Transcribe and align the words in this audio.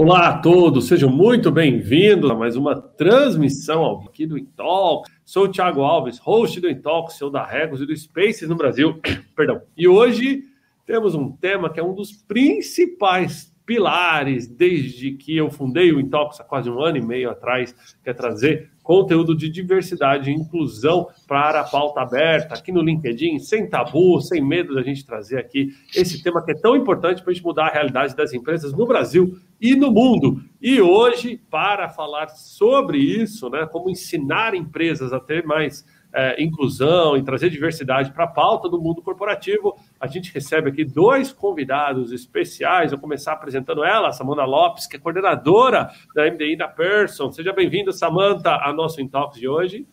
Olá 0.00 0.28
a 0.28 0.38
todos, 0.38 0.86
sejam 0.86 1.10
muito 1.10 1.50
bem-vindos 1.50 2.30
a 2.30 2.34
mais 2.36 2.54
uma 2.54 2.80
transmissão 2.80 4.04
aqui 4.06 4.26
do 4.26 4.38
Intalk. 4.38 5.10
Sou 5.24 5.46
o 5.46 5.48
Thiago 5.48 5.80
Alves, 5.80 6.18
host 6.18 6.60
do 6.60 6.70
Intalk, 6.70 7.12
seu 7.12 7.28
da 7.28 7.44
Regos 7.44 7.80
e 7.80 7.84
do 7.84 7.96
Spaces 7.96 8.48
no 8.48 8.54
Brasil. 8.54 9.00
Perdão. 9.34 9.60
E 9.76 9.88
hoje 9.88 10.44
temos 10.86 11.16
um 11.16 11.32
tema 11.32 11.68
que 11.68 11.80
é 11.80 11.82
um 11.82 11.96
dos 11.96 12.12
principais 12.12 13.47
pilares 13.68 14.46
desde 14.46 15.12
que 15.12 15.36
eu 15.36 15.50
fundei 15.50 15.92
o 15.92 16.00
Intox 16.00 16.40
há 16.40 16.44
quase 16.44 16.70
um 16.70 16.80
ano 16.80 16.96
e 16.96 17.02
meio 17.02 17.28
atrás, 17.28 17.74
que 18.02 18.08
é 18.08 18.14
trazer 18.14 18.70
conteúdo 18.82 19.36
de 19.36 19.46
diversidade 19.50 20.30
e 20.30 20.34
inclusão 20.34 21.08
para 21.26 21.60
a 21.60 21.64
pauta 21.64 22.00
aberta 22.00 22.54
aqui 22.54 22.72
no 22.72 22.80
LinkedIn, 22.80 23.38
sem 23.40 23.68
tabu, 23.68 24.22
sem 24.22 24.42
medo 24.42 24.74
da 24.74 24.80
gente 24.80 25.04
trazer 25.04 25.36
aqui 25.36 25.68
esse 25.94 26.22
tema 26.22 26.42
que 26.42 26.52
é 26.52 26.54
tão 26.54 26.74
importante 26.74 27.20
para 27.20 27.30
a 27.30 27.34
gente 27.34 27.44
mudar 27.44 27.66
a 27.66 27.72
realidade 27.72 28.16
das 28.16 28.32
empresas 28.32 28.72
no 28.72 28.86
Brasil 28.86 29.36
e 29.60 29.76
no 29.76 29.92
mundo. 29.92 30.42
E 30.62 30.80
hoje, 30.80 31.38
para 31.50 31.90
falar 31.90 32.28
sobre 32.28 32.96
isso, 32.96 33.50
né, 33.50 33.68
como 33.70 33.90
ensinar 33.90 34.54
empresas 34.54 35.12
a 35.12 35.20
ter 35.20 35.44
mais 35.44 35.84
é, 36.12 36.42
inclusão 36.42 37.16
e 37.16 37.22
trazer 37.22 37.50
diversidade 37.50 38.12
para 38.12 38.24
a 38.24 38.28
pauta 38.28 38.68
do 38.68 38.80
mundo 38.80 39.02
corporativo, 39.02 39.76
a 40.00 40.06
gente 40.06 40.32
recebe 40.32 40.70
aqui 40.70 40.84
dois 40.84 41.32
convidados 41.32 42.12
especiais. 42.12 42.90
Vou 42.90 43.00
começar 43.00 43.32
apresentando 43.32 43.84
ela, 43.84 44.12
Samanta 44.12 44.44
Lopes, 44.44 44.86
que 44.86 44.96
é 44.96 44.98
coordenadora 44.98 45.90
da 46.14 46.30
MDI 46.30 46.56
da 46.56 46.68
Person. 46.68 47.32
Seja 47.32 47.52
bem-vinda, 47.52 47.92
Samanta, 47.92 48.56
a 48.56 48.72
nosso 48.72 49.00
Intox 49.00 49.38
de 49.38 49.48
hoje. 49.48 49.86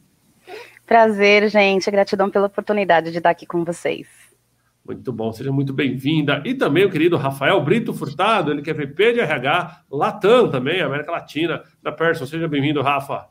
Prazer, 0.86 1.50
gente. 1.50 1.90
Gratidão 1.90 2.30
pela 2.30 2.48
oportunidade 2.48 3.12
de 3.12 3.18
estar 3.18 3.32
aqui 3.32 3.46
com 3.46 3.64
vocês. 3.64 4.08
Muito 4.86 5.12
bom, 5.12 5.34
seja 5.34 5.52
muito 5.52 5.74
bem-vinda. 5.74 6.44
E 6.46 6.54
também 6.54 6.86
o 6.86 6.92
querido 6.92 7.18
Rafael 7.18 7.60
Brito 7.64 7.92
Furtado, 7.92 8.52
ele 8.52 8.62
que 8.62 8.70
é 8.70 8.74
VP 8.74 9.14
de 9.14 9.20
RH, 9.20 9.86
Latam 9.90 10.48
também, 10.48 10.80
América 10.80 11.12
Latina, 11.12 11.64
da 11.82 11.92
Person. 11.92 12.28
Seja 12.28 12.48
bem-vindo, 12.48 12.84
Rafa. 12.84 13.28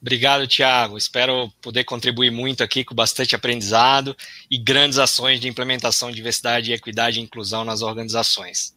Obrigado, 0.00 0.46
Tiago. 0.46 0.96
Espero 0.96 1.50
poder 1.60 1.84
contribuir 1.84 2.30
muito 2.30 2.62
aqui 2.62 2.84
com 2.84 2.94
bastante 2.94 3.34
aprendizado 3.34 4.16
e 4.50 4.56
grandes 4.56 4.98
ações 4.98 5.40
de 5.40 5.48
implementação 5.48 6.10
de 6.10 6.16
diversidade, 6.16 6.72
equidade 6.72 7.18
e 7.18 7.22
inclusão 7.22 7.64
nas 7.64 7.82
organizações. 7.82 8.76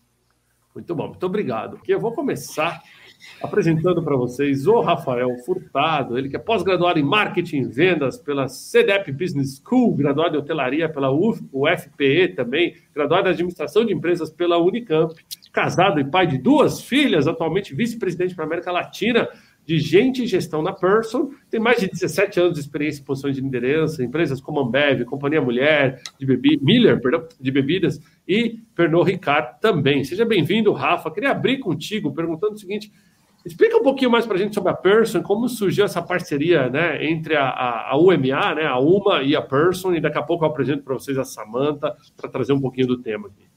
Muito 0.73 0.95
bom, 0.95 1.09
muito 1.09 1.25
obrigado. 1.25 1.79
Eu 1.87 1.99
vou 1.99 2.13
começar 2.13 2.81
apresentando 3.41 4.01
para 4.01 4.15
vocês 4.15 4.65
o 4.65 4.81
Rafael 4.81 5.29
Furtado, 5.45 6.17
ele 6.17 6.29
que 6.29 6.35
é 6.35 6.39
pós-graduado 6.39 6.99
em 6.99 7.03
marketing 7.03 7.57
e 7.57 7.65
vendas 7.65 8.17
pela 8.17 8.47
CDEP 8.47 9.11
Business 9.11 9.61
School, 9.63 9.93
graduado 9.95 10.35
em 10.35 10.39
hotelaria 10.39 10.89
pela 10.89 11.11
UFPE 11.11 12.29
também, 12.35 12.75
graduado 12.93 13.27
em 13.27 13.31
administração 13.31 13.85
de 13.85 13.93
empresas 13.93 14.29
pela 14.29 14.57
Unicamp, 14.57 15.13
casado 15.51 15.99
e 15.99 16.05
pai 16.05 16.25
de 16.25 16.37
duas 16.37 16.81
filhas, 16.81 17.27
atualmente 17.27 17.75
vice-presidente 17.75 18.33
para 18.33 18.45
a 18.45 18.47
América 18.47 18.71
Latina 18.71 19.27
de 19.65 19.79
gente 19.79 20.23
e 20.23 20.27
gestão 20.27 20.61
na 20.61 20.73
Person, 20.73 21.31
tem 21.49 21.59
mais 21.59 21.79
de 21.79 21.87
17 21.87 22.39
anos 22.39 22.53
de 22.53 22.59
experiência 22.59 23.01
em 23.01 23.05
posições 23.05 23.35
de 23.35 23.41
liderança, 23.41 24.03
empresas 24.03 24.41
como 24.41 24.59
Ambev, 24.59 25.05
Companhia 25.05 25.41
Mulher, 25.41 26.01
de 26.19 26.25
bebi, 26.25 26.59
Miller, 26.61 26.99
perdão, 26.99 27.27
de 27.39 27.51
bebidas, 27.51 27.99
e 28.27 28.59
Pernod 28.75 29.09
Ricard 29.09 29.59
também. 29.61 30.03
Seja 30.03 30.25
bem-vindo, 30.25 30.71
Rafa. 30.73 31.11
Queria 31.11 31.31
abrir 31.31 31.59
contigo 31.59 32.13
perguntando 32.13 32.53
o 32.53 32.57
seguinte: 32.57 32.91
explica 33.45 33.77
um 33.77 33.83
pouquinho 33.83 34.09
mais 34.09 34.25
para 34.25 34.35
a 34.35 34.39
gente 34.39 34.55
sobre 34.55 34.71
a 34.71 34.75
Person, 34.75 35.21
como 35.21 35.47
surgiu 35.47 35.85
essa 35.85 36.01
parceria 36.01 36.69
né, 36.69 37.05
entre 37.05 37.35
a, 37.35 37.45
a, 37.45 37.91
a, 37.91 37.97
UMA, 37.97 38.55
né, 38.55 38.65
a 38.65 38.79
UMA 38.79 39.23
e 39.23 39.35
a 39.35 39.41
Person, 39.41 39.93
e 39.93 40.01
daqui 40.01 40.17
a 40.17 40.23
pouco 40.23 40.43
eu 40.43 40.49
apresento 40.49 40.83
para 40.83 40.93
vocês 40.93 41.17
a 41.17 41.23
Samanta 41.23 41.95
para 42.17 42.29
trazer 42.29 42.53
um 42.53 42.61
pouquinho 42.61 42.87
do 42.87 42.97
tema 42.97 43.27
aqui. 43.27 43.50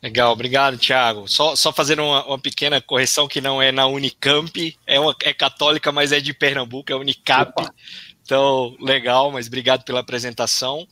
Legal, 0.00 0.32
obrigado, 0.32 0.78
Thiago. 0.78 1.26
Só, 1.26 1.56
só 1.56 1.72
fazer 1.72 1.98
uma, 1.98 2.24
uma, 2.24 2.38
pequena 2.38 2.80
correção 2.80 3.26
que 3.26 3.40
não 3.40 3.60
é 3.60 3.72
na 3.72 3.86
Unicamp, 3.86 4.76
é, 4.86 5.00
uma, 5.00 5.14
é 5.22 5.34
católica, 5.34 5.90
mas 5.90 6.12
é 6.12 6.20
de 6.20 6.32
Pernambuco, 6.32 6.92
é 6.92 6.94
Unicap. 6.94 7.50
Opa. 7.50 7.74
Então, 8.22 8.76
legal, 8.80 9.32
mas 9.32 9.48
obrigado 9.48 9.84
pela 9.84 10.00
apresentação. 10.00 10.86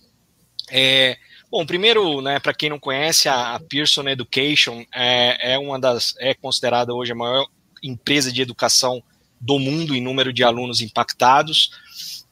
É, 0.68 1.16
bom, 1.48 1.64
primeiro, 1.64 2.20
né, 2.20 2.40
para 2.40 2.52
quem 2.52 2.68
não 2.68 2.80
conhece, 2.80 3.28
a, 3.28 3.54
a 3.54 3.60
Pearson 3.60 4.08
Education 4.08 4.84
é, 4.92 5.52
é 5.52 5.58
uma 5.58 5.78
das 5.78 6.16
é 6.18 6.34
considerada 6.34 6.92
hoje 6.92 7.12
a 7.12 7.14
maior 7.14 7.46
empresa 7.82 8.32
de 8.32 8.42
educação 8.42 9.00
do 9.40 9.58
mundo 9.58 9.94
em 9.94 10.00
número 10.00 10.32
de 10.32 10.42
alunos 10.42 10.80
impactados. 10.80 11.70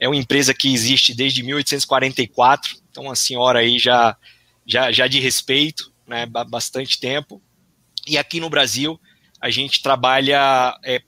É 0.00 0.08
uma 0.08 0.16
empresa 0.16 0.52
que 0.52 0.72
existe 0.72 1.14
desde 1.14 1.40
1844, 1.44 2.76
então 2.90 3.08
a 3.08 3.14
senhora 3.14 3.60
aí 3.60 3.78
já 3.78 4.16
já, 4.66 4.90
já 4.90 5.06
de 5.06 5.20
respeito 5.20 5.93
né, 6.06 6.26
bastante 6.26 6.98
tempo. 6.98 7.42
E 8.06 8.18
aqui 8.18 8.40
no 8.40 8.50
Brasil, 8.50 9.00
a 9.40 9.50
gente 9.50 9.82
trabalha 9.82 10.78
é, 10.82 11.00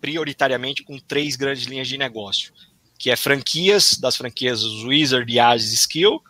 prioritariamente 0.00 0.82
com 0.82 0.98
três 0.98 1.36
grandes 1.36 1.64
linhas 1.64 1.88
de 1.88 1.98
negócio, 1.98 2.52
que 2.98 3.10
é 3.10 3.16
franquias, 3.16 3.98
das 3.98 4.16
franquias 4.16 4.62
Wizard 4.84 5.30
e 5.32 5.38
Agis 5.38 5.72
Skill, 5.72 6.20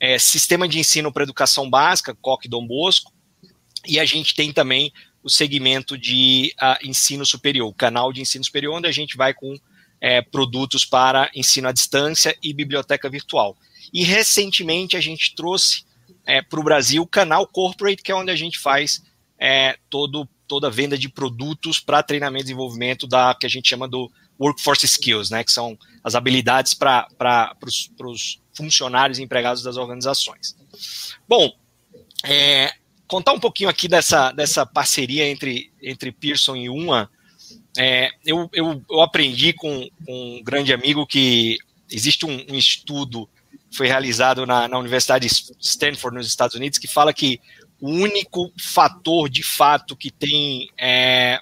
é, 0.00 0.18
sistema 0.18 0.68
de 0.68 0.78
ensino 0.78 1.12
para 1.12 1.22
educação 1.22 1.68
básica, 1.68 2.16
Coque 2.20 2.48
Dom 2.48 2.66
Bosco, 2.66 3.12
e 3.86 3.98
a 3.98 4.04
gente 4.04 4.34
tem 4.34 4.52
também 4.52 4.92
o 5.22 5.30
segmento 5.30 5.96
de 5.96 6.54
uh, 6.60 6.86
ensino 6.86 7.24
superior, 7.24 7.72
canal 7.74 8.12
de 8.12 8.20
ensino 8.20 8.44
superior, 8.44 8.74
onde 8.74 8.86
a 8.86 8.92
gente 8.92 9.16
vai 9.16 9.32
com 9.32 9.58
é, 10.00 10.20
produtos 10.20 10.84
para 10.84 11.30
ensino 11.34 11.68
à 11.68 11.72
distância 11.72 12.36
e 12.42 12.52
biblioteca 12.52 13.08
virtual. 13.08 13.56
E 13.92 14.04
recentemente 14.04 14.98
a 14.98 15.00
gente 15.00 15.34
trouxe 15.34 15.84
é, 16.26 16.42
para 16.42 16.60
o 16.60 16.64
Brasil 16.64 17.02
o 17.02 17.06
canal 17.06 17.46
corporate, 17.46 18.02
que 18.02 18.12
é 18.12 18.14
onde 18.14 18.30
a 18.30 18.36
gente 18.36 18.58
faz 18.58 19.02
é, 19.38 19.76
todo, 19.90 20.28
toda 20.46 20.68
a 20.68 20.70
venda 20.70 20.96
de 20.96 21.08
produtos 21.08 21.80
para 21.80 22.02
treinamento 22.02 22.44
e 22.44 22.46
desenvolvimento 22.46 23.06
da 23.06 23.34
que 23.34 23.46
a 23.46 23.50
gente 23.50 23.68
chama 23.68 23.88
do 23.88 24.10
workforce 24.38 24.86
skills, 24.86 25.30
né, 25.30 25.44
que 25.44 25.52
são 25.52 25.78
as 26.02 26.14
habilidades 26.14 26.74
para 26.74 27.08
os 28.00 28.40
funcionários 28.54 29.18
e 29.18 29.22
empregados 29.22 29.62
das 29.62 29.76
organizações. 29.76 30.56
Bom, 31.28 31.52
é, 32.24 32.72
contar 33.06 33.32
um 33.32 33.40
pouquinho 33.40 33.68
aqui 33.68 33.86
dessa, 33.86 34.32
dessa 34.32 34.64
parceria 34.64 35.28
entre, 35.28 35.72
entre 35.82 36.10
Pearson 36.10 36.56
e 36.56 36.68
UMA. 36.68 37.10
É, 37.76 38.08
eu, 38.24 38.48
eu, 38.52 38.82
eu, 38.88 39.00
aprendi 39.00 39.52
com, 39.52 39.88
com, 40.06 40.36
um 40.36 40.42
grande 40.42 40.72
amigo 40.72 41.06
que 41.06 41.58
existe 41.90 42.24
um, 42.24 42.44
um 42.48 42.54
estudo 42.54 43.28
foi 43.74 43.88
realizado 43.88 44.46
na, 44.46 44.68
na 44.68 44.78
Universidade 44.78 45.28
de 45.28 45.34
Stanford, 45.60 46.16
nos 46.16 46.26
Estados 46.26 46.54
Unidos, 46.54 46.78
que 46.78 46.86
fala 46.86 47.12
que 47.12 47.40
o 47.80 47.90
único 47.90 48.52
fator 48.58 49.28
de 49.28 49.42
fato 49.42 49.96
que 49.96 50.10
tem, 50.10 50.68
é, 50.78 51.40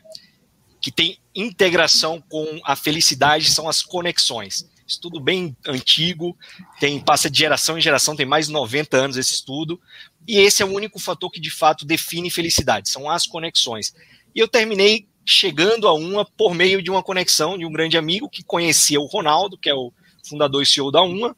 que 0.80 0.90
tem 0.90 1.18
integração 1.34 2.22
com 2.28 2.60
a 2.64 2.74
felicidade 2.74 3.50
são 3.50 3.68
as 3.68 3.82
conexões. 3.82 4.68
Estudo 4.86 5.20
bem 5.20 5.56
antigo, 5.66 6.36
tem 6.80 6.98
passa 7.00 7.30
de 7.30 7.38
geração 7.38 7.78
em 7.78 7.80
geração, 7.80 8.16
tem 8.16 8.26
mais 8.26 8.46
de 8.46 8.52
90 8.52 8.96
anos 8.96 9.16
esse 9.16 9.32
estudo, 9.32 9.80
e 10.26 10.38
esse 10.38 10.62
é 10.62 10.66
o 10.66 10.72
único 10.72 10.98
fator 10.98 11.30
que 11.30 11.40
de 11.40 11.50
fato 11.50 11.84
define 11.84 12.30
felicidade, 12.30 12.88
são 12.88 13.10
as 13.10 13.26
conexões. 13.26 13.94
E 14.34 14.40
eu 14.40 14.48
terminei 14.48 15.06
chegando 15.24 15.86
a 15.86 15.94
uma 15.94 16.24
por 16.24 16.54
meio 16.54 16.82
de 16.82 16.90
uma 16.90 17.02
conexão 17.02 17.56
de 17.56 17.64
um 17.64 17.72
grande 17.72 17.96
amigo 17.96 18.28
que 18.28 18.42
conhecia 18.42 19.00
o 19.00 19.06
Ronaldo, 19.06 19.56
que 19.56 19.68
é 19.68 19.74
o 19.74 19.92
fundador 20.28 20.62
e 20.62 20.66
CEO 20.66 20.90
da 20.90 21.02
UMA, 21.02 21.36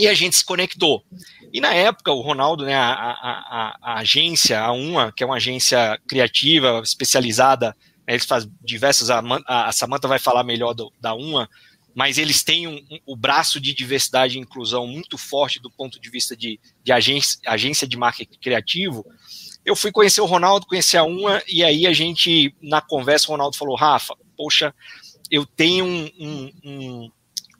e 0.00 0.08
a 0.08 0.14
gente 0.14 0.36
se 0.36 0.44
conectou. 0.44 1.04
E 1.52 1.60
na 1.60 1.74
época, 1.74 2.10
o 2.10 2.22
Ronaldo, 2.22 2.64
né, 2.64 2.74
a, 2.74 2.92
a, 2.92 3.76
a, 3.82 3.98
agência, 3.98 4.60
a 4.60 4.72
UMA, 4.72 5.12
que 5.14 5.22
é 5.22 5.26
uma 5.26 5.36
agência 5.36 6.00
criativa, 6.08 6.80
especializada, 6.82 7.76
né, 8.06 8.14
eles 8.14 8.24
fazem 8.24 8.50
diversas, 8.62 9.10
a, 9.10 9.22
a 9.46 9.72
Samanta 9.72 10.08
vai 10.08 10.18
falar 10.18 10.42
melhor 10.42 10.72
do, 10.72 10.90
da 11.00 11.14
UMA, 11.14 11.48
mas 11.94 12.18
eles 12.18 12.42
têm 12.42 12.66
um, 12.66 12.76
um, 12.90 12.98
o 13.04 13.16
braço 13.16 13.60
de 13.60 13.74
diversidade 13.74 14.38
e 14.38 14.40
inclusão 14.40 14.86
muito 14.86 15.18
forte 15.18 15.60
do 15.60 15.70
ponto 15.70 16.00
de 16.00 16.08
vista 16.08 16.36
de, 16.36 16.58
de 16.82 16.92
agência, 16.92 17.38
agência 17.46 17.86
de 17.86 17.96
marketing 17.96 18.38
criativo. 18.38 19.04
Eu 19.66 19.76
fui 19.76 19.92
conhecer 19.92 20.22
o 20.22 20.26
Ronaldo, 20.26 20.66
conhecer 20.66 20.96
a 20.96 21.04
UMA, 21.04 21.42
e 21.46 21.62
aí 21.62 21.86
a 21.86 21.92
gente, 21.92 22.54
na 22.62 22.80
conversa, 22.80 23.26
o 23.28 23.32
Ronaldo 23.32 23.56
falou, 23.56 23.76
Rafa, 23.76 24.14
poxa, 24.36 24.74
eu 25.30 25.44
tenho 25.44 25.84
um, 25.84 26.50
um 26.64 27.10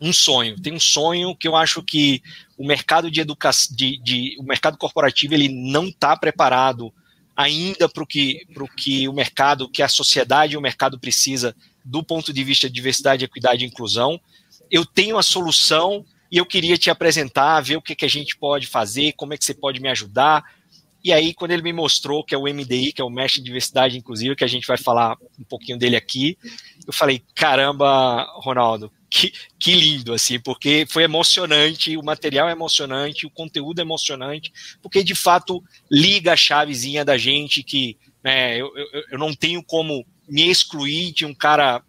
um 0.01 0.13
sonho. 0.13 0.61
Tem 0.61 0.73
um 0.73 0.81
sonho 0.81 1.37
que 1.37 1.47
eu 1.47 1.55
acho 1.55 1.83
que 1.83 2.23
o 2.57 2.67
mercado 2.67 3.11
de 3.11 3.21
educação, 3.21 3.77
de, 3.77 3.99
de, 3.99 4.37
o 4.39 4.43
mercado 4.43 4.79
corporativo 4.79 5.35
ele 5.35 5.49
não 5.49 5.89
está 5.89 6.17
preparado 6.17 6.93
ainda 7.37 7.89
para 7.89 8.03
o 8.03 8.07
que, 8.07 8.47
que 8.77 9.09
o 9.09 9.13
mercado, 9.13 9.69
que 9.69 9.83
a 9.83 9.89
sociedade 9.89 10.55
e 10.55 10.57
o 10.57 10.61
mercado 10.61 10.99
precisa 10.99 11.55
do 11.85 12.03
ponto 12.03 12.33
de 12.33 12.45
vista 12.45 12.69
de 12.69 12.75
diversidade, 12.75 13.25
equidade 13.25 13.65
e 13.65 13.69
inclusão. 13.69 14.21
Eu 14.71 14.85
tenho 14.85 15.19
a 15.19 15.23
solução 15.23 16.05
e 16.31 16.37
eu 16.37 16.47
queria 16.47 16.79
te 16.79 16.91
apresentar, 16.91 17.61
ver 17.61 17.77
o 17.77 17.83
que, 17.83 17.95
que 17.95 18.05
a 18.05 18.11
gente 18.11 18.37
pode 18.37 18.67
fazer, 18.67 19.13
como 19.13 19.35
é 19.35 19.39
que 19.39 19.45
você 19.45 19.55
pode 19.55 19.81
me 19.81 19.89
ajudar. 19.89 20.45
E 21.03 21.13
aí, 21.13 21.33
quando 21.33 21.53
ele 21.53 21.63
me 21.63 21.73
mostrou 21.73 22.23
que 22.23 22.35
é 22.35 22.39
o 22.39 22.43
MDI, 22.43 22.93
que 22.93 23.01
é 23.01 23.05
o 23.05 23.11
Mestre 23.11 23.41
de 23.41 23.47
Diversidade 23.47 23.97
Inclusiva, 23.97 24.37
que 24.37 24.45
a 24.45 24.49
gente 24.49 24.67
vai 24.67 24.77
falar 24.77 25.17
um 25.39 25.45
pouquinho 25.45 25.79
dele 25.79 25.97
aqui, 25.97 26.37
eu 26.87 26.93
falei, 26.93 27.23
caramba, 27.35 28.25
Ronaldo, 28.41 28.93
que, 29.09 29.33
que 29.59 29.75
lindo, 29.75 30.13
assim, 30.13 30.39
porque 30.39 30.87
foi 30.89 31.03
emocionante, 31.03 31.97
o 31.97 32.03
material 32.03 32.49
é 32.49 32.53
emocionante, 32.53 33.27
o 33.27 33.31
conteúdo 33.31 33.81
é 33.81 33.83
emocionante, 33.83 34.53
porque 34.81 35.03
de 35.03 35.15
fato 35.15 35.63
liga 35.91 36.33
a 36.33 36.37
chavezinha 36.37 37.05
da 37.05 37.19
gente 37.19 37.63
que 37.63 37.99
né, 38.23 38.57
eu, 38.57 38.71
eu, 38.77 39.03
eu 39.13 39.19
não 39.19 39.35
tenho 39.35 39.63
como 39.63 40.07
me 40.29 40.49
excluir 40.49 41.13
de 41.13 41.25
um 41.25 41.35
cara 41.35 41.83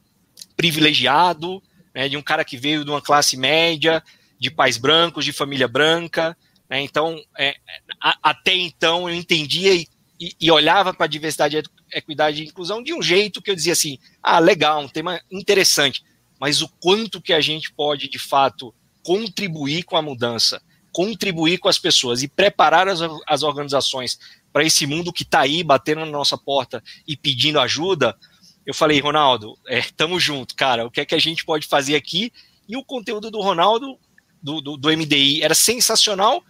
privilegiado, 0.56 1.62
né, 1.94 2.10
de 2.10 2.18
um 2.18 2.22
cara 2.22 2.44
que 2.44 2.58
veio 2.58 2.84
de 2.84 2.90
uma 2.90 3.02
classe 3.02 3.38
média, 3.38 4.04
de 4.40 4.50
pais 4.50 4.78
brancos, 4.78 5.24
de 5.24 5.32
família 5.32 5.68
branca. 5.68 6.36
Né, 6.72 6.82
então, 6.82 7.22
é, 7.38 7.56
a, 8.02 8.18
até 8.24 8.56
então 8.56 9.08
eu 9.08 9.14
entendia 9.14 9.76
e, 9.76 9.88
e, 10.20 10.34
e 10.40 10.50
olhava 10.50 10.94
para 10.94 11.06
a 11.06 11.10
diversidade, 11.10 11.62
equidade 11.94 12.42
e 12.42 12.48
inclusão 12.48 12.82
de 12.82 12.94
um 12.94 13.02
jeito 13.02 13.42
que 13.42 13.52
eu 13.52 13.56
dizia 13.56 13.74
assim: 13.74 14.00
ah, 14.24 14.40
legal, 14.40 14.82
um 14.82 14.88
tema 14.88 15.22
interessante 15.30 16.02
mas 16.42 16.60
o 16.64 16.68
quanto 16.68 17.22
que 17.22 17.34
a 17.34 17.40
gente 17.40 17.72
pode, 17.72 18.10
de 18.10 18.18
fato, 18.18 18.74
contribuir 19.04 19.84
com 19.84 19.96
a 19.96 20.02
mudança, 20.02 20.60
contribuir 20.92 21.60
com 21.60 21.70
as 21.70 21.78
pessoas 21.78 22.24
e 22.24 22.28
preparar 22.28 22.88
as, 22.88 23.00
as 23.28 23.44
organizações 23.44 24.18
para 24.52 24.66
esse 24.66 24.88
mundo 24.88 25.14
que 25.14 25.22
está 25.22 25.42
aí 25.42 25.64
batendo 25.64 26.00
na 26.00 26.08
nossa 26.08 26.36
porta 26.36 26.84
e 27.08 27.16
pedindo 27.16 27.60
ajuda, 27.60 28.18
eu 28.66 28.74
falei, 28.74 29.00
Ronaldo, 29.00 29.56
é, 29.68 29.84
tamo 29.96 30.20
junto, 30.20 30.56
cara, 30.56 30.84
o 30.84 30.90
que 30.90 31.02
é 31.02 31.06
que 31.06 31.14
a 31.14 31.20
gente 31.20 31.46
pode 31.46 31.68
fazer 31.68 31.96
aqui? 31.96 32.34
E 32.68 32.76
o 32.76 32.84
conteúdo 32.84 33.30
do 33.30 33.40
Ronaldo, 33.40 34.00
do, 34.42 34.62
do, 34.62 34.78
do 34.78 34.90
MDI, 34.90 35.44
era 35.44 35.54
sensacional, 35.54 36.44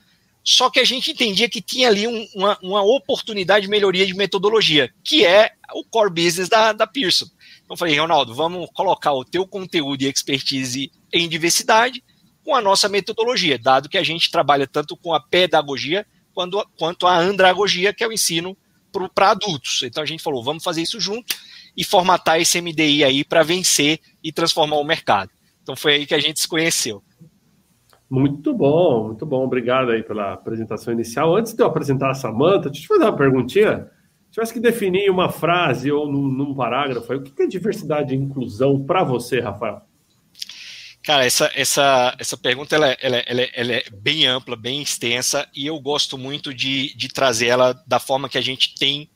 só 0.44 0.70
que 0.70 0.80
a 0.80 0.84
gente 0.84 1.12
entendia 1.12 1.50
que 1.50 1.62
tinha 1.62 1.88
ali 1.88 2.08
um, 2.08 2.28
uma, 2.34 2.58
uma 2.62 2.82
oportunidade 2.82 3.66
de 3.66 3.70
melhoria 3.70 4.06
de 4.06 4.14
metodologia, 4.14 4.92
que 5.04 5.26
é 5.26 5.52
o 5.74 5.84
core 5.84 6.10
business 6.10 6.50
da, 6.50 6.74
da 6.74 6.88
Pearson. 6.88 7.28
Então 7.64 7.78
falei, 7.78 7.98
Ronaldo, 7.98 8.34
vamos 8.34 8.70
colocar 8.74 9.14
o 9.14 9.24
teu 9.24 9.48
conteúdo 9.48 10.02
e 10.02 10.08
expertise 10.08 10.92
em 11.14 11.30
diversidade 11.30 12.04
com 12.44 12.56
a 12.56 12.62
nossa 12.62 12.90
metodologia, 12.90 13.58
dado 13.58 13.88
que 13.88 13.98
a 13.98 14.04
gente 14.04 14.32
trabalha 14.32 14.66
tanto 14.66 14.98
com 14.98 15.14
a 15.14 15.20
pedagogia 15.20 16.06
quanto, 16.34 16.68
quanto 16.78 17.06
a 17.06 17.18
andragogia, 17.18 17.94
que 17.94 18.04
é 18.04 18.08
o 18.08 18.12
ensino 18.12 18.58
para 19.14 19.32
adultos. 19.32 19.84
Então 19.84 20.02
a 20.02 20.06
gente 20.06 20.24
falou, 20.24 20.44
vamos 20.44 20.64
fazer 20.64 20.82
isso 20.82 21.00
junto 21.00 21.36
e 21.78 21.84
formatar 21.84 22.42
esse 22.42 22.60
MDI 22.60 23.04
aí 23.04 23.24
para 23.24 23.44
vencer 23.44 24.00
e 24.24 24.32
transformar 24.32 24.78
o 24.78 24.84
mercado. 24.84 25.32
Então 25.62 25.76
foi 25.76 25.94
aí 25.94 26.06
que 26.06 26.16
a 26.16 26.20
gente 26.20 26.40
se 26.40 26.48
conheceu. 26.48 27.04
Muito 28.12 28.54
bom, 28.54 29.08
muito 29.08 29.26
bom. 29.26 29.46
Obrigado 29.46 29.90
aí 29.90 30.04
pela 30.04 30.34
apresentação 30.34 30.94
inicial. 30.94 31.36
Antes 31.36 31.54
de 31.54 31.64
eu 31.64 31.68
apresentar 31.68 32.12
a 32.12 32.14
Samanta, 32.14 32.70
deixa 32.70 32.80
eu 32.80 32.82
te 32.84 32.88
fazer 32.88 33.04
uma 33.06 33.16
perguntinha 33.16 33.90
tivesse 34.32 34.54
que 34.54 34.60
definir 34.60 35.10
uma 35.12 35.30
frase 35.30 35.92
ou 35.92 36.10
num, 36.10 36.28
num 36.28 36.56
parágrafo, 36.56 37.14
o 37.14 37.22
que 37.22 37.44
é 37.44 37.48
diversidade 37.48 38.14
e 38.14 38.18
inclusão 38.18 38.82
para 38.82 39.04
você, 39.04 39.40
Rafael? 39.40 39.82
Cara, 41.04 41.26
essa, 41.26 41.52
essa, 41.56 42.16
essa 42.18 42.38
pergunta 42.38 42.76
ela, 42.76 42.96
ela, 43.02 43.18
ela, 43.18 43.42
ela, 43.54 43.74
é 43.74 43.84
bem 43.92 44.26
ampla, 44.28 44.56
bem 44.56 44.82
extensa, 44.82 45.48
e 45.54 45.66
eu 45.66 45.80
gosto 45.80 46.18
muito 46.18 46.54
de, 46.54 46.96
de 46.96 47.08
trazer 47.10 47.48
ela 47.48 47.74
da 47.88 48.00
forma 48.00 48.30
que 48.30 48.38
a 48.38 48.42
gente 48.42 48.76
tem 48.76 49.10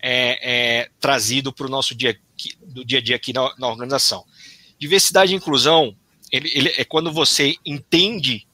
é, 0.00 0.80
é, 0.80 0.88
trazido 1.00 1.52
para 1.52 1.66
o 1.66 1.70
nosso 1.70 1.94
dia, 1.94 2.16
do 2.62 2.84
dia 2.84 2.98
a 2.98 3.02
dia 3.02 3.16
aqui 3.16 3.32
na, 3.32 3.52
na 3.58 3.68
organização. 3.68 4.24
Diversidade 4.78 5.32
e 5.32 5.36
inclusão 5.36 5.96
ele, 6.32 6.50
ele 6.54 6.74
é 6.78 6.84
quando 6.84 7.12
você 7.12 7.54
entende 7.64 8.46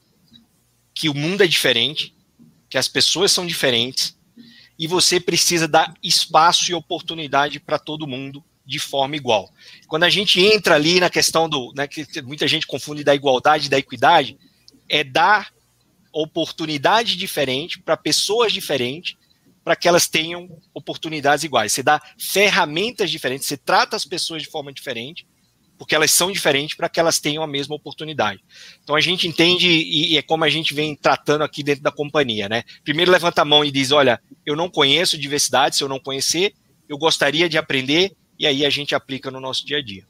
que 0.93 1.07
o 1.07 1.13
mundo 1.13 1.41
é 1.41 1.47
diferente, 1.47 2.13
que 2.69 2.77
as 2.77 2.89
pessoas 2.89 3.31
são 3.31 3.47
diferentes, 3.47 4.17
e 4.77 4.85
você 4.85 5.19
precisa 5.19 5.67
dar 5.67 5.93
espaço 6.03 6.71
e 6.71 6.73
oportunidade 6.73 7.59
para 7.59 7.79
todo 7.79 8.07
mundo 8.07 8.43
de 8.65 8.79
forma 8.79 9.15
igual. 9.15 9.51
Quando 9.87 10.03
a 10.03 10.09
gente 10.09 10.39
entra 10.39 10.75
ali 10.75 10.99
na 10.99 11.09
questão 11.09 11.49
do, 11.49 11.73
né, 11.75 11.87
que 11.87 12.05
muita 12.21 12.47
gente 12.47 12.67
confunde 12.67 13.03
da 13.03 13.15
igualdade 13.15 13.65
e 13.65 13.69
da 13.69 13.79
equidade, 13.79 14.37
é 14.87 15.03
dar 15.03 15.51
oportunidade 16.11 17.15
diferente 17.15 17.79
para 17.79 17.97
pessoas 17.97 18.53
diferentes, 18.53 19.17
para 19.63 19.75
que 19.75 19.87
elas 19.87 20.07
tenham 20.07 20.49
oportunidades 20.73 21.43
iguais. 21.43 21.73
Você 21.73 21.83
dá 21.83 22.01
ferramentas 22.17 23.09
diferentes, 23.09 23.47
você 23.47 23.57
trata 23.57 23.95
as 23.95 24.05
pessoas 24.05 24.41
de 24.41 24.49
forma 24.49 24.71
diferente, 24.71 25.25
porque 25.79 25.95
elas 25.95 26.11
são 26.11 26.29
diferentes 26.29 26.75
para 26.75 26.89
que 26.89 26.99
elas 26.99 27.21
tenham 27.21 27.41
a 27.41 27.47
mesma 27.47 27.73
oportunidade. 27.73 28.43
Então 28.83 28.97
a 28.97 28.99
gente 28.99 29.27
entende, 29.27 29.65
e, 29.67 30.17
é 30.17 30.21
como 30.21 30.43
a 30.43 30.49
gente 30.49 30.73
vem 30.73 30.93
tratando 30.93 31.41
aqui 31.41 31.63
dentro 31.63 31.81
da 31.81 31.91
companhia, 31.91 32.49
né? 32.49 32.63
Primeiro 32.83 33.09
levanta 33.09 33.41
a 33.41 33.45
mão 33.45 33.63
e 33.63 33.71
diz: 33.71 33.93
olha, 33.93 34.21
eu 34.45 34.57
não 34.57 34.69
conheço 34.69 35.17
diversidade, 35.17 35.77
se 35.77 35.83
eu 35.83 35.87
não 35.87 35.99
conhecer, 35.99 36.53
eu 36.87 36.97
gostaria 36.97 37.47
de 37.47 37.57
aprender, 37.57 38.11
e 38.37 38.45
aí 38.45 38.65
a 38.65 38.69
gente 38.69 38.93
aplica 38.93 39.31
no 39.31 39.39
nosso 39.39 39.65
dia 39.65 39.77
a 39.77 39.81
dia. 39.81 40.03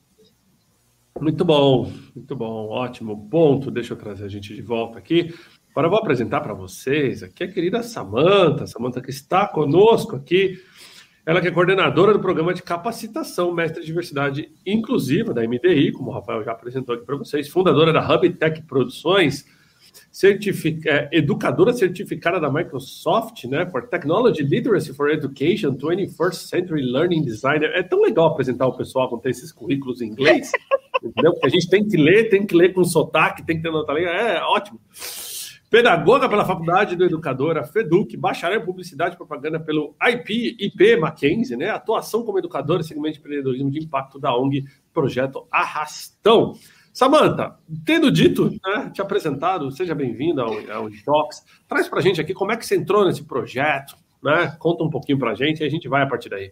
Muito 1.21 1.45
bom, 1.45 1.91
muito 2.15 2.35
bom, 2.35 2.69
ótimo 2.69 3.29
ponto. 3.29 3.69
Deixa 3.69 3.93
eu 3.93 3.97
trazer 3.97 4.25
a 4.25 4.29
gente 4.29 4.55
de 4.55 4.61
volta 4.63 4.97
aqui. 4.97 5.35
Agora 5.69 5.85
eu 5.85 5.91
vou 5.91 5.99
apresentar 5.99 6.41
para 6.41 6.53
vocês 6.53 7.21
aqui 7.21 7.43
a 7.43 7.47
querida 7.47 7.83
Samanta, 7.83 8.65
Samanta 8.65 9.01
que 9.01 9.11
está 9.11 9.47
conosco 9.47 10.15
aqui 10.15 10.59
ela 11.29 11.39
que 11.39 11.47
é 11.47 11.51
coordenadora 11.51 12.11
do 12.11 12.19
programa 12.19 12.55
de 12.55 12.63
capacitação 12.63 13.53
Mestre 13.53 13.81
de 13.81 13.85
Diversidade 13.85 14.51
Inclusiva 14.65 15.31
da 15.31 15.47
MDI, 15.47 15.91
como 15.91 16.09
o 16.09 16.13
Rafael 16.13 16.43
já 16.43 16.53
apresentou 16.53 16.95
aqui 16.95 17.05
para 17.05 17.15
vocês, 17.17 17.47
fundadora 17.47 17.93
da 17.93 18.01
HubTech 18.01 18.63
Produções, 18.63 19.45
certific... 20.11 20.89
é, 20.89 21.07
educadora 21.11 21.71
certificada 21.71 22.39
da 22.39 22.51
Microsoft, 22.51 23.43
né, 23.43 23.67
for 23.67 23.87
Technology 23.87 24.41
Literacy 24.41 24.91
for 24.91 25.11
Education, 25.11 25.77
21st 25.77 26.33
Century 26.33 26.81
Learning 26.81 27.21
Designer. 27.21 27.73
É 27.75 27.83
tão 27.83 28.01
legal 28.01 28.25
apresentar 28.25 28.65
o 28.65 28.75
pessoal 28.75 29.07
quando 29.07 29.21
tem 29.21 29.29
esses 29.29 29.51
currículos 29.51 30.01
em 30.01 30.07
inglês, 30.07 30.51
entendeu? 31.03 31.33
Porque 31.33 31.45
a 31.45 31.49
gente 31.51 31.69
tem 31.69 31.87
que 31.87 31.95
ler, 31.95 32.29
tem 32.29 32.43
que 32.43 32.55
ler 32.55 32.73
com 32.73 32.83
sotaque, 32.83 33.45
tem 33.45 33.57
que 33.57 33.61
ter 33.61 33.69
nota 33.69 33.93
é 33.93 34.41
ótimo. 34.41 34.79
Pedagoga 35.69 36.27
pela 36.27 36.43
Faculdade 36.43 36.95
do 36.95 37.05
Educadora, 37.05 37.63
FEDUC, 37.63 38.17
bacharel 38.17 38.59
em 38.59 38.65
Publicidade 38.65 39.13
e 39.13 39.17
Propaganda 39.17 39.59
pelo 39.59 39.95
IP, 40.01 40.57
IP 40.59 40.97
Mackenzie, 40.97 41.55
né? 41.55 41.69
Atuação 41.69 42.23
como 42.23 42.39
educadora, 42.39 42.81
segmento 42.81 43.13
de 43.13 43.19
empreendedorismo 43.19 43.69
de 43.69 43.79
impacto 43.79 44.19
da 44.19 44.35
ONG 44.35 44.65
Projeto 44.91 45.47
Arrastão. 45.51 46.55
Samanta, 46.91 47.55
tendo 47.85 48.11
dito, 48.11 48.49
né, 48.49 48.89
te 48.91 48.99
apresentado, 48.99 49.71
seja 49.71 49.93
bem-vinda 49.93 50.41
ao, 50.41 50.53
ao 50.71 50.89
Talks. 51.05 51.45
Traz 51.67 51.87
para 51.87 51.99
a 51.99 52.01
gente 52.01 52.19
aqui 52.19 52.33
como 52.33 52.51
é 52.51 52.57
que 52.57 52.65
você 52.65 52.75
entrou 52.75 53.05
nesse 53.05 53.23
projeto, 53.23 53.95
né? 54.23 54.55
Conta 54.57 54.83
um 54.83 54.89
pouquinho 54.89 55.19
para 55.19 55.31
a 55.31 55.35
gente 55.35 55.61
e 55.61 55.65
a 55.65 55.69
gente 55.69 55.87
vai 55.87 56.01
a 56.01 56.07
partir 56.07 56.29
daí. 56.29 56.51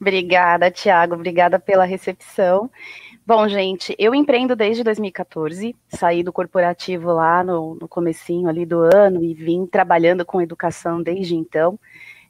Obrigada, 0.00 0.70
Tiago. 0.70 1.14
Obrigada 1.14 1.58
pela 1.58 1.84
recepção. 1.84 2.70
Bom, 3.32 3.46
gente, 3.46 3.94
eu 3.96 4.12
empreendo 4.12 4.56
desde 4.56 4.82
2014, 4.82 5.76
saí 5.88 6.20
do 6.20 6.32
corporativo 6.32 7.12
lá 7.12 7.44
no, 7.44 7.76
no 7.76 7.86
comecinho 7.86 8.48
ali 8.48 8.66
do 8.66 8.80
ano 8.80 9.22
e 9.22 9.32
vim 9.34 9.66
trabalhando 9.66 10.24
com 10.24 10.42
educação 10.42 11.00
desde 11.00 11.36
então. 11.36 11.78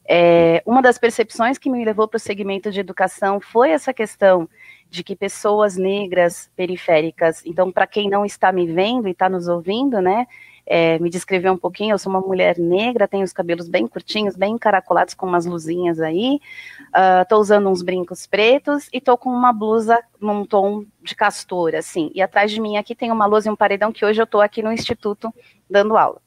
É, 0.06 0.62
uma 0.66 0.82
das 0.82 0.98
percepções 0.98 1.56
que 1.56 1.70
me 1.70 1.82
levou 1.86 2.06
para 2.06 2.18
o 2.18 2.20
segmento 2.20 2.70
de 2.70 2.80
educação 2.80 3.40
foi 3.40 3.70
essa 3.70 3.94
questão 3.94 4.46
de 4.90 5.02
que 5.02 5.16
pessoas 5.16 5.74
negras 5.74 6.50
periféricas, 6.54 7.42
então, 7.46 7.72
para 7.72 7.86
quem 7.86 8.10
não 8.10 8.22
está 8.22 8.52
me 8.52 8.66
vendo 8.66 9.08
e 9.08 9.12
está 9.12 9.26
nos 9.26 9.48
ouvindo, 9.48 10.02
né, 10.02 10.26
é, 10.72 11.00
me 11.00 11.10
descrever 11.10 11.50
um 11.50 11.56
pouquinho, 11.56 11.94
eu 11.94 11.98
sou 11.98 12.12
uma 12.12 12.20
mulher 12.20 12.56
negra, 12.56 13.08
tenho 13.08 13.24
os 13.24 13.32
cabelos 13.32 13.68
bem 13.68 13.88
curtinhos, 13.88 14.36
bem 14.36 14.54
encaracolados 14.54 15.14
com 15.14 15.26
umas 15.26 15.44
luzinhas 15.44 16.00
aí, 16.00 16.40
estou 17.20 17.38
uh, 17.38 17.40
usando 17.40 17.68
uns 17.68 17.82
brincos 17.82 18.24
pretos 18.24 18.88
e 18.92 18.98
estou 18.98 19.18
com 19.18 19.30
uma 19.30 19.52
blusa 19.52 20.00
num 20.20 20.46
tom 20.46 20.84
de 21.02 21.16
castor, 21.16 21.74
assim, 21.74 22.12
e 22.14 22.22
atrás 22.22 22.52
de 22.52 22.60
mim 22.60 22.76
aqui 22.76 22.94
tem 22.94 23.10
uma 23.10 23.26
luz 23.26 23.46
e 23.46 23.50
um 23.50 23.56
paredão 23.56 23.90
que 23.90 24.04
hoje 24.04 24.20
eu 24.20 24.24
estou 24.24 24.40
aqui 24.40 24.62
no 24.62 24.72
instituto 24.72 25.34
dando 25.68 25.96
aula. 25.96 26.22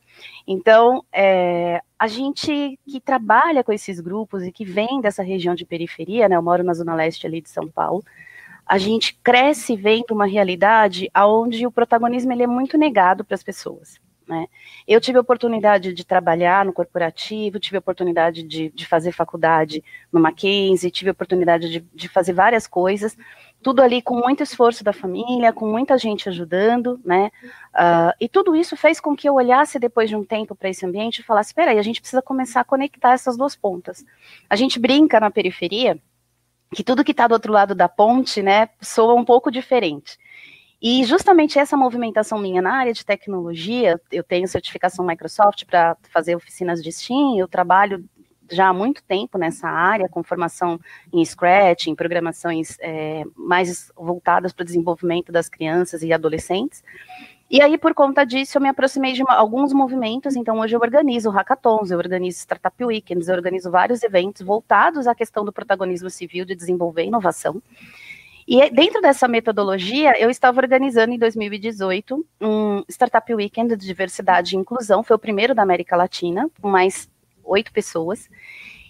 Então, 0.46 1.06
é, 1.14 1.82
a 1.98 2.08
gente 2.08 2.78
que 2.86 3.00
trabalha 3.00 3.64
com 3.64 3.72
esses 3.72 4.02
grupos 4.02 4.44
e 4.44 4.52
que 4.52 4.66
vem 4.66 5.00
dessa 5.00 5.24
região 5.24 5.56
de 5.56 5.64
periferia, 5.64 6.28
né, 6.28 6.36
eu 6.36 6.44
moro 6.44 6.66
na 6.66 6.74
zona 6.74 6.94
leste 6.94 7.26
ali 7.26 7.40
de 7.40 7.50
São 7.50 7.70
Paulo, 7.70 8.04
a 8.66 8.78
gente 8.78 9.18
cresce 9.24 9.78
vendo 9.78 10.12
uma 10.12 10.26
realidade 10.26 11.10
onde 11.16 11.66
o 11.66 11.72
protagonismo 11.72 12.34
ele 12.34 12.44
é 12.44 12.48
muito 12.48 12.78
negado 12.78 13.24
para 13.24 13.36
as 13.36 13.44
pessoas. 13.44 14.03
Né? 14.28 14.48
Eu 14.88 15.02
tive 15.02 15.18
a 15.18 15.22
oportunidade 15.22 15.94
de 15.94 16.06
trabalhar 16.06 16.66
no 16.66 16.72
corporativo, 16.72 17.60
tive 17.60 17.78
a 17.78 17.80
oportunidade 17.80 18.44
de, 18.44 18.70
de 18.70 18.86
fazer 18.86 19.12
faculdade 19.12 19.84
no 20.12 20.20
Mackenzie, 20.20 20.90
tive 20.90 21.10
a 21.10 21.14
oportunidade 21.14 21.70
de, 21.70 21.80
de, 21.94 22.08
fazer 22.08 22.32
várias 22.32 22.66
coisas, 22.66 23.18
tudo 23.62 23.82
ali 23.82 24.02
com 24.02 24.16
muito 24.16 24.42
esforço 24.42 24.84
da 24.84 24.94
família, 24.94 25.52
com 25.52 25.68
muita 25.68 25.98
gente 25.98 26.30
ajudando, 26.30 27.00
né? 27.04 27.32
Uh, 27.74 28.14
e 28.20 28.30
tudo 28.30 28.56
isso 28.56 28.78
fez 28.78 29.00
com 29.00 29.16
que 29.16 29.28
eu 29.28 29.36
olhasse 29.36 29.78
depois 29.78 30.10
de 30.10 30.16
um 30.16 30.24
tempo 30.24 30.56
para 30.56 30.70
esse 30.70 30.86
ambiente 30.86 31.20
e 31.20 31.24
falasse: 31.24 31.50
espera 31.50 31.72
aí, 31.72 31.80
a 31.80 31.84
gente 31.84 32.00
precisa 32.00 32.22
começar 32.22 32.62
a 32.62 32.66
conectar 32.66 33.14
essas 33.14 33.36
duas 33.36 33.56
pontas. 33.56 34.06
A 34.50 34.56
gente 34.56 34.80
brinca 34.80 35.20
na 35.20 35.32
periferia 35.32 35.98
que 36.74 36.84
tudo 36.84 37.04
que 37.04 37.12
está 37.12 37.28
do 37.28 37.34
outro 37.34 37.54
lado 37.54 37.76
da 37.76 37.88
ponte, 37.88 38.42
né, 38.42 38.70
soa 38.82 39.14
um 39.14 39.24
pouco 39.26 39.52
diferente. 39.52 40.18
E 40.86 41.02
justamente 41.06 41.58
essa 41.58 41.78
movimentação 41.78 42.38
minha 42.38 42.62
na 42.62 42.74
área 42.74 42.92
de 42.92 43.06
tecnologia, 43.06 43.98
eu 44.12 44.22
tenho 44.22 44.46
certificação 44.50 45.06
Microsoft 45.06 45.64
para 45.64 45.96
fazer 46.12 46.36
oficinas 46.36 46.84
de 46.84 46.92
Steam, 46.92 47.38
eu 47.38 47.48
trabalho 47.48 48.04
já 48.52 48.68
há 48.68 48.74
muito 48.74 49.02
tempo 49.02 49.38
nessa 49.38 49.70
área, 49.70 50.10
com 50.10 50.22
formação 50.22 50.78
em 51.14 51.24
Scratch, 51.24 51.88
em 51.88 51.96
programações 51.96 52.76
é, 52.82 53.24
mais 53.34 53.94
voltadas 53.96 54.52
para 54.52 54.64
o 54.64 54.66
desenvolvimento 54.66 55.32
das 55.32 55.48
crianças 55.48 56.04
e 56.04 56.12
adolescentes. 56.12 56.84
E 57.50 57.62
aí, 57.62 57.78
por 57.78 57.94
conta 57.94 58.26
disso, 58.26 58.58
eu 58.58 58.62
me 58.62 58.68
aproximei 58.68 59.14
de 59.14 59.24
alguns 59.26 59.72
movimentos. 59.72 60.36
Então, 60.36 60.60
hoje 60.60 60.76
eu 60.76 60.82
organizo 60.82 61.30
hackathons, 61.30 61.92
eu 61.92 61.98
organizo 61.98 62.40
Startup 62.40 62.84
Weekends, 62.84 63.30
eu 63.30 63.36
organizo 63.36 63.72
vários 63.72 64.04
eventos 64.04 64.42
voltados 64.42 65.08
à 65.08 65.16
questão 65.16 65.46
do 65.46 65.54
protagonismo 65.54 66.10
civil 66.10 66.44
de 66.44 66.56
desenvolver 66.56 67.06
inovação. 67.06 67.62
E 68.48 68.70
dentro 68.70 69.02
dessa 69.02 69.28
metodologia, 69.28 70.20
eu 70.20 70.30
estava 70.30 70.60
organizando 70.60 71.14
em 71.14 71.18
2018 71.18 72.26
um 72.42 72.84
Startup 72.90 73.34
Weekend 73.34 73.76
de 73.76 73.86
diversidade 73.86 74.56
e 74.56 74.60
inclusão, 74.60 75.04
foi 75.04 75.16
o 75.16 75.20
primeiro 75.20 75.56
da 75.56 75.64
América 75.64 75.96
Latina, 75.96 76.50
com 76.62 76.70
mais 76.70 77.10
oito 77.44 77.72
pessoas. 77.72 78.30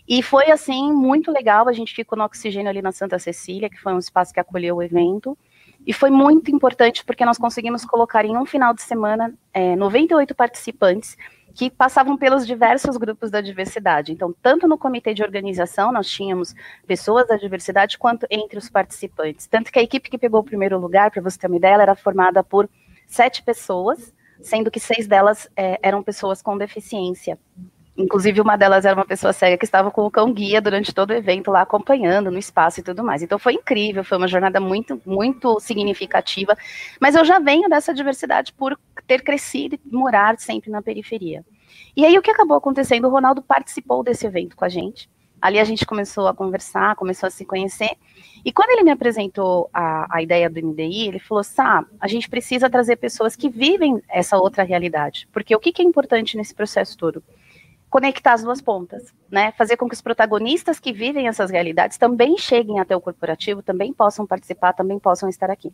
E 0.07 0.21
foi, 0.21 0.51
assim, 0.51 0.91
muito 0.91 1.31
legal. 1.31 1.67
A 1.67 1.73
gente 1.73 1.93
ficou 1.93 2.17
no 2.17 2.25
oxigênio 2.25 2.69
ali 2.69 2.81
na 2.81 2.91
Santa 2.91 3.17
Cecília, 3.17 3.69
que 3.69 3.79
foi 3.79 3.93
um 3.93 3.99
espaço 3.99 4.33
que 4.33 4.39
acolheu 4.39 4.75
o 4.75 4.83
evento. 4.83 5.37
E 5.85 5.93
foi 5.93 6.09
muito 6.09 6.51
importante 6.51 7.03
porque 7.05 7.25
nós 7.25 7.37
conseguimos 7.37 7.85
colocar 7.85 8.25
em 8.25 8.37
um 8.37 8.45
final 8.45 8.73
de 8.73 8.81
semana 8.81 9.33
é, 9.53 9.75
98 9.75 10.33
participantes 10.35 11.17
que 11.53 11.69
passavam 11.69 12.17
pelos 12.17 12.47
diversos 12.47 12.97
grupos 12.97 13.29
da 13.29 13.39
diversidade. 13.39 14.11
Então, 14.11 14.33
tanto 14.41 14.67
no 14.67 14.77
comitê 14.77 15.13
de 15.13 15.21
organização, 15.21 15.91
nós 15.91 16.09
tínhamos 16.09 16.55
pessoas 16.87 17.27
da 17.27 17.35
diversidade, 17.35 17.97
quanto 17.97 18.25
entre 18.29 18.57
os 18.57 18.69
participantes. 18.69 19.45
Tanto 19.45 19.71
que 19.71 19.77
a 19.77 19.83
equipe 19.83 20.09
que 20.09 20.17
pegou 20.17 20.41
o 20.41 20.43
primeiro 20.43 20.79
lugar, 20.79 21.11
para 21.11 21.21
você 21.21 21.37
ter 21.37 21.47
uma 21.47 21.57
ideia, 21.57 21.81
era 21.81 21.95
formada 21.95 22.43
por 22.43 22.67
sete 23.07 23.43
pessoas, 23.43 24.13
sendo 24.41 24.71
que 24.71 24.79
seis 24.79 25.07
delas 25.07 25.47
é, 25.55 25.79
eram 25.81 26.01
pessoas 26.01 26.41
com 26.41 26.57
deficiência. 26.57 27.37
Inclusive, 27.95 28.41
uma 28.41 28.57
delas 28.57 28.85
era 28.85 28.95
uma 28.95 29.05
pessoa 29.05 29.31
cega 29.31 29.55
que 29.55 29.65
estava 29.65 29.91
com 29.91 30.03
o 30.03 30.09
cão 30.09 30.33
guia 30.33 30.59
durante 30.59 30.91
todo 30.93 31.11
o 31.11 31.13
evento 31.13 31.51
lá, 31.51 31.61
acompanhando 31.61 32.31
no 32.31 32.39
espaço 32.39 32.79
e 32.79 32.83
tudo 32.83 33.03
mais. 33.03 33.21
Então, 33.21 33.37
foi 33.37 33.53
incrível, 33.53 34.03
foi 34.03 34.17
uma 34.17 34.27
jornada 34.27 34.59
muito, 34.59 34.99
muito 35.05 35.59
significativa. 35.59 36.57
Mas 36.99 37.13
eu 37.15 37.23
já 37.23 37.37
venho 37.37 37.69
dessa 37.69 37.93
diversidade 37.93 38.51
por 38.53 38.79
ter 39.05 39.21
crescido 39.21 39.75
e 39.75 39.95
morar 39.95 40.39
sempre 40.39 40.71
na 40.71 40.81
periferia. 40.81 41.45
E 41.95 42.03
aí, 42.03 42.17
o 42.17 42.21
que 42.21 42.31
acabou 42.31 42.57
acontecendo? 42.57 43.07
O 43.07 43.11
Ronaldo 43.11 43.43
participou 43.43 44.03
desse 44.03 44.25
evento 44.25 44.55
com 44.55 44.65
a 44.65 44.69
gente. 44.69 45.07
Ali 45.39 45.59
a 45.59 45.63
gente 45.63 45.85
começou 45.85 46.27
a 46.27 46.33
conversar, 46.33 46.95
começou 46.95 47.27
a 47.27 47.29
se 47.29 47.45
conhecer. 47.45 47.91
E 48.43 48.51
quando 48.51 48.71
ele 48.71 48.83
me 48.83 48.91
apresentou 48.91 49.69
a, 49.73 50.07
a 50.09 50.21
ideia 50.21 50.49
do 50.49 50.65
MDI, 50.65 51.09
ele 51.09 51.19
falou: 51.19 51.43
Sá, 51.43 51.85
a 51.99 52.07
gente 52.07 52.29
precisa 52.29 52.69
trazer 52.69 52.95
pessoas 52.95 53.35
que 53.35 53.49
vivem 53.49 54.01
essa 54.09 54.37
outra 54.37 54.63
realidade. 54.63 55.27
Porque 55.33 55.53
o 55.53 55.59
que, 55.59 55.73
que 55.73 55.81
é 55.81 55.85
importante 55.85 56.37
nesse 56.37 56.55
processo 56.55 56.97
todo? 56.97 57.21
Conectar 57.93 58.33
as 58.33 58.41
duas 58.41 58.59
pontas, 58.59 59.13
né? 59.29 59.51
Fazer 59.51 59.77
com 59.77 59.87
que 59.87 59.93
os 59.93 60.01
protagonistas 60.01 60.79
que 60.79 60.91
vivem 60.91 61.27
essas 61.27 61.51
realidades 61.51 61.95
também 61.95 62.35
cheguem 62.39 62.79
até 62.79 62.95
o 62.95 62.99
corporativo, 62.99 63.61
também 63.61 63.93
possam 63.93 64.25
participar, 64.25 64.73
também 64.73 64.97
possam 64.97 65.29
estar 65.29 65.51
aqui. 65.51 65.71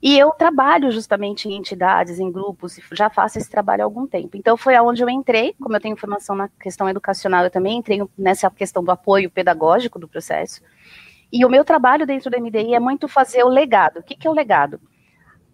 E 0.00 0.16
eu 0.16 0.30
trabalho 0.30 0.92
justamente 0.92 1.48
em 1.48 1.56
entidades, 1.56 2.20
em 2.20 2.30
grupos, 2.30 2.78
já 2.92 3.10
faço 3.10 3.36
esse 3.36 3.50
trabalho 3.50 3.82
há 3.82 3.84
algum 3.84 4.06
tempo. 4.06 4.36
Então 4.36 4.56
foi 4.56 4.76
aonde 4.76 5.02
eu 5.02 5.10
entrei, 5.10 5.52
como 5.60 5.74
eu 5.74 5.80
tenho 5.80 5.96
formação 5.96 6.36
na 6.36 6.48
questão 6.48 6.88
educacional, 6.88 7.42
eu 7.42 7.50
também 7.50 7.78
entrei 7.78 8.00
nessa 8.16 8.48
questão 8.48 8.84
do 8.84 8.92
apoio 8.92 9.28
pedagógico 9.28 9.98
do 9.98 10.06
processo. 10.06 10.62
E 11.32 11.44
o 11.44 11.50
meu 11.50 11.64
trabalho 11.64 12.06
dentro 12.06 12.30
do 12.30 12.40
MDI 12.40 12.74
é 12.74 12.80
muito 12.80 13.08
fazer 13.08 13.42
o 13.42 13.48
legado. 13.48 13.98
O 13.98 14.02
que, 14.04 14.14
que 14.14 14.28
é 14.28 14.30
o 14.30 14.34
legado? 14.34 14.80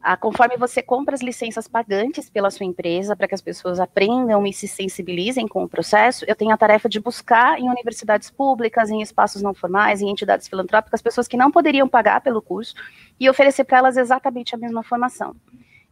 Ah, 0.09 0.17
conforme 0.17 0.57
você 0.57 0.81
compra 0.81 1.17
as 1.17 1.21
licenças 1.21 1.67
pagantes 1.67 2.31
pela 2.31 2.49
sua 2.49 2.65
empresa, 2.65 3.17
para 3.17 3.27
que 3.27 3.35
as 3.35 3.43
pessoas 3.43 3.81
aprendam 3.81 4.47
e 4.47 4.53
se 4.53 4.69
sensibilizem 4.69 5.49
com 5.49 5.65
o 5.65 5.69
processo, 5.69 6.25
eu 6.29 6.37
tenho 6.37 6.53
a 6.53 6.57
tarefa 6.57 6.89
de 6.89 7.01
buscar 7.01 7.59
em 7.59 7.69
universidades 7.69 8.31
públicas, 8.31 8.89
em 8.89 9.03
espaços 9.03 9.43
não 9.43 9.53
formais, 9.53 10.01
em 10.01 10.09
entidades 10.09 10.47
filantrópicas, 10.47 11.03
pessoas 11.03 11.27
que 11.27 11.37
não 11.37 11.51
poderiam 11.51 11.89
pagar 11.89 12.21
pelo 12.21 12.41
curso 12.41 12.73
e 13.19 13.29
oferecer 13.29 13.65
para 13.65 13.79
elas 13.79 13.97
exatamente 13.97 14.55
a 14.55 14.59
mesma 14.59 14.81
formação. 14.85 15.35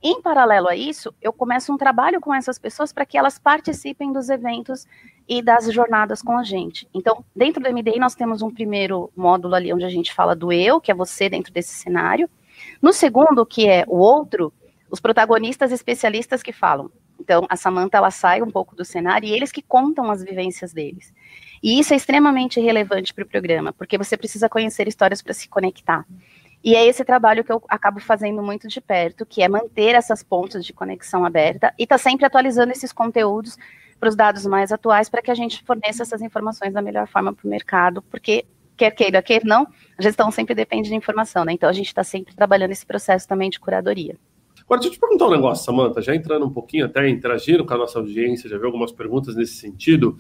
Em 0.00 0.22
paralelo 0.22 0.68
a 0.68 0.76
isso, 0.76 1.12
eu 1.20 1.32
começo 1.32 1.72
um 1.72 1.76
trabalho 1.76 2.20
com 2.20 2.32
essas 2.32 2.56
pessoas 2.56 2.92
para 2.92 3.04
que 3.04 3.18
elas 3.18 3.36
participem 3.36 4.12
dos 4.12 4.28
eventos 4.28 4.86
e 5.28 5.42
das 5.42 5.72
jornadas 5.72 6.22
com 6.22 6.38
a 6.38 6.44
gente. 6.44 6.86
Então, 6.94 7.24
dentro 7.34 7.60
do 7.60 7.68
MDI, 7.68 7.98
nós 7.98 8.14
temos 8.14 8.42
um 8.42 8.54
primeiro 8.54 9.10
módulo 9.16 9.56
ali 9.56 9.72
onde 9.72 9.84
a 9.84 9.90
gente 9.90 10.14
fala 10.14 10.36
do 10.36 10.52
eu, 10.52 10.80
que 10.80 10.92
é 10.92 10.94
você 10.94 11.28
dentro 11.28 11.52
desse 11.52 11.74
cenário. 11.74 12.30
No 12.80 12.92
segundo, 12.92 13.44
que 13.46 13.68
é 13.68 13.84
o 13.86 13.98
outro, 13.98 14.52
os 14.90 15.00
protagonistas 15.00 15.72
especialistas 15.72 16.42
que 16.42 16.52
falam. 16.52 16.90
Então, 17.18 17.46
a 17.48 17.56
Samantha 17.56 17.98
ela 17.98 18.10
sai 18.10 18.42
um 18.42 18.50
pouco 18.50 18.74
do 18.74 18.84
cenário 18.84 19.26
e 19.26 19.32
eles 19.32 19.52
que 19.52 19.62
contam 19.62 20.10
as 20.10 20.22
vivências 20.22 20.72
deles. 20.72 21.12
E 21.62 21.78
isso 21.78 21.94
é 21.94 21.96
extremamente 21.96 22.60
relevante 22.60 23.14
para 23.14 23.24
o 23.24 23.28
programa, 23.28 23.72
porque 23.72 23.96
você 23.96 24.16
precisa 24.16 24.48
conhecer 24.48 24.86
histórias 24.86 25.22
para 25.22 25.32
se 25.32 25.48
conectar. 25.48 26.04
E 26.62 26.74
é 26.74 26.86
esse 26.86 27.04
trabalho 27.04 27.44
que 27.44 27.52
eu 27.52 27.62
acabo 27.68 28.00
fazendo 28.00 28.42
muito 28.42 28.68
de 28.68 28.80
perto, 28.80 29.26
que 29.26 29.42
é 29.42 29.48
manter 29.48 29.94
essas 29.94 30.22
pontes 30.22 30.64
de 30.64 30.72
conexão 30.72 31.24
aberta 31.24 31.74
e 31.78 31.86
tá 31.86 31.98
sempre 31.98 32.24
atualizando 32.24 32.72
esses 32.72 32.92
conteúdos 32.92 33.56
para 34.00 34.08
os 34.08 34.16
dados 34.16 34.46
mais 34.46 34.72
atuais 34.72 35.08
para 35.08 35.22
que 35.22 35.30
a 35.30 35.34
gente 35.34 35.62
forneça 35.64 36.02
essas 36.02 36.22
informações 36.22 36.72
da 36.72 36.82
melhor 36.82 37.06
forma 37.06 37.32
para 37.32 37.46
o 37.46 37.50
mercado, 37.50 38.02
porque 38.02 38.44
quer 38.76 38.90
queira, 38.90 39.22
quer 39.22 39.44
não, 39.44 39.66
a 39.98 40.02
gestão 40.02 40.30
sempre 40.30 40.54
depende 40.54 40.88
de 40.88 40.94
informação, 40.94 41.44
né? 41.44 41.52
Então 41.52 41.68
a 41.68 41.72
gente 41.72 41.86
está 41.86 42.04
sempre 42.04 42.34
trabalhando 42.34 42.70
esse 42.70 42.84
processo 42.84 43.26
também 43.26 43.50
de 43.50 43.60
curadoria. 43.60 44.16
Agora, 44.64 44.80
deixa 44.80 44.94
eu 44.94 44.98
te 44.98 45.00
perguntar 45.00 45.26
um 45.26 45.30
negócio, 45.30 45.64
Samanta, 45.64 46.00
já 46.00 46.14
entrando 46.14 46.46
um 46.46 46.50
pouquinho, 46.50 46.86
até 46.86 47.08
interagindo 47.08 47.66
com 47.66 47.74
a 47.74 47.78
nossa 47.78 47.98
audiência, 47.98 48.48
já 48.48 48.56
vi 48.56 48.64
algumas 48.64 48.92
perguntas 48.92 49.36
nesse 49.36 49.56
sentido. 49.56 50.16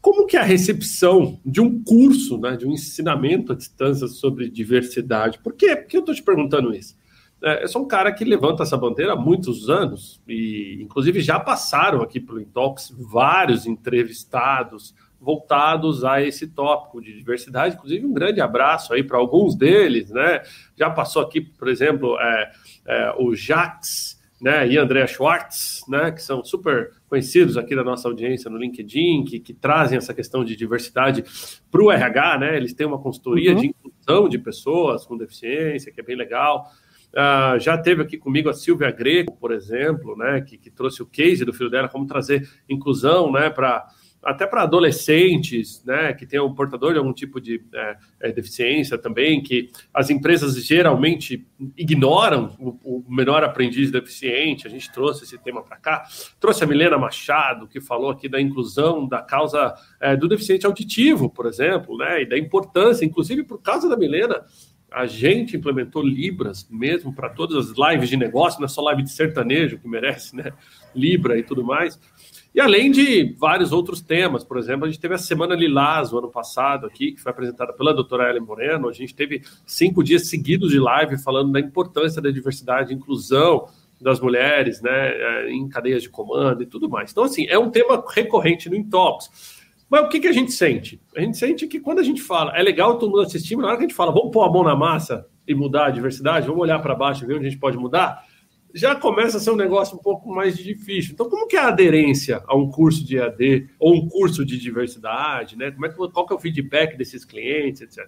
Como 0.00 0.26
que 0.26 0.36
é 0.36 0.40
a 0.40 0.44
recepção 0.44 1.40
de 1.44 1.60
um 1.60 1.82
curso, 1.82 2.38
né, 2.38 2.56
de 2.56 2.66
um 2.66 2.70
ensinamento 2.70 3.52
à 3.52 3.56
distância 3.56 4.06
sobre 4.08 4.50
diversidade? 4.50 5.38
Por 5.38 5.54
quê? 5.54 5.74
Por 5.74 5.86
que 5.86 5.96
eu 5.96 6.00
estou 6.00 6.14
te 6.14 6.22
perguntando 6.22 6.74
isso? 6.74 6.96
É, 7.42 7.64
eu 7.64 7.68
sou 7.68 7.82
um 7.82 7.88
cara 7.88 8.12
que 8.12 8.24
levanta 8.24 8.62
essa 8.62 8.76
bandeira 8.76 9.14
há 9.14 9.16
muitos 9.16 9.68
anos, 9.68 10.22
e 10.28 10.78
inclusive 10.80 11.20
já 11.20 11.40
passaram 11.40 12.02
aqui 12.02 12.20
pelo 12.20 12.40
Intox 12.40 12.94
vários 12.96 13.66
entrevistados, 13.66 14.94
voltados 15.20 16.04
a 16.04 16.22
esse 16.22 16.46
tópico 16.48 17.00
de 17.00 17.12
diversidade. 17.12 17.74
Inclusive, 17.74 18.06
um 18.06 18.12
grande 18.12 18.40
abraço 18.40 18.92
aí 18.92 19.02
para 19.02 19.18
alguns 19.18 19.54
deles, 19.54 20.10
né? 20.10 20.42
Já 20.76 20.90
passou 20.90 21.22
aqui, 21.22 21.40
por 21.40 21.68
exemplo, 21.68 22.18
é, 22.20 22.52
é, 22.86 23.14
o 23.18 23.34
Jax, 23.34 24.16
né, 24.40 24.68
e 24.68 24.76
André 24.76 25.06
Schwartz, 25.06 25.82
né, 25.88 26.10
que 26.10 26.22
são 26.22 26.44
super 26.44 26.92
conhecidos 27.08 27.56
aqui 27.56 27.74
da 27.74 27.82
nossa 27.82 28.06
audiência 28.06 28.50
no 28.50 28.58
LinkedIn, 28.58 29.24
que, 29.24 29.40
que 29.40 29.54
trazem 29.54 29.96
essa 29.96 30.12
questão 30.12 30.44
de 30.44 30.54
diversidade 30.54 31.24
para 31.70 31.82
o 31.82 31.90
RH, 31.90 32.38
né? 32.38 32.56
Eles 32.56 32.74
têm 32.74 32.86
uma 32.86 32.98
consultoria 32.98 33.54
uhum. 33.54 33.60
de 33.60 33.66
inclusão 33.68 34.28
de 34.28 34.38
pessoas 34.38 35.06
com 35.06 35.16
deficiência, 35.16 35.90
que 35.90 36.00
é 36.00 36.04
bem 36.04 36.16
legal. 36.16 36.70
Uh, 37.12 37.58
já 37.58 37.78
teve 37.78 38.02
aqui 38.02 38.18
comigo 38.18 38.50
a 38.50 38.52
Silvia 38.52 38.90
Greco, 38.90 39.34
por 39.38 39.50
exemplo, 39.52 40.14
né, 40.16 40.42
que, 40.42 40.58
que 40.58 40.70
trouxe 40.70 41.02
o 41.02 41.06
case 41.06 41.44
do 41.44 41.52
filho 41.52 41.70
dela, 41.70 41.88
como 41.88 42.06
trazer 42.06 42.46
inclusão 42.68 43.32
né, 43.32 43.48
para 43.48 43.86
até 44.26 44.44
para 44.44 44.62
adolescentes, 44.62 45.84
né, 45.84 46.12
que 46.12 46.26
tem 46.26 46.40
um 46.40 46.52
portador 46.52 46.92
de 46.92 46.98
algum 46.98 47.12
tipo 47.12 47.40
de 47.40 47.62
é, 47.72 47.96
é, 48.20 48.32
deficiência 48.32 48.98
também, 48.98 49.40
que 49.40 49.70
as 49.94 50.10
empresas 50.10 50.56
geralmente 50.66 51.46
ignoram 51.76 52.56
o, 52.58 52.70
o, 52.82 53.04
menor 53.08 53.44
aprendiz 53.44 53.88
deficiente. 53.90 54.66
A 54.66 54.70
gente 54.70 54.92
trouxe 54.92 55.22
esse 55.22 55.38
tema 55.38 55.62
para 55.62 55.76
cá. 55.76 56.04
Trouxe 56.40 56.64
a 56.64 56.66
Milena 56.66 56.98
Machado, 56.98 57.68
que 57.68 57.80
falou 57.80 58.10
aqui 58.10 58.28
da 58.28 58.40
inclusão 58.40 59.06
da 59.06 59.22
causa 59.22 59.74
é, 60.00 60.16
do 60.16 60.26
deficiente 60.26 60.66
auditivo, 60.66 61.30
por 61.30 61.46
exemplo, 61.46 61.96
né, 61.96 62.22
e 62.22 62.26
da 62.26 62.36
importância, 62.36 63.04
inclusive 63.04 63.44
por 63.44 63.62
causa 63.62 63.88
da 63.88 63.96
Milena, 63.96 64.44
a 64.90 65.04
gente 65.06 65.56
implementou 65.56 66.02
Libras 66.02 66.66
mesmo 66.70 67.12
para 67.14 67.28
todas 67.28 67.70
as 67.70 67.76
lives 67.76 68.08
de 68.08 68.16
negócio, 68.16 68.60
não 68.60 68.66
é 68.66 68.68
só 68.68 68.80
live 68.82 69.02
de 69.02 69.10
sertanejo 69.10 69.78
que 69.78 69.88
merece, 69.88 70.34
né? 70.34 70.52
Libra 70.94 71.38
e 71.38 71.42
tudo 71.42 71.62
mais. 71.62 72.00
E 72.56 72.60
além 72.60 72.90
de 72.90 73.34
vários 73.38 73.70
outros 73.70 74.00
temas, 74.00 74.42
por 74.42 74.56
exemplo, 74.56 74.86
a 74.86 74.88
gente 74.88 74.98
teve 74.98 75.12
a 75.12 75.18
Semana 75.18 75.54
Lilás 75.54 76.10
o 76.10 76.18
ano 76.18 76.30
passado 76.30 76.86
aqui, 76.86 77.12
que 77.12 77.20
foi 77.20 77.30
apresentada 77.30 77.70
pela 77.74 77.92
doutora 77.92 78.30
Ellen 78.30 78.40
Moreno. 78.40 78.88
A 78.88 78.94
gente 78.94 79.14
teve 79.14 79.42
cinco 79.66 80.02
dias 80.02 80.28
seguidos 80.28 80.70
de 80.70 80.80
live 80.80 81.18
falando 81.18 81.52
da 81.52 81.60
importância 81.60 82.22
da 82.22 82.30
diversidade 82.30 82.94
e 82.94 82.96
inclusão 82.96 83.68
das 84.00 84.20
mulheres, 84.20 84.80
né, 84.80 84.90
é, 84.90 85.50
em 85.50 85.68
cadeias 85.68 86.02
de 86.02 86.08
comando 86.08 86.62
e 86.62 86.66
tudo 86.66 86.88
mais. 86.88 87.10
Então, 87.10 87.24
assim, 87.24 87.46
é 87.46 87.58
um 87.58 87.68
tema 87.68 88.02
recorrente 88.08 88.70
no 88.70 88.76
Intox. 88.76 89.30
Mas 89.90 90.06
o 90.06 90.08
que, 90.08 90.18
que 90.18 90.28
a 90.28 90.32
gente 90.32 90.50
sente? 90.52 90.98
A 91.14 91.20
gente 91.20 91.36
sente 91.36 91.66
que 91.66 91.78
quando 91.78 91.98
a 91.98 92.02
gente 92.02 92.22
fala, 92.22 92.56
é 92.56 92.62
legal 92.62 92.98
todo 92.98 93.10
mundo 93.10 93.20
assistir, 93.20 93.54
mas 93.56 93.64
na 93.64 93.68
hora 93.68 93.76
que 93.76 93.84
a 93.84 93.86
gente 93.88 93.96
fala, 93.96 94.12
vamos 94.12 94.32
pôr 94.32 94.42
a 94.42 94.50
mão 94.50 94.64
na 94.64 94.74
massa 94.74 95.26
e 95.46 95.54
mudar 95.54 95.88
a 95.88 95.90
diversidade, 95.90 96.46
vamos 96.46 96.62
olhar 96.62 96.78
para 96.78 96.94
baixo 96.94 97.22
e 97.22 97.26
ver 97.26 97.34
onde 97.34 97.48
a 97.48 97.50
gente 97.50 97.60
pode 97.60 97.76
mudar, 97.76 98.24
já 98.76 98.94
começa 98.94 99.38
a 99.38 99.40
ser 99.40 99.50
um 99.50 99.56
negócio 99.56 99.96
um 99.96 100.00
pouco 100.00 100.28
mais 100.28 100.56
difícil. 100.56 101.12
Então, 101.14 101.30
como 101.30 101.46
que 101.46 101.56
é 101.56 101.60
a 101.60 101.68
aderência 101.68 102.42
a 102.46 102.54
um 102.54 102.70
curso 102.70 103.02
de 103.04 103.18
AD 103.18 103.70
ou 103.78 103.94
um 103.94 104.08
curso 104.08 104.44
de 104.44 104.58
diversidade, 104.58 105.56
né? 105.56 105.70
Como 105.70 105.86
é 105.86 105.88
que, 105.88 105.96
qual 105.96 106.26
que 106.26 106.32
é 106.32 106.36
o 106.36 106.38
feedback 106.38 106.96
desses 106.96 107.24
clientes, 107.24 107.80
etc. 107.80 108.06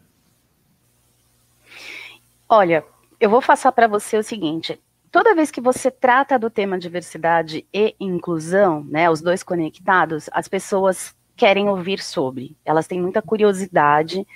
Olha, 2.47 2.85
eu 3.19 3.31
vou 3.31 3.41
passar 3.41 3.73
para 3.73 3.89
você 3.89 4.19
o 4.19 4.23
seguinte: 4.23 4.79
toda 5.11 5.35
vez 5.35 5.51
que 5.51 5.61
você 5.61 5.91
trata 5.91 6.39
do 6.39 6.51
tema 6.51 6.79
diversidade 6.79 7.67
e 7.73 7.95
inclusão, 7.99 8.85
né, 8.85 9.11
os 9.11 9.23
dois 9.23 9.43
conectados, 9.43 10.29
as 10.33 10.49
pessoas 10.49 11.17
querem 11.35 11.69
ouvir 11.69 12.01
sobre. 12.01 12.57
Elas 12.65 12.87
têm 12.87 13.01
muita 13.01 13.23
curiosidade. 13.23 14.27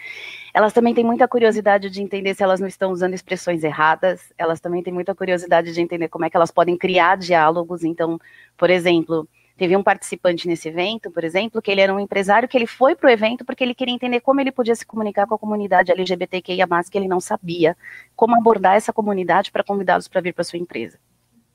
Elas 0.55 0.73
também 0.73 0.95
têm 0.95 1.05
muita 1.05 1.27
curiosidade 1.27 1.89
de 1.89 2.03
entender 2.03 2.35
se 2.35 2.43
elas 2.43 2.61
não 2.61 2.69
estão 2.69 2.93
usando 2.93 3.15
expressões 3.15 3.65
erradas. 3.65 4.33
Elas 4.37 4.61
também 4.61 4.83
têm 4.83 4.93
muita 4.93 5.15
curiosidade 5.15 5.73
de 5.73 5.81
entender 5.81 6.09
como 6.09 6.25
é 6.25 6.31
que 6.31 6.37
elas 6.37 6.51
podem 6.51 6.77
criar 6.77 7.17
diálogos. 7.17 7.85
Então, 7.85 8.19
por 8.57 8.69
exemplo, 8.69 9.27
Teve 9.57 9.77
um 9.77 9.83
participante 9.83 10.49
nesse 10.49 10.69
evento, 10.69 11.11
por 11.11 11.23
exemplo, 11.23 11.61
que 11.61 11.71
ele 11.71 11.81
era 11.81 11.95
um 11.95 12.01
empresário 12.01 12.49
que 12.49 12.57
ele 12.57 12.67
foi 12.67 12.97
para 12.97 13.09
o 13.09 13.11
evento 13.11 13.45
porque 13.45 13.63
ele 13.63 13.75
queria 13.75 13.95
entender 13.95 14.21
como 14.21 14.41
ele 14.41 14.51
podia 14.51 14.75
se 14.75 14.85
comunicar 14.85 15.27
com 15.27 15.35
a 15.35 15.39
comunidade 15.39 15.93
LGBTQIA+, 15.93 16.67
que 16.91 16.99
ele 16.99 17.07
não 17.07 17.21
sabia 17.21 17.77
como 18.17 18.35
abordar 18.35 18.77
essa 18.77 18.93
comunidade 18.93 19.53
para 19.53 19.63
convidá-los 19.63 20.09
para 20.09 20.21
vir 20.21 20.33
para 20.33 20.43
sua 20.43 20.59
empresa. 20.59 20.99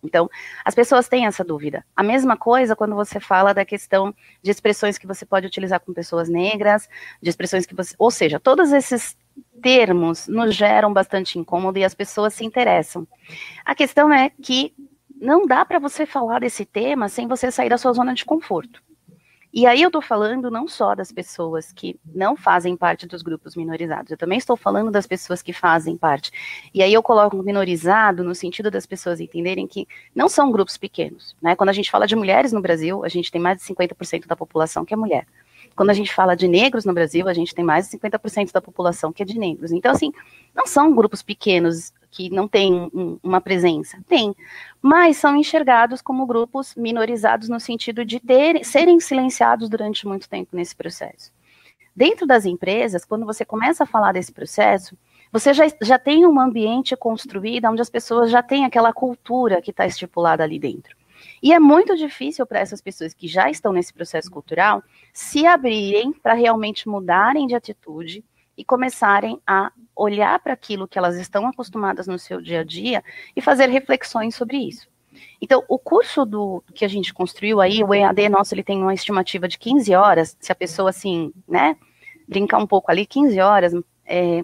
Então, 0.04 0.30
as 0.64 0.76
pessoas 0.76 1.08
têm 1.08 1.26
essa 1.26 1.44
dúvida. 1.44 1.86
A 1.96 2.04
mesma 2.04 2.38
coisa 2.38 2.76
quando 2.76 2.96
você 2.96 3.20
fala 3.20 3.54
da 3.54 3.66
questão 3.66 4.14
de 4.42 4.52
expressões 4.52 4.98
que 4.98 5.08
você 5.08 5.26
pode 5.26 5.48
utilizar 5.48 5.80
com 5.80 5.94
pessoas 5.94 6.30
negras, 6.30 6.88
de 7.22 7.30
expressões 7.30 7.66
que 7.66 7.76
você. 7.76 7.96
Ou 7.98 8.12
seja, 8.12 8.40
todos 8.40 8.72
esses 8.72 9.18
termos 9.62 10.28
nos 10.28 10.56
geram 10.56 10.94
bastante 10.94 11.40
incômodo 11.40 11.80
e 11.80 11.84
as 11.84 11.94
pessoas 11.94 12.34
se 12.34 12.46
interessam. 12.46 13.08
A 13.66 13.76
questão 13.76 14.12
é 14.14 14.30
que 14.42 14.74
não 15.20 15.46
dá 15.46 15.66
para 15.66 15.80
você 15.80 16.06
falar 16.06 16.40
desse 16.40 16.64
tema 16.66 17.10
sem 17.10 17.28
você 17.28 17.52
sair 17.52 17.70
da 17.70 17.78
sua 17.78 17.94
zona 17.94 18.14
de 18.14 18.24
conforto. 18.24 18.82
E 19.54 19.66
aí 19.66 19.82
eu 19.82 19.88
estou 19.88 20.02
falando 20.02 20.52
não 20.52 20.68
só 20.68 20.94
das 20.94 21.12
pessoas 21.12 21.72
que 21.72 22.00
não 22.06 22.36
fazem 22.36 22.76
parte 22.76 23.08
dos 23.08 23.22
grupos 23.22 23.56
minorizados, 23.56 24.12
eu 24.12 24.18
também 24.18 24.38
estou 24.38 24.58
falando 24.58 24.92
das 24.92 25.08
pessoas 25.08 25.42
que 25.42 25.54
fazem 25.54 25.98
parte. 25.98 26.32
E 26.74 26.84
aí 26.84 26.94
eu 26.94 27.02
coloco 27.02 27.42
minorizado 27.42 28.24
no 28.24 28.36
sentido 28.36 28.70
das 28.70 28.86
pessoas 28.86 29.20
entenderem 29.20 29.66
que 29.66 29.88
não 30.14 30.28
são 30.28 30.52
grupos 30.52 30.78
pequenos. 30.78 31.36
Né? 31.42 31.56
Quando 31.56 31.70
a 31.70 31.74
gente 31.74 31.90
fala 31.90 32.06
de 32.06 32.16
mulheres 32.16 32.52
no 32.52 32.62
Brasil, 32.62 33.04
a 33.04 33.10
gente 33.10 33.32
tem 33.32 33.42
mais 33.42 33.60
de 33.60 33.66
50% 33.66 34.28
da 34.28 34.36
população 34.36 34.84
que 34.86 34.94
é 34.94 34.98
mulher. 34.98 35.26
Quando 35.76 35.92
a 35.92 35.94
gente 35.94 36.14
fala 36.14 36.36
de 36.36 36.48
negros 36.48 36.86
no 36.86 36.94
Brasil, 36.94 37.28
a 37.28 37.34
gente 37.34 37.54
tem 37.54 37.64
mais 37.64 37.88
de 37.88 37.98
50% 37.98 38.52
da 38.52 38.60
população 38.60 39.14
que 39.14 39.22
é 39.22 39.26
de 39.26 39.38
negros. 39.38 39.72
Então, 39.72 39.92
assim, 39.92 40.12
não 40.56 40.66
são 40.66 40.94
grupos 40.94 41.22
pequenos 41.22 41.94
que 42.10 42.30
não 42.30 42.50
um, 42.94 43.20
uma 43.22 43.42
presença. 43.42 44.00
Tem, 44.08 44.36
mas 44.82 45.18
são 45.18 45.36
enxergados 45.36 46.02
como 46.02 46.26
grupos 46.26 46.76
minorizados 46.76 47.50
no 47.50 47.60
sentido 47.60 48.06
de 48.06 48.22
serem 48.64 49.00
silenciados 49.00 49.70
durante 49.70 50.08
muito 50.08 50.30
tempo 50.30 50.56
nesse 50.56 50.76
processo. 50.76 51.32
Dentro 51.96 52.28
das 52.28 52.46
empresas, 52.46 53.04
quando 53.04 53.26
você 53.26 53.44
começa 53.44 53.84
a 53.84 53.88
falar 53.88 54.12
desse 54.12 54.32
processo, 54.32 54.96
você 55.32 55.54
já, 55.54 55.66
já 55.82 56.00
tem 56.00 56.26
um 56.26 56.40
ambiente 56.40 56.96
construído 56.96 57.66
onde 57.66 57.82
as 57.82 57.90
pessoas 57.90 58.30
já 58.30 58.42
têm 58.42 58.66
aquela 58.66 58.94
cultura 58.94 59.62
que 59.62 59.72
está 59.72 59.86
estipulada 59.86 60.44
ali 60.44 60.60
dentro. 60.60 60.96
E 61.42 61.52
é 61.52 61.60
muito 61.60 61.96
difícil 61.96 62.46
para 62.46 62.60
essas 62.60 62.82
pessoas 62.82 63.14
que 63.14 63.28
já 63.28 63.50
estão 63.50 63.74
nesse 63.74 63.94
processo 63.94 64.30
cultural 64.30 64.84
se 65.12 65.46
abrirem 65.46 66.14
para 66.14 66.34
realmente 66.34 66.88
mudarem 66.88 67.48
de 67.48 67.56
atitude 67.56 68.24
e 68.58 68.66
começarem 68.66 69.40
a 69.46 69.72
olhar 69.96 70.40
para 70.40 70.54
aquilo 70.54 70.88
que 70.88 70.98
elas 70.98 71.16
estão 71.16 71.48
acostumadas 71.48 72.08
no 72.08 72.18
seu 72.18 72.42
dia 72.42 72.62
a 72.62 72.64
dia 72.64 73.04
e 73.36 73.42
fazer 73.42 73.70
reflexões 73.70 74.36
sobre 74.36 74.58
isso. 74.58 74.88
Então, 75.42 75.64
o 75.68 75.78
curso 75.78 76.26
do 76.26 76.64
que 76.74 76.86
a 76.86 76.88
gente 76.88 77.14
construiu 77.14 77.62
aí, 77.62 77.84
o 77.84 77.94
EAD 77.94 78.30
nosso, 78.30 78.54
ele 78.54 78.64
tem 78.64 78.82
uma 78.82 78.94
estimativa 78.94 79.48
de 79.48 79.58
15 79.58 79.94
horas, 79.96 80.38
se 80.40 80.52
a 80.52 80.56
pessoa, 80.56 80.90
assim, 80.90 81.32
né, 81.48 81.76
brincar 82.28 82.58
um 82.58 82.68
pouco 82.68 82.92
ali, 82.92 83.06
15 83.06 83.40
horas, 83.40 83.74
é, 84.06 84.44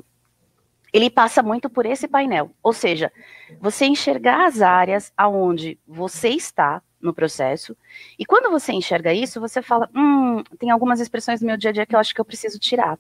ele 0.92 1.10
passa 1.10 1.42
muito 1.42 1.70
por 1.70 1.86
esse 1.86 2.08
painel. 2.08 2.52
Ou 2.62 2.74
seja, 2.74 3.12
você 3.60 3.86
enxergar 3.86 4.46
as 4.46 4.62
áreas 4.62 5.12
aonde 5.18 5.78
você 5.88 6.30
está 6.30 6.82
no 7.02 7.14
processo, 7.14 7.76
e 8.18 8.26
quando 8.26 8.50
você 8.50 8.72
enxerga 8.72 9.14
isso, 9.14 9.40
você 9.42 9.62
fala, 9.62 9.90
hum, 9.94 10.42
tem 10.58 10.70
algumas 10.70 11.00
expressões 11.00 11.42
do 11.42 11.46
meu 11.46 11.58
dia 11.58 11.72
a 11.72 11.74
dia 11.74 11.86
que 11.86 11.96
eu 11.96 12.00
acho 12.00 12.14
que 12.14 12.22
eu 12.22 12.26
preciso 12.26 12.58
tirar. 12.58 12.98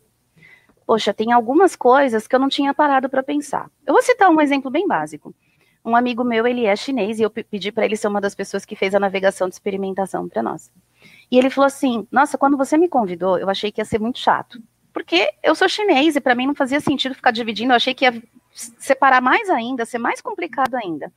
Poxa, 0.85 1.13
tem 1.13 1.31
algumas 1.31 1.75
coisas 1.75 2.27
que 2.27 2.35
eu 2.35 2.39
não 2.39 2.49
tinha 2.49 2.73
parado 2.73 3.09
para 3.09 3.23
pensar. 3.23 3.69
Eu 3.85 3.93
vou 3.93 4.01
citar 4.01 4.29
um 4.29 4.41
exemplo 4.41 4.69
bem 4.69 4.87
básico. 4.87 5.33
Um 5.85 5.95
amigo 5.95 6.23
meu, 6.23 6.47
ele 6.47 6.65
é 6.65 6.75
chinês, 6.75 7.19
e 7.19 7.23
eu 7.23 7.29
pedi 7.29 7.71
para 7.71 7.85
ele 7.85 7.97
ser 7.97 8.07
uma 8.07 8.21
das 8.21 8.35
pessoas 8.35 8.63
que 8.65 8.75
fez 8.75 8.95
a 8.95 8.99
navegação 8.99 9.47
de 9.49 9.55
experimentação 9.55 10.29
para 10.29 10.41
nós. 10.41 10.71
E 11.29 11.37
ele 11.37 11.49
falou 11.49 11.67
assim: 11.67 12.07
Nossa, 12.11 12.37
quando 12.37 12.57
você 12.57 12.77
me 12.77 12.87
convidou, 12.87 13.37
eu 13.37 13.49
achei 13.49 13.71
que 13.71 13.81
ia 13.81 13.85
ser 13.85 13.99
muito 13.99 14.19
chato 14.19 14.61
porque 14.93 15.33
eu 15.41 15.55
sou 15.55 15.67
chinês 15.67 16.15
e 16.15 16.21
para 16.21 16.35
mim 16.35 16.45
não 16.45 16.55
fazia 16.55 16.79
sentido 16.79 17.15
ficar 17.15 17.31
dividindo, 17.31 17.73
eu 17.73 17.75
achei 17.75 17.95
que 17.95 18.05
ia 18.05 18.21
separar 18.51 19.19
mais 19.19 19.49
ainda, 19.49 19.85
ser 19.85 19.97
mais 19.97 20.21
complicado 20.21 20.75
ainda. 20.75 21.11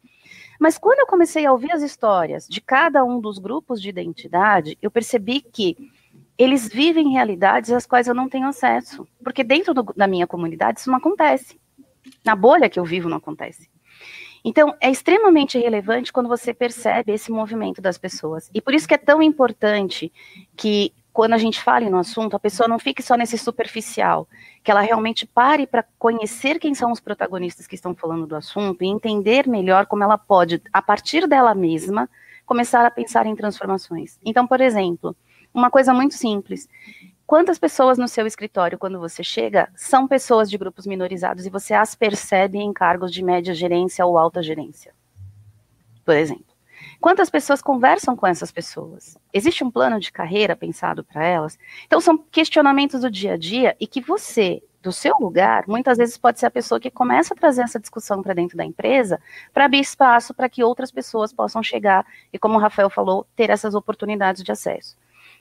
Mas 0.59 0.79
quando 0.79 1.01
eu 1.01 1.07
comecei 1.07 1.45
a 1.45 1.53
ouvir 1.53 1.71
as 1.71 1.83
histórias 1.83 2.49
de 2.49 2.63
cada 2.63 3.05
um 3.05 3.21
dos 3.21 3.39
grupos 3.39 3.81
de 3.81 3.91
identidade, 3.91 4.79
eu 4.81 4.91
percebi 4.91 5.43
que 5.43 5.77
eles 6.39 6.69
vivem 6.69 7.13
realidades 7.13 7.71
às 7.73 7.87
quais 7.87 8.07
eu 8.07 8.15
não 8.15 8.29
tenho 8.29 8.47
acesso, 8.47 9.07
porque 9.23 9.43
dentro 9.43 9.73
do, 9.73 9.83
da 9.97 10.07
minha 10.07 10.27
comunidade 10.27 10.81
isso 10.81 10.91
não 10.91 10.99
acontece. 10.99 11.59
Na 12.25 12.37
bolha 12.37 12.69
que 12.69 12.79
eu 12.79 12.85
vivo 12.85 13.09
não 13.09 13.17
acontece. 13.17 13.69
Então, 14.45 14.77
é 14.81 14.89
extremamente 14.89 15.59
relevante 15.59 16.13
quando 16.13 16.29
você 16.29 16.55
percebe 16.55 17.13
esse 17.13 17.33
movimento 17.33 17.83
das 17.83 17.99
pessoas. 17.99 18.49
E 18.55 18.61
por 18.61 18.75
isso 18.75 18.87
que 18.87 18.95
é 18.95 18.99
tão 18.99 19.21
importante 19.21 20.13
que 20.57 20.93
quando 21.13 21.33
a 21.33 21.39
gente 21.39 21.61
fala 21.61 21.91
no 21.91 21.97
assunto, 21.97 22.37
a 22.37 22.39
pessoa 22.39 22.69
não 22.69 22.79
fique 22.79 23.03
só 23.03 23.17
nesse 23.17 23.39
superficial, 23.39 24.29
que 24.63 24.71
ela 24.71 24.83
realmente 24.83 25.27
pare 25.27 25.67
para 25.67 25.85
conhecer 25.99 26.61
quem 26.61 26.75
são 26.75 26.93
os 26.93 27.01
protagonistas 27.01 27.67
que 27.67 27.75
estão 27.75 27.95
falando 27.95 28.27
do 28.27 28.37
assunto 28.37 28.85
e 28.85 28.87
entender 28.87 29.49
melhor 29.49 29.87
como 29.87 30.05
ela 30.05 30.19
pode, 30.19 30.63
a 30.73 30.83
partir 30.83 31.27
dela 31.27 31.55
mesma, 31.55 32.09
começar 32.45 32.87
a 32.87 32.91
pensar 32.91 33.27
em 33.27 33.35
transformações. 33.35 34.17
Então, 34.25 34.47
por 34.47 34.61
exemplo, 34.61 35.17
uma 35.57 35.71
coisa 35.71 35.95
muito 35.95 36.15
simples. 36.15 36.69
Quantas 37.27 37.59
pessoas 37.59 37.97
no 37.97 38.07
seu 38.07 38.27
escritório, 38.27 38.79
quando 38.79 39.01
você 39.01 39.25
chega, 39.25 39.69
são 39.75 40.07
pessoas 40.07 40.51
de 40.51 40.59
grupos 40.59 40.87
minorizados 40.87 41.47
e 41.47 41.51
você 41.51 41.73
as 41.73 41.95
percebe 41.95 42.59
em 42.59 42.73
cargos 42.75 43.11
de 43.11 43.25
média 43.25 43.55
gerência 43.55 44.05
ou 44.05 44.19
alta 44.19 44.43
gerência? 44.43 44.93
Por 46.05 46.15
exemplo. 46.15 46.45
Quantas 47.01 47.31
pessoas 47.31 47.63
conversam 47.63 48.15
com 48.15 48.27
essas 48.27 48.53
pessoas? 48.53 49.17
Existe 49.33 49.65
um 49.65 49.71
plano 49.71 49.99
de 49.99 50.13
carreira 50.13 50.55
pensado 50.55 51.03
para 51.03 51.25
elas? 51.25 51.59
Então, 51.87 52.01
são 52.03 52.19
questionamentos 52.19 53.01
do 53.01 53.11
dia 53.11 53.33
a 53.33 53.37
dia 53.37 53.75
e 53.81 53.87
que 53.87 54.01
você, 54.01 54.63
do 54.83 54.93
seu 54.93 55.15
lugar, 55.19 55.65
muitas 55.67 55.97
vezes 55.97 56.19
pode 56.19 56.39
ser 56.39 56.47
a 56.47 56.51
pessoa 56.51 56.79
que 56.79 56.91
começa 56.91 57.33
a 57.33 57.37
trazer 57.37 57.63
essa 57.63 57.81
discussão 57.81 58.23
para 58.23 58.35
dentro 58.35 58.59
da 58.59 58.65
empresa 58.65 59.19
para 59.55 59.65
abrir 59.65 59.81
espaço 59.81 60.35
para 60.35 60.51
que 60.51 60.63
outras 60.63 60.91
pessoas 60.91 61.33
possam 61.33 61.63
chegar 61.63 62.05
e, 62.31 62.39
como 62.39 62.57
o 62.57 62.61
Rafael 62.61 62.91
falou, 62.91 63.27
ter 63.35 63.49
essas 63.49 63.75
oportunidades 63.75 64.43
de 64.43 64.53
acesso. 64.53 64.97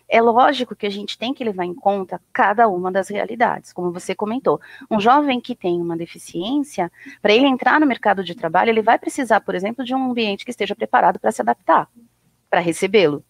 É 0.08 0.22
lógico 0.22 0.76
que 0.76 0.86
a 0.86 0.90
gente 0.90 1.18
tem 1.18 1.34
que 1.34 1.44
levar 1.44 1.66
em 1.66 1.74
conta 1.74 2.22
cada 2.32 2.68
uma 2.68 2.92
das 2.92 3.10
realidades, 3.10 3.74
como 3.74 3.92
você 3.92 4.14
comentou. 4.14 4.62
Um 4.90 5.00
jovem 5.00 5.42
que 5.42 5.56
tem 5.56 5.82
uma 5.82 5.98
deficiência, 5.98 6.92
para 7.22 7.34
ele 7.34 7.48
entrar 7.48 7.80
no 7.80 7.88
mercado 7.88 8.24
de 8.24 8.36
trabalho, 8.36 8.70
ele 8.70 8.84
vai 8.84 9.00
precisar, 9.00 9.42
por 9.42 9.56
exemplo, 9.56 9.84
de 9.84 9.96
um 9.96 10.12
ambiente 10.12 10.46
que 10.46 10.52
esteja 10.52 10.76
preparado 10.76 11.20
para 11.20 11.32
se 11.32 11.42
adaptar, 11.42 11.90
para 12.50 12.60
recebê-lo. 12.60 13.24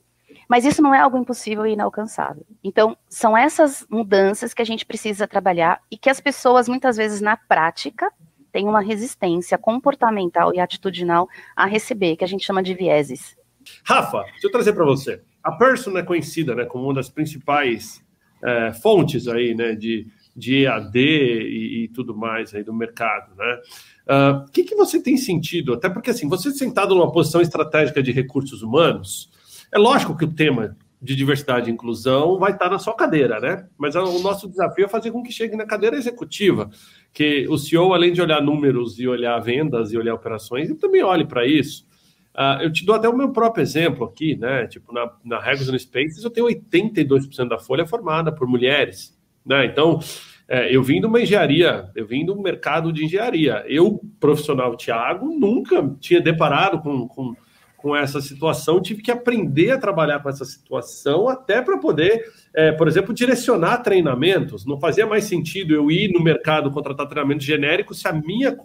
Mas 0.50 0.66
isso 0.66 0.82
não 0.82 0.94
é 0.94 1.00
algo 1.00 1.18
impossível 1.18 1.66
e 1.66 1.74
inalcançável. 1.74 2.46
Então, 2.64 2.98
são 3.10 3.38
essas 3.38 3.86
mudanças 3.90 4.54
que 4.54 4.62
a 4.62 4.66
gente 4.66 4.86
precisa 4.86 5.28
trabalhar 5.28 5.82
e 5.90 5.98
que 5.98 6.10
as 6.10 6.20
pessoas, 6.20 6.68
muitas 6.68 6.98
vezes, 6.98 7.22
na 7.22 7.38
prática, 7.38 8.12
têm 8.52 8.68
uma 8.68 8.82
resistência 8.82 9.58
comportamental 9.58 10.54
e 10.54 10.60
atitudinal 10.60 11.28
a 11.56 11.66
receber, 11.66 12.18
que 12.18 12.24
a 12.24 12.28
gente 12.28 12.46
chama 12.46 12.62
de 12.62 12.74
vieses. 12.74 13.36
Rafa, 13.84 14.24
deixa 14.24 14.48
eu 14.48 14.52
trazer 14.52 14.74
para 14.74 14.86
você 14.86 15.22
a 15.46 15.52
Person 15.52 15.96
é 15.96 16.02
conhecida 16.02 16.56
né, 16.56 16.66
como 16.66 16.86
uma 16.86 16.96
das 16.96 17.08
principais 17.08 18.04
é, 18.44 18.74
fontes 18.74 19.28
aí, 19.28 19.54
né, 19.54 19.76
de, 19.76 20.08
de 20.36 20.64
EAD 20.64 20.98
e, 20.98 21.84
e, 21.84 21.88
tudo 21.90 22.18
mais 22.18 22.56
aí 22.56 22.64
do 22.64 22.74
mercado, 22.74 23.36
né? 23.36 23.62
O 24.08 24.12
uh, 24.12 24.14
ah, 24.14 24.46
que, 24.52 24.64
que 24.64 24.76
você 24.76 25.02
tem 25.02 25.18
sentido? 25.18 25.74
Até 25.74 25.90
porque 25.90 26.10
assim, 26.10 26.28
você 26.28 26.52
sentado 26.52 26.94
numa 26.94 27.12
posição 27.12 27.42
estratégica 27.42 28.04
de 28.04 28.12
recursos 28.12 28.62
humanos, 28.62 29.32
é 29.72 29.78
lógico 29.78 30.18
que 30.18 30.26
o 30.26 30.32
tema 30.32 30.76
de 31.02 31.16
diversidade 31.16 31.70
e 31.70 31.74
inclusão 31.74 32.40
vai 32.40 32.52
estar 32.52 32.70
na 32.70 32.80
sua 32.80 32.96
cadeira, 32.96 33.40
né? 33.40 33.68
Mas 33.78 33.96
o 33.96 34.20
nosso 34.20 34.48
desafio 34.48 34.86
é 34.86 34.88
fazer 34.88 35.12
com 35.12 35.22
que 35.22 35.32
chegue 35.32 35.56
na 35.56 35.66
cadeira 35.66 35.96
executiva, 35.96 36.70
que 37.14 37.48
o 37.48 37.58
CEO, 37.58 37.94
além 37.94 38.14
de 38.14 38.22
olhar 38.22 38.42
números 38.42 39.00
e 39.00 39.08
olhar 39.08 39.40
vendas 39.40 39.92
e 39.92 39.98
olhar 39.98 40.16
operações, 40.16 40.70
ele 40.70 40.80
também 40.80 41.04
olhe 41.04 41.26
para 41.26 41.46
isso. 41.46 41.86
Uh, 42.36 42.64
eu 42.64 42.72
te 42.72 42.86
dou 42.86 42.96
até 42.96 43.08
o 43.08 43.16
meu 43.16 43.32
próprio 43.32 43.62
exemplo 43.62 44.04
aqui, 44.06 44.36
né? 44.36 44.68
Tipo, 44.68 44.94
na, 44.94 45.10
na 45.24 45.40
Regos 45.40 45.70
no 45.70 45.80
Spaces, 45.80 46.22
eu 46.22 46.30
tenho 46.30 46.48
82% 46.48 47.48
da 47.48 47.58
folha 47.58 47.88
formada 47.88 48.30
por 48.30 48.46
mulheres, 48.46 49.18
né? 49.46 49.66
Então, 49.66 50.00
é, 50.48 50.76
eu 50.76 50.84
vim 50.84 51.00
de 51.00 51.08
uma 51.08 51.22
engenharia, 51.22 51.90
eu 51.96 52.06
vim 52.06 52.26
do 52.26 52.40
mercado 52.40 52.92
de 52.94 53.06
engenharia. 53.06 53.64
Eu, 53.68 54.00
profissional 54.20 54.76
Tiago, 54.76 55.28
nunca 55.28 55.96
tinha 56.00 56.22
deparado 56.22 56.80
com, 56.82 57.08
com, 57.08 57.34
com 57.78 57.96
essa 57.96 58.22
situação, 58.22 58.82
tive 58.82 59.02
que 59.02 59.12
aprender 59.12 59.72
a 59.72 59.78
trabalhar 59.78 60.20
com 60.20 60.30
essa 60.30 60.46
situação, 60.46 61.28
até 61.30 61.62
para 61.62 61.78
poder, 61.78 62.32
é, 62.54 62.72
por 62.72 62.88
exemplo, 62.88 63.14
direcionar 63.14 63.78
treinamentos. 63.78 64.66
Não 64.66 64.80
fazia 64.80 65.08
mais 65.08 65.24
sentido 65.24 65.74
eu 65.74 65.90
ir 65.90 66.12
no 66.12 66.22
mercado 66.22 66.70
contratar 66.70 67.08
treinamento 67.08 67.44
genérico 67.44 67.96
se 67.96 68.08
a 68.08 68.14
minha, 68.14 68.56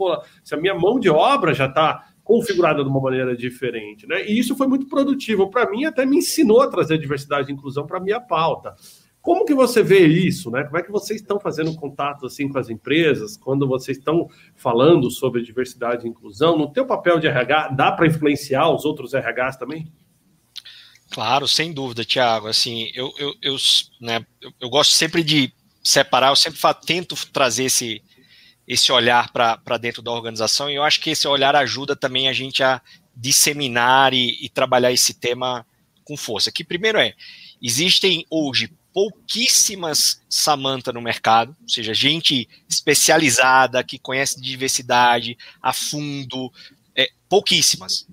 se 0.43 0.55
a 0.55 0.59
minha 0.59 0.75
mão 0.75 1.01
de 1.01 1.09
obra 1.09 1.55
já 1.55 1.67
está 1.67 2.10
configurada 2.31 2.85
de 2.85 2.89
uma 2.89 3.01
maneira 3.01 3.37
diferente. 3.37 4.07
Né? 4.07 4.25
E 4.25 4.39
isso 4.39 4.55
foi 4.55 4.69
muito 4.69 4.87
produtivo 4.87 5.51
para 5.51 5.69
mim, 5.69 5.85
até 5.85 6.07
me 6.07 6.19
ensinou 6.19 6.63
a 6.63 6.69
trazer 6.69 6.97
diversidade 6.97 7.51
e 7.51 7.53
inclusão 7.53 7.85
para 7.85 7.99
minha 7.99 8.21
pauta. 8.21 8.77
Como 9.21 9.45
que 9.45 9.53
você 9.53 9.83
vê 9.83 10.07
isso, 10.07 10.49
né? 10.49 10.63
Como 10.63 10.79
é 10.79 10.83
que 10.83 10.93
vocês 10.93 11.21
estão 11.21 11.41
fazendo 11.41 11.75
contato 11.75 12.27
assim 12.27 12.49
com 12.49 12.57
as 12.57 12.71
empresas 12.71 13.37
quando 13.37 13.67
vocês 13.67 13.99
estão 13.99 14.29
falando 14.55 15.11
sobre 15.11 15.43
diversidade 15.43 16.07
e 16.07 16.09
inclusão? 16.09 16.57
No 16.57 16.73
teu 16.73 16.87
papel 16.87 17.19
de 17.19 17.27
RH, 17.27 17.71
dá 17.71 17.91
para 17.91 18.07
influenciar 18.07 18.73
os 18.73 18.85
outros 18.85 19.13
RHs 19.13 19.57
também? 19.57 19.93
Claro, 21.11 21.49
sem 21.49 21.73
dúvida, 21.73 22.05
Tiago. 22.05 22.47
Assim, 22.47 22.93
eu, 22.95 23.13
eu, 23.19 23.35
eu, 23.43 23.57
né, 24.01 24.25
eu, 24.41 24.53
eu, 24.61 24.71
gosto 24.71 24.93
sempre 24.93 25.25
de 25.25 25.53
separar, 25.83 26.31
eu 26.31 26.37
sempre 26.37 26.61
tento 26.87 27.17
trazer 27.33 27.65
esse, 27.65 28.01
esse 28.71 28.93
olhar 28.93 29.33
para 29.33 29.79
dentro 29.79 30.01
da 30.01 30.13
organização, 30.13 30.71
e 30.71 30.77
eu 30.77 30.85
acho 30.85 31.01
que 31.01 31.11
esse 31.11 31.27
olhar 31.27 31.57
ajuda 31.57 31.97
também 31.97 32.29
a 32.29 32.33
gente 32.33 32.63
a 32.63 32.81
disseminar 33.17 34.15
e, 34.15 34.39
e 34.41 34.49
trabalhar 34.49 34.93
esse 34.93 35.13
tema 35.13 35.67
com 36.05 36.17
força. 36.17 36.53
Que 36.53 36.63
primeiro 36.63 36.97
é, 36.97 37.13
existem 37.61 38.25
hoje 38.31 38.71
pouquíssimas 38.95 40.23
Samantha 40.29 40.93
no 40.93 41.03
mercado, 41.03 41.57
ou 41.61 41.69
seja, 41.69 41.93
gente 41.93 42.49
especializada 42.69 43.83
que 43.83 43.99
conhece 43.99 44.41
diversidade 44.41 45.37
a 45.61 45.73
fundo, 45.73 46.53
é, 46.95 47.11
pouquíssimas. 47.29 48.07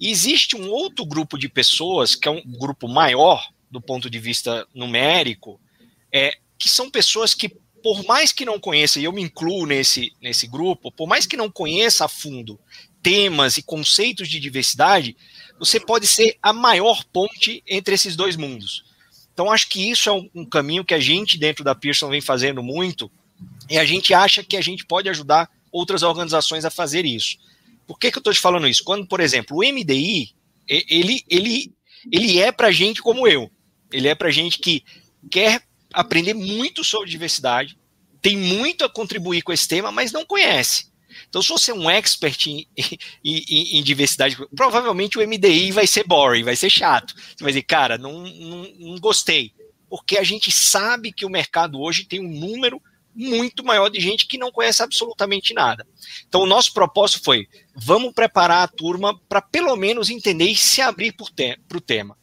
E 0.00 0.10
existe 0.10 0.56
um 0.56 0.68
outro 0.68 1.06
grupo 1.06 1.38
de 1.38 1.48
pessoas, 1.48 2.16
que 2.16 2.26
é 2.26 2.30
um 2.32 2.42
grupo 2.42 2.88
maior 2.88 3.48
do 3.70 3.80
ponto 3.80 4.10
de 4.10 4.18
vista 4.18 4.66
numérico, 4.74 5.60
é, 6.12 6.36
que 6.58 6.68
são 6.68 6.90
pessoas 6.90 7.34
que, 7.34 7.56
por 7.86 8.04
mais 8.04 8.32
que 8.32 8.44
não 8.44 8.58
conheça, 8.58 8.98
e 8.98 9.04
eu 9.04 9.12
me 9.12 9.22
incluo 9.22 9.64
nesse, 9.64 10.12
nesse 10.20 10.48
grupo, 10.48 10.90
por 10.90 11.06
mais 11.06 11.24
que 11.24 11.36
não 11.36 11.48
conheça 11.48 12.04
a 12.04 12.08
fundo 12.08 12.58
temas 13.00 13.58
e 13.58 13.62
conceitos 13.62 14.28
de 14.28 14.40
diversidade, 14.40 15.16
você 15.56 15.78
pode 15.78 16.04
ser 16.04 16.36
a 16.42 16.52
maior 16.52 17.04
ponte 17.12 17.62
entre 17.64 17.94
esses 17.94 18.16
dois 18.16 18.34
mundos. 18.34 18.84
Então, 19.32 19.52
acho 19.52 19.68
que 19.68 19.88
isso 19.88 20.08
é 20.08 20.12
um, 20.12 20.28
um 20.34 20.44
caminho 20.44 20.84
que 20.84 20.94
a 20.94 20.98
gente, 20.98 21.38
dentro 21.38 21.62
da 21.62 21.76
Pearson, 21.76 22.08
vem 22.08 22.20
fazendo 22.20 22.60
muito, 22.60 23.08
e 23.70 23.78
a 23.78 23.84
gente 23.84 24.12
acha 24.12 24.42
que 24.42 24.56
a 24.56 24.60
gente 24.60 24.84
pode 24.84 25.08
ajudar 25.08 25.48
outras 25.70 26.02
organizações 26.02 26.64
a 26.64 26.70
fazer 26.70 27.04
isso. 27.04 27.36
Por 27.86 28.00
que, 28.00 28.10
que 28.10 28.18
eu 28.18 28.20
estou 28.20 28.32
te 28.32 28.40
falando 28.40 28.66
isso? 28.66 28.82
Quando, 28.82 29.06
por 29.06 29.20
exemplo, 29.20 29.58
o 29.58 29.60
MDI, 29.60 30.34
ele, 30.66 31.22
ele, 31.30 31.72
ele 32.10 32.40
é 32.40 32.50
para 32.50 32.72
gente 32.72 33.00
como 33.00 33.28
eu. 33.28 33.48
Ele 33.92 34.08
é 34.08 34.14
para 34.16 34.32
gente 34.32 34.58
que 34.58 34.82
quer 35.30 35.62
aprender 35.92 36.34
muito 36.34 36.84
sobre 36.84 37.10
diversidade, 37.10 37.78
tem 38.20 38.36
muito 38.36 38.84
a 38.84 38.88
contribuir 38.88 39.42
com 39.42 39.52
esse 39.52 39.68
tema, 39.68 39.92
mas 39.92 40.12
não 40.12 40.24
conhece. 40.24 40.90
Então, 41.28 41.40
se 41.40 41.48
você 41.48 41.70
é 41.70 41.74
um 41.74 41.88
expert 41.88 42.46
em, 42.46 42.66
em, 43.24 43.78
em, 43.78 43.82
diversidade, 43.82 44.36
provavelmente 44.54 45.18
o 45.18 45.26
MDI 45.26 45.70
vai 45.72 45.86
ser 45.86 46.04
boring, 46.04 46.42
vai 46.42 46.56
ser 46.56 46.70
chato. 46.70 47.14
Você 47.14 47.42
vai 47.42 47.52
dizer, 47.52 47.62
cara, 47.62 47.96
não, 47.96 48.20
não, 48.20 48.72
não 48.78 48.98
gostei. 48.98 49.52
Porque 49.88 50.18
a 50.18 50.22
gente 50.22 50.50
sabe 50.50 51.12
que 51.12 51.24
o 51.24 51.30
mercado 51.30 51.80
hoje 51.80 52.04
tem 52.04 52.20
um 52.20 52.28
número 52.28 52.82
muito 53.14 53.64
maior 53.64 53.88
de 53.88 53.98
gente 53.98 54.26
que 54.26 54.36
não 54.36 54.52
conhece 54.52 54.82
absolutamente 54.82 55.54
nada. 55.54 55.86
Então, 56.28 56.42
o 56.42 56.46
nosso 56.46 56.72
propósito 56.72 57.24
foi: 57.24 57.48
vamos 57.74 58.12
preparar 58.12 58.64
a 58.64 58.68
turma 58.68 59.18
para 59.28 59.40
pelo 59.40 59.74
menos 59.76 60.10
entender 60.10 60.46
e 60.50 60.56
se 60.56 60.82
abrir 60.82 61.12
para 61.12 61.78
o 61.78 61.80
tema. 61.80 62.16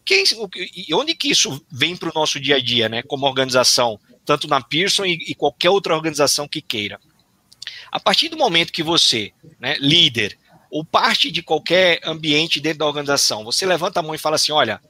O 0.00 0.04
que, 0.04 0.24
o, 0.36 0.48
e 0.74 0.94
onde 0.94 1.14
que 1.14 1.30
isso 1.30 1.64
vem 1.70 1.94
para 1.94 2.10
o 2.10 2.14
nosso 2.14 2.40
dia 2.40 2.56
a 2.56 2.60
dia, 2.60 2.88
né, 2.88 3.02
como 3.02 3.26
organização, 3.26 4.00
tanto 4.24 4.48
na 4.48 4.60
Pearson 4.60 5.04
e, 5.04 5.12
e 5.28 5.34
qualquer 5.34 5.70
outra 5.70 5.94
organização 5.94 6.48
que 6.48 6.62
queira? 6.62 6.98
A 7.92 8.00
partir 8.00 8.28
do 8.28 8.36
momento 8.36 8.72
que 8.72 8.82
você, 8.82 9.32
né, 9.58 9.76
líder, 9.78 10.38
ou 10.70 10.84
parte 10.84 11.30
de 11.30 11.42
qualquer 11.42 12.00
ambiente 12.04 12.60
dentro 12.60 12.78
da 12.78 12.86
organização, 12.86 13.44
você 13.44 13.66
levanta 13.66 14.00
a 14.00 14.02
mão 14.02 14.14
e 14.14 14.18
fala 14.18 14.36
assim: 14.36 14.52
olha, 14.52 14.80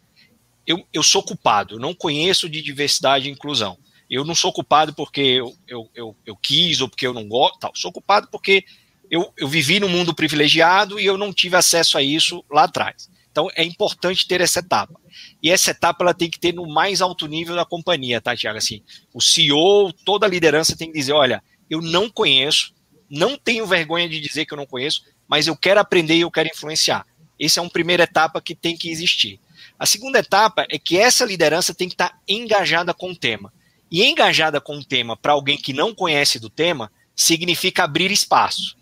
eu, 0.66 0.86
eu 0.92 1.02
sou 1.02 1.22
culpado, 1.22 1.74
eu 1.76 1.80
não 1.80 1.94
conheço 1.94 2.48
de 2.48 2.62
diversidade 2.62 3.28
e 3.28 3.32
inclusão. 3.32 3.78
Eu 4.08 4.24
não 4.24 4.34
sou 4.34 4.52
culpado 4.52 4.92
porque 4.92 5.20
eu, 5.20 5.54
eu, 5.68 5.90
eu, 5.94 6.16
eu 6.26 6.36
quis 6.36 6.80
ou 6.80 6.88
porque 6.88 7.06
eu 7.06 7.14
não 7.14 7.28
gosto, 7.28 7.60
tal. 7.60 7.72
Sou 7.74 7.92
culpado 7.92 8.28
porque 8.30 8.64
eu, 9.10 9.32
eu 9.36 9.48
vivi 9.48 9.80
num 9.80 9.88
mundo 9.88 10.14
privilegiado 10.14 10.98
e 10.98 11.06
eu 11.06 11.16
não 11.16 11.32
tive 11.32 11.56
acesso 11.56 11.96
a 11.96 12.02
isso 12.02 12.44
lá 12.50 12.64
atrás. 12.64 13.08
Então 13.30 13.48
é 13.54 13.64
importante 13.64 14.26
ter 14.26 14.40
essa 14.40 14.60
etapa. 14.60 15.00
E 15.42 15.50
essa 15.50 15.70
etapa 15.70 16.02
ela 16.02 16.14
tem 16.14 16.28
que 16.28 16.38
ter 16.38 16.52
no 16.52 16.66
mais 16.66 17.00
alto 17.00 17.26
nível 17.26 17.54
da 17.54 17.64
companhia, 17.64 18.20
tá, 18.20 18.36
Tiago? 18.36 18.58
Assim, 18.58 18.82
o 19.14 19.20
CEO, 19.20 19.92
toda 20.04 20.26
a 20.26 20.28
liderança 20.28 20.76
tem 20.76 20.88
que 20.88 20.98
dizer: 20.98 21.12
olha, 21.12 21.42
eu 21.68 21.80
não 21.80 22.10
conheço, 22.10 22.74
não 23.08 23.36
tenho 23.36 23.66
vergonha 23.66 24.08
de 24.08 24.20
dizer 24.20 24.46
que 24.46 24.52
eu 24.52 24.58
não 24.58 24.66
conheço, 24.66 25.02
mas 25.28 25.46
eu 25.46 25.56
quero 25.56 25.80
aprender 25.80 26.16
e 26.16 26.22
eu 26.22 26.30
quero 26.30 26.48
influenciar. 26.48 27.06
Essa 27.40 27.60
é 27.60 27.62
uma 27.62 27.70
primeira 27.70 28.02
etapa 28.02 28.40
que 28.40 28.54
tem 28.54 28.76
que 28.76 28.90
existir. 28.90 29.40
A 29.78 29.86
segunda 29.86 30.18
etapa 30.18 30.66
é 30.68 30.78
que 30.78 30.98
essa 30.98 31.24
liderança 31.24 31.72
tem 31.72 31.88
que 31.88 31.94
estar 31.94 32.20
engajada 32.28 32.92
com 32.92 33.12
o 33.12 33.16
tema. 33.16 33.52
E 33.90 34.04
engajada 34.04 34.60
com 34.60 34.76
o 34.76 34.84
tema 34.84 35.16
para 35.16 35.32
alguém 35.32 35.56
que 35.56 35.72
não 35.72 35.94
conhece 35.94 36.38
do 36.38 36.50
tema 36.50 36.92
significa 37.16 37.84
abrir 37.84 38.10
espaço, 38.10 38.76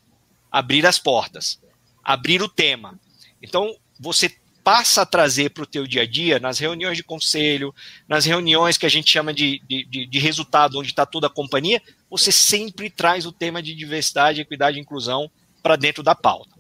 abrir 0.51 0.85
as 0.87 0.99
portas, 0.99 1.61
abrir 2.05 2.43
o 2.43 2.49
tema. 2.49 2.99
Então, 3.43 3.75
você 3.99 4.35
passa 4.63 5.01
a 5.03 5.07
trazer 5.07 5.51
para 5.51 5.63
o 5.63 5.67
teu 5.67 5.87
dia 5.87 6.03
a 6.03 6.07
dia, 6.07 6.39
nas 6.39 6.59
reuniões 6.59 6.97
de 6.97 7.03
conselho, 7.03 7.75
nas 8.07 8.27
reuniões 8.27 8.77
que 8.77 8.85
a 8.85 8.89
gente 8.89 9.11
chama 9.11 9.33
de, 9.33 9.63
de, 9.67 10.07
de 10.07 10.19
resultado, 10.19 10.79
onde 10.79 10.91
está 10.91 11.07
toda 11.07 11.27
a 11.27 11.31
companhia, 11.31 11.81
você 12.11 12.31
sempre 12.31 12.91
traz 12.91 13.25
o 13.25 13.33
tema 13.33 13.63
de 13.63 13.75
diversidade, 13.75 14.43
equidade 14.43 14.77
e 14.77 14.81
inclusão 14.81 15.31
para 15.63 15.75
dentro 15.75 16.03
da 16.03 16.15
pauta. 16.15 16.51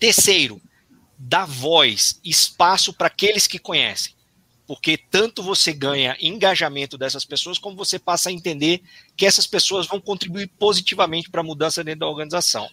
Terceiro, 0.00 0.60
dá 1.18 1.44
voz, 1.44 2.20
espaço 2.24 2.92
para 2.92 3.08
aqueles 3.08 3.46
que 3.46 3.58
conhecem. 3.58 4.14
Porque 4.66 4.96
tanto 4.96 5.42
você 5.42 5.72
ganha 5.72 6.16
engajamento 6.20 6.98
dessas 6.98 7.24
pessoas, 7.24 7.58
como 7.58 7.76
você 7.76 7.98
passa 7.98 8.30
a 8.30 8.32
entender 8.32 8.82
que 9.16 9.24
essas 9.24 9.46
pessoas 9.46 9.86
vão 9.86 10.00
contribuir 10.00 10.48
positivamente 10.58 11.30
para 11.30 11.40
a 11.40 11.44
mudança 11.44 11.84
dentro 11.84 12.00
da 12.00 12.08
organização. 12.08 12.68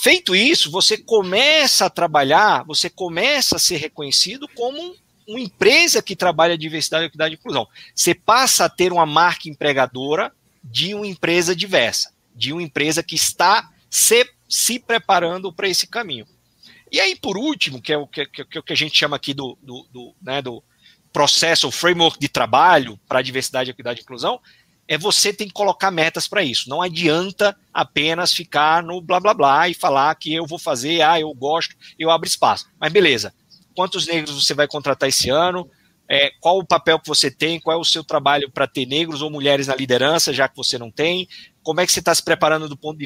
Feito 0.00 0.32
isso, 0.32 0.70
você 0.70 0.96
começa 0.96 1.86
a 1.86 1.90
trabalhar, 1.90 2.62
você 2.62 2.88
começa 2.88 3.56
a 3.56 3.58
ser 3.58 3.78
reconhecido 3.78 4.46
como 4.54 4.94
uma 5.26 5.40
empresa 5.40 6.00
que 6.00 6.14
trabalha 6.14 6.56
diversidade, 6.56 7.06
equidade 7.06 7.34
e 7.34 7.36
inclusão. 7.36 7.66
Você 7.92 8.14
passa 8.14 8.66
a 8.66 8.68
ter 8.68 8.92
uma 8.92 9.04
marca 9.04 9.48
empregadora 9.48 10.32
de 10.62 10.94
uma 10.94 11.04
empresa 11.04 11.54
diversa, 11.54 12.14
de 12.32 12.52
uma 12.52 12.62
empresa 12.62 13.02
que 13.02 13.16
está 13.16 13.72
se, 13.90 14.24
se 14.48 14.78
preparando 14.78 15.52
para 15.52 15.68
esse 15.68 15.88
caminho. 15.88 16.28
E 16.92 17.00
aí, 17.00 17.16
por 17.16 17.36
último, 17.36 17.82
que 17.82 17.92
é 17.92 17.98
o 17.98 18.06
que, 18.06 18.24
que, 18.26 18.62
que 18.62 18.72
a 18.72 18.76
gente 18.76 18.96
chama 18.96 19.16
aqui 19.16 19.34
do, 19.34 19.58
do, 19.60 19.84
do, 19.92 20.14
né, 20.22 20.40
do 20.40 20.62
processo, 21.12 21.66
o 21.66 21.72
framework 21.72 22.20
de 22.20 22.28
trabalho 22.28 23.00
para 23.08 23.20
diversidade, 23.20 23.72
equidade 23.72 23.98
e 23.98 24.02
inclusão, 24.04 24.40
é 24.88 24.96
você 24.96 25.32
tem 25.34 25.46
que 25.46 25.52
colocar 25.52 25.90
metas 25.90 26.26
para 26.26 26.42
isso. 26.42 26.70
Não 26.70 26.80
adianta 26.80 27.54
apenas 27.72 28.32
ficar 28.32 28.82
no 28.82 29.02
blá 29.02 29.20
blá 29.20 29.34
blá 29.34 29.68
e 29.68 29.74
falar 29.74 30.14
que 30.14 30.32
eu 30.34 30.46
vou 30.46 30.58
fazer, 30.58 31.02
ah, 31.02 31.20
eu 31.20 31.32
gosto, 31.34 31.76
eu 31.98 32.10
abro 32.10 32.26
espaço. 32.26 32.66
Mas 32.80 32.90
beleza, 32.90 33.34
quantos 33.76 34.06
negros 34.06 34.42
você 34.42 34.54
vai 34.54 34.66
contratar 34.66 35.08
esse 35.08 35.28
ano? 35.28 35.70
É, 36.10 36.30
qual 36.40 36.58
o 36.58 36.66
papel 36.66 36.98
que 36.98 37.06
você 37.06 37.30
tem? 37.30 37.60
Qual 37.60 37.76
é 37.76 37.78
o 37.78 37.84
seu 37.84 38.02
trabalho 38.02 38.50
para 38.50 38.66
ter 38.66 38.86
negros 38.86 39.20
ou 39.20 39.30
mulheres 39.30 39.66
na 39.66 39.76
liderança, 39.76 40.32
já 40.32 40.48
que 40.48 40.56
você 40.56 40.78
não 40.78 40.90
tem? 40.90 41.28
Como 41.62 41.82
é 41.82 41.86
que 41.86 41.92
você 41.92 41.98
está 41.98 42.14
se 42.14 42.24
preparando 42.24 42.66
do 42.66 42.78
ponto 42.78 42.98
de 42.98 43.04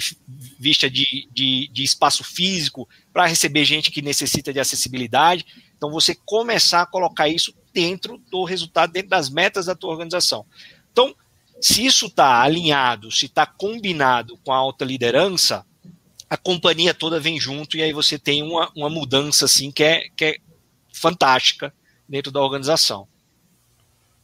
vista 0.57 0.88
de, 0.88 1.29
de, 1.33 1.68
de 1.73 1.83
espaço 1.83 2.23
físico 2.23 2.88
para 3.12 3.27
receber 3.27 3.64
gente 3.64 3.90
que 3.90 4.01
necessita 4.01 4.53
de 4.53 4.61
acessibilidade? 4.61 5.45
Então, 5.77 5.90
você 5.90 6.14
começar 6.14 6.83
a 6.83 6.87
colocar 6.87 7.27
isso 7.27 7.53
dentro 7.75 8.23
do 8.31 8.45
resultado, 8.45 8.92
dentro 8.92 9.09
das 9.09 9.29
metas 9.29 9.66
da 9.66 9.75
tua 9.75 9.90
organização. 9.90 10.47
Então, 10.92 11.12
se 11.62 11.87
isso 11.87 12.07
está 12.07 12.42
alinhado, 12.42 13.11
se 13.12 13.27
está 13.27 13.46
combinado 13.46 14.37
com 14.44 14.53
a 14.53 14.57
alta 14.57 14.85
liderança, 14.85 15.64
a 16.29 16.37
companhia 16.37 16.92
toda 16.92 17.20
vem 17.20 17.38
junto 17.38 17.77
e 17.77 17.83
aí 17.83 17.92
você 17.92 18.18
tem 18.18 18.42
uma, 18.42 18.68
uma 18.77 18.90
mudança 18.90 19.44
assim 19.44 19.70
que 19.70 19.85
é, 19.85 20.09
que 20.16 20.25
é 20.25 20.37
fantástica 20.92 21.72
dentro 22.09 22.33
da 22.33 22.40
organização. 22.40 23.07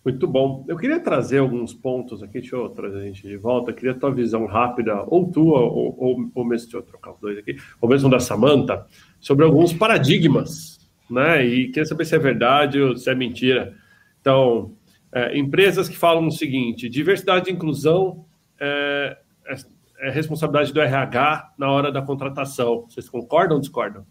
Muito 0.05 0.27
bom. 0.27 0.65
Eu 0.67 0.77
queria 0.77 0.99
trazer 0.99 1.39
alguns 1.39 1.73
pontos 1.73 2.23
aqui, 2.23 2.41
deixa 2.41 2.57
eu 2.57 2.69
trazer 2.71 2.99
a 2.99 3.03
gente 3.03 3.23
de 3.23 3.37
volta. 3.37 3.71
Eu 3.71 3.75
queria 3.75 3.95
tua 3.95 4.11
visão 4.11 4.47
rápida, 4.47 5.05
ou 5.07 5.31
tua, 5.31 5.61
ou, 5.61 5.95
ou, 5.99 6.31
ou 6.35 6.45
mesmo, 6.45 6.67
deixa 6.67 6.79
eu 6.79 6.83
trocar 6.83 7.13
os 7.13 7.21
dois 7.21 7.39
aqui, 7.39 7.57
ou 7.81 7.89
mesmo 7.89 8.09
da 8.09 8.19
Samanta, 8.19 8.87
sobre 9.21 9.45
alguns 9.45 9.73
paradigmas, 9.73 10.81
né? 11.11 11.45
E 11.45 11.67
queria 11.67 11.85
saber 11.85 12.05
se 12.05 12.17
é 12.17 12.19
verdade 12.19 12.81
ou 12.81 12.97
se 12.97 13.11
é 13.11 13.15
mentira. 13.15 13.77
Então, 14.21 14.73
é, 15.13 15.39
empresas 15.39 15.89
que 15.89 15.97
falam 15.97 16.27
o 16.27 16.31
seguinte: 16.31 16.89
diversidade 16.89 17.51
e 17.51 17.53
inclusão 17.53 18.27
é, 18.61 19.19
é, 19.47 19.57
é, 20.01 20.11
responsabilidade 20.11 20.73
do 20.73 20.81
RH 20.81 21.55
na 21.59 21.71
hora 21.71 21.91
da 21.91 22.03
contratação. 22.03 22.87
Vocês 22.89 23.09
concordam 23.09 23.57
ou 23.57 23.61
discordam? 23.61 24.07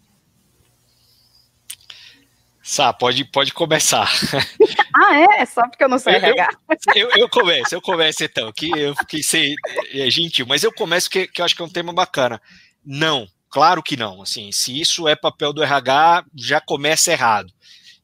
Sá, 2.61 2.91
pode, 2.91 3.23
pode 3.23 3.53
começar. 3.53 4.11
ah, 4.93 5.37
é? 5.39 5.45
Só 5.45 5.65
porque 5.69 5.83
eu 5.83 5.87
não 5.87 5.97
sei 5.97 6.15
RH. 6.15 6.49
Eu, 6.93 7.09
eu, 7.09 7.17
eu, 7.19 7.29
começo, 7.29 7.73
eu 7.73 7.81
começo 7.81 8.23
então, 8.25 8.51
que 8.51 8.69
eu 8.77 8.93
fiquei 8.95 9.23
ser 9.23 9.55
é, 9.93 10.09
gentil, 10.09 10.45
mas 10.45 10.63
eu 10.63 10.73
começo 10.73 11.09
que, 11.09 11.27
que 11.27 11.39
eu 11.39 11.45
acho 11.45 11.55
que 11.55 11.61
é 11.61 11.65
um 11.65 11.69
tema 11.69 11.93
bacana. 11.93 12.41
Não, 12.85 13.25
claro 13.49 13.81
que 13.81 13.95
não. 13.95 14.21
Assim, 14.21 14.51
se 14.51 14.77
isso 14.77 15.07
é 15.07 15.15
papel 15.15 15.53
do 15.53 15.63
RH, 15.63 16.25
já 16.35 16.59
começa 16.59 17.09
errado. 17.11 17.53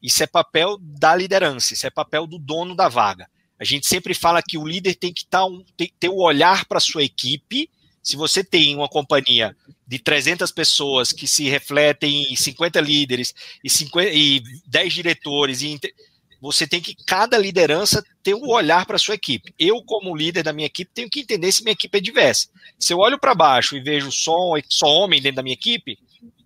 Isso 0.04 0.22
é 0.22 0.26
papel 0.26 0.76
da 0.78 1.16
liderança, 1.16 1.72
isso 1.72 1.86
é 1.86 1.90
papel 1.90 2.26
do 2.26 2.38
dono 2.38 2.76
da 2.76 2.90
vaga. 2.90 3.26
A 3.58 3.64
gente 3.64 3.86
sempre 3.86 4.12
fala 4.12 4.42
que 4.42 4.58
o 4.58 4.66
líder 4.66 4.96
tem 4.96 5.10
que 5.10 5.24
tá 5.24 5.46
um, 5.46 5.64
tem, 5.78 5.90
ter 5.98 6.10
o 6.10 6.16
um 6.16 6.20
olhar 6.20 6.66
para 6.66 6.76
a 6.76 6.80
sua 6.80 7.02
equipe 7.02 7.70
se 8.02 8.14
você 8.14 8.44
tem 8.44 8.76
uma 8.76 8.86
companhia 8.86 9.56
de 9.86 9.98
300 9.98 10.52
pessoas 10.52 11.10
que 11.10 11.26
se 11.26 11.48
refletem 11.48 12.30
em 12.30 12.36
50 12.36 12.82
líderes 12.82 13.34
e, 13.64 13.70
50, 13.70 14.10
e 14.12 14.42
10 14.66 14.92
diretores, 14.92 15.62
e 15.62 15.80
você 16.38 16.66
tem 16.66 16.82
que, 16.82 16.94
cada 17.06 17.38
liderança, 17.38 18.04
ter 18.22 18.34
um 18.34 18.46
olhar 18.50 18.84
para 18.84 18.96
a 18.96 18.98
sua 18.98 19.14
equipe. 19.14 19.54
Eu, 19.58 19.82
como 19.82 20.14
líder 20.14 20.42
da 20.42 20.52
minha 20.52 20.66
equipe, 20.66 20.90
tenho 20.92 21.08
que 21.08 21.20
entender 21.20 21.50
se 21.50 21.64
minha 21.64 21.72
equipe 21.72 21.96
é 21.96 22.00
diversa. 22.02 22.50
Se 22.78 22.92
eu 22.92 22.98
olho 22.98 23.18
para 23.18 23.34
baixo 23.34 23.74
e 23.74 23.80
vejo 23.80 24.12
só, 24.12 24.52
só 24.68 24.86
homem 24.86 25.22
dentro 25.22 25.36
da 25.36 25.42
minha 25.42 25.54
equipe, 25.54 25.98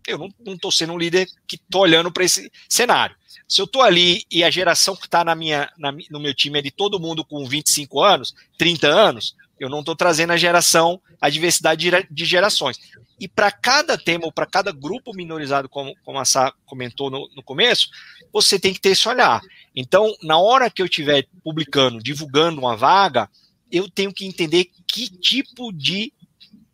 eu 0.06 0.30
não 0.46 0.54
estou 0.54 0.70
sendo 0.70 0.92
um 0.92 0.98
líder 0.98 1.26
que 1.48 1.56
estou 1.56 1.82
olhando 1.82 2.12
para 2.12 2.22
esse 2.22 2.48
cenário. 2.68 3.17
Se 3.46 3.60
eu 3.60 3.64
estou 3.64 3.82
ali 3.82 4.24
e 4.30 4.42
a 4.42 4.50
geração 4.50 4.96
que 4.96 5.06
está 5.06 5.24
na 5.24 5.34
minha, 5.34 5.70
na, 5.78 5.92
no 6.10 6.20
meu 6.20 6.34
time 6.34 6.58
é 6.58 6.62
de 6.62 6.70
todo 6.70 7.00
mundo 7.00 7.24
com 7.24 7.46
25 7.46 8.00
anos, 8.00 8.34
30 8.56 8.88
anos, 8.88 9.34
eu 9.58 9.68
não 9.68 9.80
estou 9.80 9.96
trazendo 9.96 10.32
a 10.32 10.36
geração, 10.36 11.00
a 11.20 11.28
diversidade 11.28 11.90
de 12.10 12.24
gerações. 12.24 12.78
E 13.20 13.26
para 13.26 13.50
cada 13.50 13.98
tema, 13.98 14.26
ou 14.26 14.32
para 14.32 14.46
cada 14.46 14.70
grupo 14.70 15.12
minorizado, 15.12 15.68
como, 15.68 15.94
como 16.04 16.18
a 16.18 16.24
Sá 16.24 16.52
comentou 16.64 17.10
no, 17.10 17.28
no, 17.34 17.42
começo, 17.42 17.88
você 18.32 18.58
tem 18.58 18.72
que 18.72 18.80
ter 18.80 18.90
esse 18.90 19.08
olhar. 19.08 19.40
Então, 19.74 20.14
na 20.22 20.38
hora 20.38 20.70
que 20.70 20.80
eu 20.80 20.86
estiver 20.86 21.26
publicando, 21.42 21.98
divulgando 21.98 22.60
uma 22.60 22.76
vaga, 22.76 23.28
eu 23.70 23.90
tenho 23.90 24.12
que 24.12 24.24
entender 24.24 24.70
que 24.86 25.08
tipo 25.08 25.72
de 25.72 26.12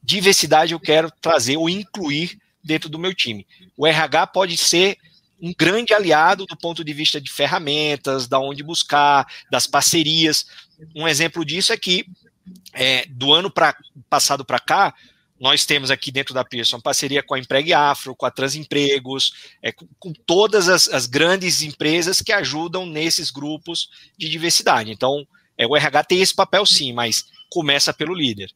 diversidade 0.03 0.73
eu 0.73 0.81
quero 0.81 1.11
trazer 1.11 1.57
ou 1.57 1.69
incluir 1.69 2.39
dentro 2.63 2.91
do 2.91 2.99
meu 2.99 3.15
time. 3.15 3.47
O 3.77 3.87
RH 3.87 4.27
pode 4.29 4.57
ser 4.59 4.99
um 5.45 5.53
grande 5.53 5.93
aliado 5.93 6.47
do 6.47 6.57
ponto 6.57 6.83
de 6.83 6.95
vista 6.95 7.21
de 7.21 7.31
ferramentas, 7.31 8.27
da 8.27 8.41
onde 8.41 8.63
buscar, 8.63 9.27
das 9.51 9.67
parcerias. 9.67 10.47
Um 10.97 11.07
exemplo 11.07 11.45
disso 11.45 11.71
é 11.71 11.77
que 11.77 12.07
é, 12.73 13.05
do 13.11 13.31
ano 13.31 13.51
pra, 13.51 13.77
passado 14.09 14.43
para 14.43 14.59
cá, 14.59 14.95
nós 15.39 15.67
temos 15.67 15.91
aqui 15.91 16.11
dentro 16.11 16.33
da 16.33 16.43
Pearson 16.43 16.81
parceria 16.81 17.23
com 17.23 17.35
a 17.35 17.39
Empregue 17.39 17.75
Afro, 17.75 18.17
com 18.17 18.25
a 18.25 18.31
Transempregos, 18.31 19.53
é, 19.63 19.71
com, 19.71 19.87
com 19.99 20.15
todas 20.25 20.67
as, 20.71 20.89
as, 20.89 21.07
grandes 21.07 21.61
empresas 21.61 22.23
que 22.23 22.33
ajudam 22.33 22.87
nesses 22.87 23.31
grupos 23.31 23.91
de 24.17 24.31
diversidade. 24.31 24.91
Então, 24.91 25.27
é, 25.59 25.67
o 25.67 25.77
RH 25.77 26.05
tem 26.05 26.23
esse 26.23 26.35
papel 26.35 26.65
sim, 26.65 26.95
mas 26.95 27.27
começa 27.51 27.93
pelo 27.93 28.15
líder. 28.15 28.51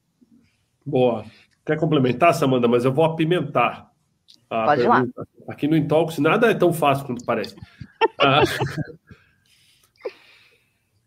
Boa. 0.87 1.27
Quer 1.66 1.77
complementar, 1.77 2.33
Samanda? 2.33 2.66
Mas 2.66 2.87
eu 2.87 2.94
vou 2.94 3.05
apimentar 3.05 3.88
a 4.50 4.64
Pode 4.64 4.82
pergunta. 4.82 5.28
Lá. 5.46 5.52
Aqui 5.52 5.66
no 5.66 5.76
Intox 5.76 6.18
nada 6.18 6.50
é 6.50 6.54
tão 6.54 6.72
fácil 6.72 7.06
quanto 7.06 7.24
parece. 7.24 7.54
ah, 8.18 8.42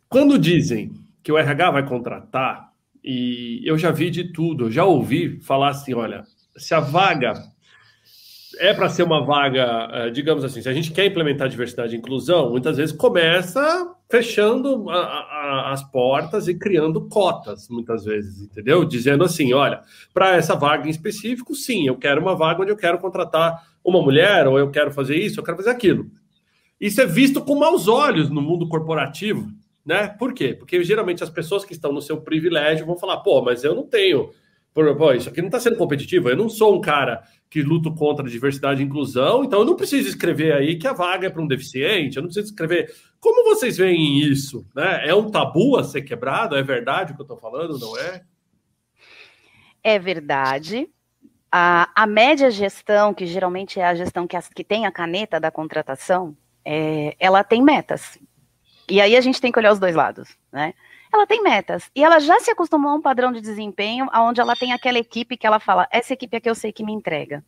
quando 0.09 0.37
dizem 0.37 0.93
que 1.23 1.31
o 1.31 1.37
RH 1.37 1.71
vai 1.71 1.87
contratar, 1.87 2.71
e 3.03 3.61
eu 3.65 3.77
já 3.77 3.91
vi 3.91 4.09
de 4.09 4.31
tudo, 4.31 4.65
eu 4.65 4.71
já 4.71 4.85
ouvi 4.85 5.39
falar 5.41 5.69
assim: 5.69 5.93
olha, 5.93 6.23
se 6.55 6.73
a 6.73 6.79
vaga 6.79 7.33
é 8.59 8.73
para 8.73 8.89
ser 8.89 9.03
uma 9.03 9.23
vaga, 9.25 9.89
eh, 9.91 10.09
digamos 10.09 10.43
assim, 10.43 10.61
se 10.61 10.69
a 10.69 10.73
gente 10.73 10.91
quer 10.91 11.05
implementar 11.05 11.47
diversidade 11.47 11.95
e 11.95 11.97
inclusão, 11.97 12.49
muitas 12.49 12.77
vezes 12.77 12.95
começa 12.95 13.95
fechando 14.09 14.89
a, 14.89 14.97
a, 14.97 15.71
as 15.71 15.83
portas 15.89 16.47
e 16.47 16.53
criando 16.53 17.07
cotas, 17.07 17.69
muitas 17.69 18.03
vezes, 18.03 18.41
entendeu? 18.41 18.83
Dizendo 18.83 19.23
assim: 19.23 19.53
olha, 19.53 19.81
para 20.13 20.35
essa 20.35 20.55
vaga 20.55 20.87
em 20.87 20.91
específico, 20.91 21.55
sim, 21.55 21.87
eu 21.87 21.97
quero 21.97 22.21
uma 22.21 22.35
vaga 22.35 22.61
onde 22.61 22.71
eu 22.71 22.77
quero 22.77 22.99
contratar 22.99 23.63
uma 23.83 24.01
mulher, 24.01 24.47
ou 24.47 24.59
eu 24.59 24.69
quero 24.69 24.91
fazer 24.91 25.15
isso, 25.15 25.39
eu 25.39 25.43
quero 25.43 25.57
fazer 25.57 25.69
aquilo. 25.69 26.11
Isso 26.79 26.99
é 26.99 27.05
visto 27.05 27.41
com 27.41 27.55
maus 27.55 27.87
olhos 27.87 28.29
no 28.29 28.41
mundo 28.41 28.67
corporativo, 28.67 29.49
né? 29.85 30.07
Por 30.07 30.33
quê? 30.33 30.53
Porque 30.53 30.83
geralmente 30.83 31.23
as 31.23 31.29
pessoas 31.29 31.63
que 31.63 31.73
estão 31.73 31.91
no 31.93 32.01
seu 32.01 32.19
privilégio 32.21 32.85
vão 32.85 32.97
falar, 32.97 33.17
pô, 33.17 33.41
mas 33.41 33.63
eu 33.63 33.73
não 33.73 33.83
tenho. 33.83 34.31
Pô, 34.73 35.11
isso 35.11 35.29
aqui 35.29 35.41
não 35.41 35.49
está 35.49 35.59
sendo 35.59 35.75
competitivo. 35.75 36.29
Eu 36.29 36.37
não 36.37 36.49
sou 36.49 36.75
um 36.75 36.81
cara 36.81 37.23
que 37.49 37.61
luto 37.61 37.93
contra 37.93 38.29
diversidade 38.29 38.81
e 38.81 38.85
inclusão, 38.85 39.43
então 39.43 39.59
eu 39.59 39.65
não 39.65 39.75
preciso 39.75 40.07
escrever 40.07 40.53
aí 40.53 40.77
que 40.77 40.87
a 40.87 40.93
vaga 40.93 41.27
é 41.27 41.29
para 41.29 41.41
um 41.41 41.47
deficiente, 41.47 42.15
eu 42.15 42.21
não 42.21 42.29
preciso 42.29 42.47
escrever. 42.47 42.95
Como 43.19 43.43
vocês 43.43 43.75
veem 43.75 44.19
isso? 44.19 44.65
Né? 44.73 45.09
É 45.09 45.13
um 45.13 45.29
tabu 45.29 45.77
a 45.77 45.83
ser 45.83 46.03
quebrado? 46.03 46.55
É 46.55 46.63
verdade 46.63 47.11
o 47.11 47.15
que 47.15 47.21
eu 47.21 47.25
estou 47.25 47.37
falando, 47.37 47.77
não 47.77 47.97
é? 47.97 48.21
É 49.83 49.99
verdade. 49.99 50.89
A, 51.51 51.89
a 51.93 52.07
média 52.07 52.49
gestão, 52.49 53.13
que 53.13 53.25
geralmente 53.25 53.77
é 53.77 53.85
a 53.85 53.95
gestão 53.95 54.25
que, 54.25 54.37
as, 54.37 54.47
que 54.47 54.63
tem 54.63 54.85
a 54.85 54.91
caneta 54.91 55.37
da 55.37 55.51
contratação, 55.51 56.35
é, 56.63 57.13
ela 57.19 57.43
tem 57.43 57.61
metas. 57.61 58.17
E 58.89 59.01
aí 59.01 59.17
a 59.17 59.21
gente 59.21 59.41
tem 59.41 59.51
que 59.51 59.59
olhar 59.59 59.73
os 59.73 59.79
dois 59.79 59.95
lados, 59.95 60.29
né? 60.51 60.73
Ela 61.13 61.27
tem 61.27 61.43
metas 61.43 61.89
e 61.95 62.03
ela 62.03 62.19
já 62.19 62.39
se 62.39 62.51
acostumou 62.51 62.91
a 62.91 62.95
um 62.95 63.01
padrão 63.01 63.31
de 63.31 63.41
desempenho 63.41 64.07
onde 64.15 64.39
ela 64.39 64.55
tem 64.55 64.71
aquela 64.71 64.97
equipe 64.97 65.35
que 65.35 65.45
ela 65.45 65.59
fala, 65.59 65.87
essa 65.91 66.13
equipe 66.13 66.37
é 66.37 66.39
que 66.39 66.49
eu 66.49 66.55
sei 66.55 66.71
que 66.71 66.83
me 66.83 66.93
entrega. 66.93 67.43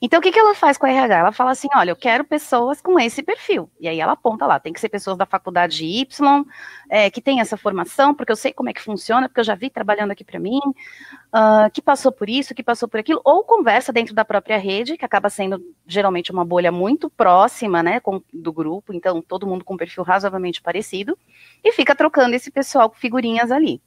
Então, 0.00 0.18
o 0.18 0.22
que, 0.22 0.32
que 0.32 0.38
ela 0.38 0.54
faz 0.54 0.76
com 0.76 0.86
a 0.86 0.90
RH? 0.90 1.18
Ela 1.18 1.32
fala 1.32 1.50
assim: 1.52 1.68
olha, 1.74 1.90
eu 1.90 1.96
quero 1.96 2.24
pessoas 2.24 2.80
com 2.80 2.98
esse 2.98 3.22
perfil. 3.22 3.70
E 3.80 3.88
aí 3.88 4.00
ela 4.00 4.12
aponta 4.12 4.46
lá: 4.46 4.58
tem 4.58 4.72
que 4.72 4.80
ser 4.80 4.88
pessoas 4.88 5.16
da 5.16 5.26
faculdade 5.26 5.84
Y, 5.84 6.44
é, 6.88 7.10
que 7.10 7.20
tem 7.20 7.40
essa 7.40 7.56
formação, 7.56 8.14
porque 8.14 8.32
eu 8.32 8.36
sei 8.36 8.52
como 8.52 8.68
é 8.68 8.72
que 8.72 8.80
funciona, 8.80 9.28
porque 9.28 9.40
eu 9.40 9.44
já 9.44 9.54
vi 9.54 9.70
trabalhando 9.70 10.10
aqui 10.10 10.24
para 10.24 10.38
mim, 10.38 10.58
uh, 10.58 11.70
que 11.72 11.82
passou 11.82 12.12
por 12.12 12.28
isso, 12.28 12.54
que 12.54 12.62
passou 12.62 12.88
por 12.88 13.00
aquilo, 13.00 13.20
ou 13.24 13.44
conversa 13.44 13.92
dentro 13.92 14.14
da 14.14 14.24
própria 14.24 14.58
rede, 14.58 14.96
que 14.96 15.04
acaba 15.04 15.28
sendo 15.28 15.60
geralmente 15.86 16.32
uma 16.32 16.44
bolha 16.44 16.72
muito 16.72 17.10
próxima, 17.10 17.82
né, 17.82 18.00
com, 18.00 18.22
do 18.32 18.52
grupo, 18.52 18.92
então 18.92 19.22
todo 19.22 19.46
mundo 19.46 19.64
com 19.64 19.76
perfil 19.76 20.04
razoavelmente 20.04 20.62
parecido, 20.62 21.18
e 21.62 21.72
fica 21.72 21.94
trocando 21.94 22.34
esse 22.34 22.50
pessoal 22.50 22.88
com 22.88 22.96
figurinhas 22.96 23.50
ali. 23.50 23.80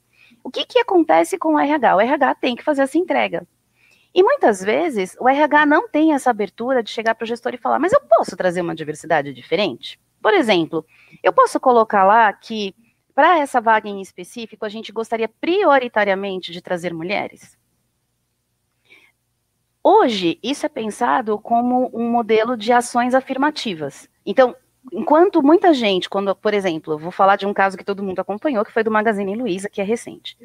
O 0.43 0.49
que, 0.49 0.65
que 0.65 0.79
acontece 0.79 1.37
com 1.37 1.55
o 1.55 1.59
RH? 1.59 1.95
O 1.95 2.01
RH 2.01 2.35
tem 2.35 2.55
que 2.55 2.63
fazer 2.63 2.83
essa 2.83 2.97
entrega. 2.97 3.45
E 4.13 4.23
muitas 4.23 4.61
vezes 4.61 5.15
o 5.19 5.27
RH 5.27 5.65
não 5.65 5.87
tem 5.87 6.13
essa 6.13 6.29
abertura 6.29 6.81
de 6.81 6.89
chegar 6.89 7.15
para 7.15 7.23
o 7.23 7.27
gestor 7.27 7.53
e 7.53 7.57
falar, 7.57 7.79
mas 7.79 7.93
eu 7.93 8.01
posso 8.01 8.35
trazer 8.35 8.61
uma 8.61 8.75
diversidade 8.75 9.33
diferente? 9.33 9.99
Por 10.21 10.33
exemplo, 10.33 10.85
eu 11.21 11.31
posso 11.31 11.59
colocar 11.59 12.03
lá 12.03 12.31
que 12.33 12.75
para 13.13 13.39
essa 13.39 13.59
vaga 13.59 13.89
em 13.89 14.01
específico 14.01 14.65
a 14.65 14.69
gente 14.69 14.91
gostaria 14.91 15.27
prioritariamente 15.27 16.51
de 16.51 16.61
trazer 16.61 16.93
mulheres? 16.93 17.57
Hoje, 19.83 20.37
isso 20.43 20.65
é 20.65 20.69
pensado 20.69 21.39
como 21.39 21.89
um 21.93 22.11
modelo 22.11 22.57
de 22.57 22.73
ações 22.73 23.15
afirmativas. 23.15 24.09
Então, 24.25 24.53
enquanto 24.91 25.43
muita 25.43 25.73
gente, 25.73 26.09
quando, 26.09 26.35
por 26.35 26.53
exemplo, 26.53 26.93
eu 26.93 26.97
vou 26.97 27.11
falar 27.11 27.35
de 27.35 27.45
um 27.45 27.53
caso 27.53 27.77
que 27.77 27.83
todo 27.83 28.03
mundo 28.03 28.19
acompanhou, 28.19 28.63
que 28.63 28.71
foi 28.71 28.83
do 28.83 28.91
Magazine 28.91 29.35
Luiza, 29.35 29.69
que 29.69 29.81
é 29.81 29.83
recente. 29.83 30.37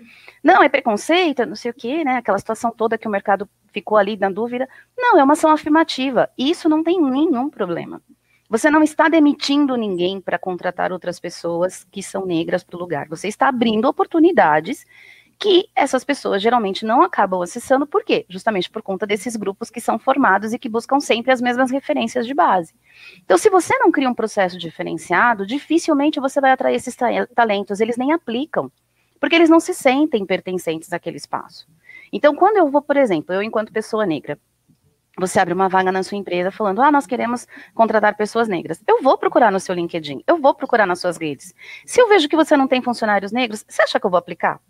Não, 0.42 0.62
é 0.62 0.68
preconceito, 0.68 1.46
não 1.46 1.56
sei 1.56 1.70
o 1.70 1.74
quê, 1.74 2.04
né? 2.04 2.16
Aquela 2.16 2.38
situação 2.38 2.70
toda 2.70 2.98
que 2.98 3.08
o 3.08 3.10
mercado 3.10 3.48
ficou 3.72 3.96
ali 3.96 4.16
na 4.16 4.30
dúvida. 4.30 4.68
Não, 4.96 5.18
é 5.18 5.24
uma 5.24 5.34
ação 5.34 5.50
afirmativa. 5.50 6.28
Isso 6.36 6.68
não 6.68 6.82
tem 6.82 7.00
nenhum 7.00 7.48
problema. 7.48 8.00
Você 8.48 8.70
não 8.70 8.82
está 8.82 9.08
demitindo 9.08 9.76
ninguém 9.76 10.20
para 10.20 10.38
contratar 10.38 10.92
outras 10.92 11.18
pessoas 11.18 11.84
que 11.90 12.02
são 12.02 12.26
negras 12.26 12.62
para 12.62 12.76
o 12.76 12.80
lugar. 12.80 13.08
Você 13.08 13.26
está 13.26 13.48
abrindo 13.48 13.88
oportunidades 13.88 14.84
que 15.42 15.68
essas 15.74 16.04
pessoas 16.04 16.40
geralmente 16.40 16.86
não 16.86 17.02
acabam 17.02 17.42
acessando, 17.42 17.84
por 17.84 18.04
quê? 18.04 18.24
Justamente 18.28 18.70
por 18.70 18.80
conta 18.80 19.04
desses 19.04 19.34
grupos 19.34 19.70
que 19.70 19.80
são 19.80 19.98
formados 19.98 20.52
e 20.52 20.58
que 20.58 20.68
buscam 20.68 21.00
sempre 21.00 21.32
as 21.32 21.40
mesmas 21.40 21.68
referências 21.68 22.28
de 22.28 22.32
base. 22.32 22.72
Então, 23.24 23.36
se 23.36 23.50
você 23.50 23.76
não 23.78 23.90
cria 23.90 24.08
um 24.08 24.14
processo 24.14 24.56
diferenciado, 24.56 25.44
dificilmente 25.44 26.20
você 26.20 26.40
vai 26.40 26.52
atrair 26.52 26.76
esses 26.76 26.96
talentos, 27.34 27.80
eles 27.80 27.96
nem 27.96 28.12
aplicam, 28.12 28.70
porque 29.18 29.34
eles 29.34 29.50
não 29.50 29.58
se 29.58 29.74
sentem 29.74 30.24
pertencentes 30.24 30.92
àquele 30.92 31.16
espaço. 31.16 31.66
Então, 32.12 32.36
quando 32.36 32.58
eu 32.58 32.70
vou, 32.70 32.80
por 32.80 32.96
exemplo, 32.96 33.34
eu 33.34 33.42
enquanto 33.42 33.72
pessoa 33.72 34.06
negra, 34.06 34.38
você 35.18 35.40
abre 35.40 35.52
uma 35.52 35.68
vaga 35.68 35.90
na 35.90 36.04
sua 36.04 36.18
empresa 36.18 36.52
falando, 36.52 36.80
ah, 36.82 36.92
nós 36.92 37.04
queremos 37.04 37.48
contratar 37.74 38.16
pessoas 38.16 38.46
negras. 38.46 38.80
Eu 38.86 39.02
vou 39.02 39.18
procurar 39.18 39.50
no 39.50 39.58
seu 39.58 39.74
LinkedIn, 39.74 40.22
eu 40.24 40.38
vou 40.38 40.54
procurar 40.54 40.86
nas 40.86 41.00
suas 41.00 41.16
redes. 41.16 41.52
Se 41.84 42.00
eu 42.00 42.08
vejo 42.08 42.28
que 42.28 42.36
você 42.36 42.56
não 42.56 42.68
tem 42.68 42.80
funcionários 42.80 43.32
negros, 43.32 43.64
você 43.68 43.82
acha 43.82 43.98
que 43.98 44.06
eu 44.06 44.10
vou 44.10 44.18
aplicar? 44.18 44.60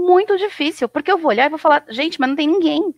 Muito 0.00 0.36
difícil, 0.36 0.88
porque 0.88 1.10
eu 1.12 1.18
vou 1.18 1.30
olhar 1.30 1.46
e 1.46 1.50
vou 1.50 1.58
falar, 1.58 1.84
gente, 1.88 2.18
mas 2.20 2.28
não 2.28 2.36
tem 2.36 2.48
ninguém. 2.48 2.94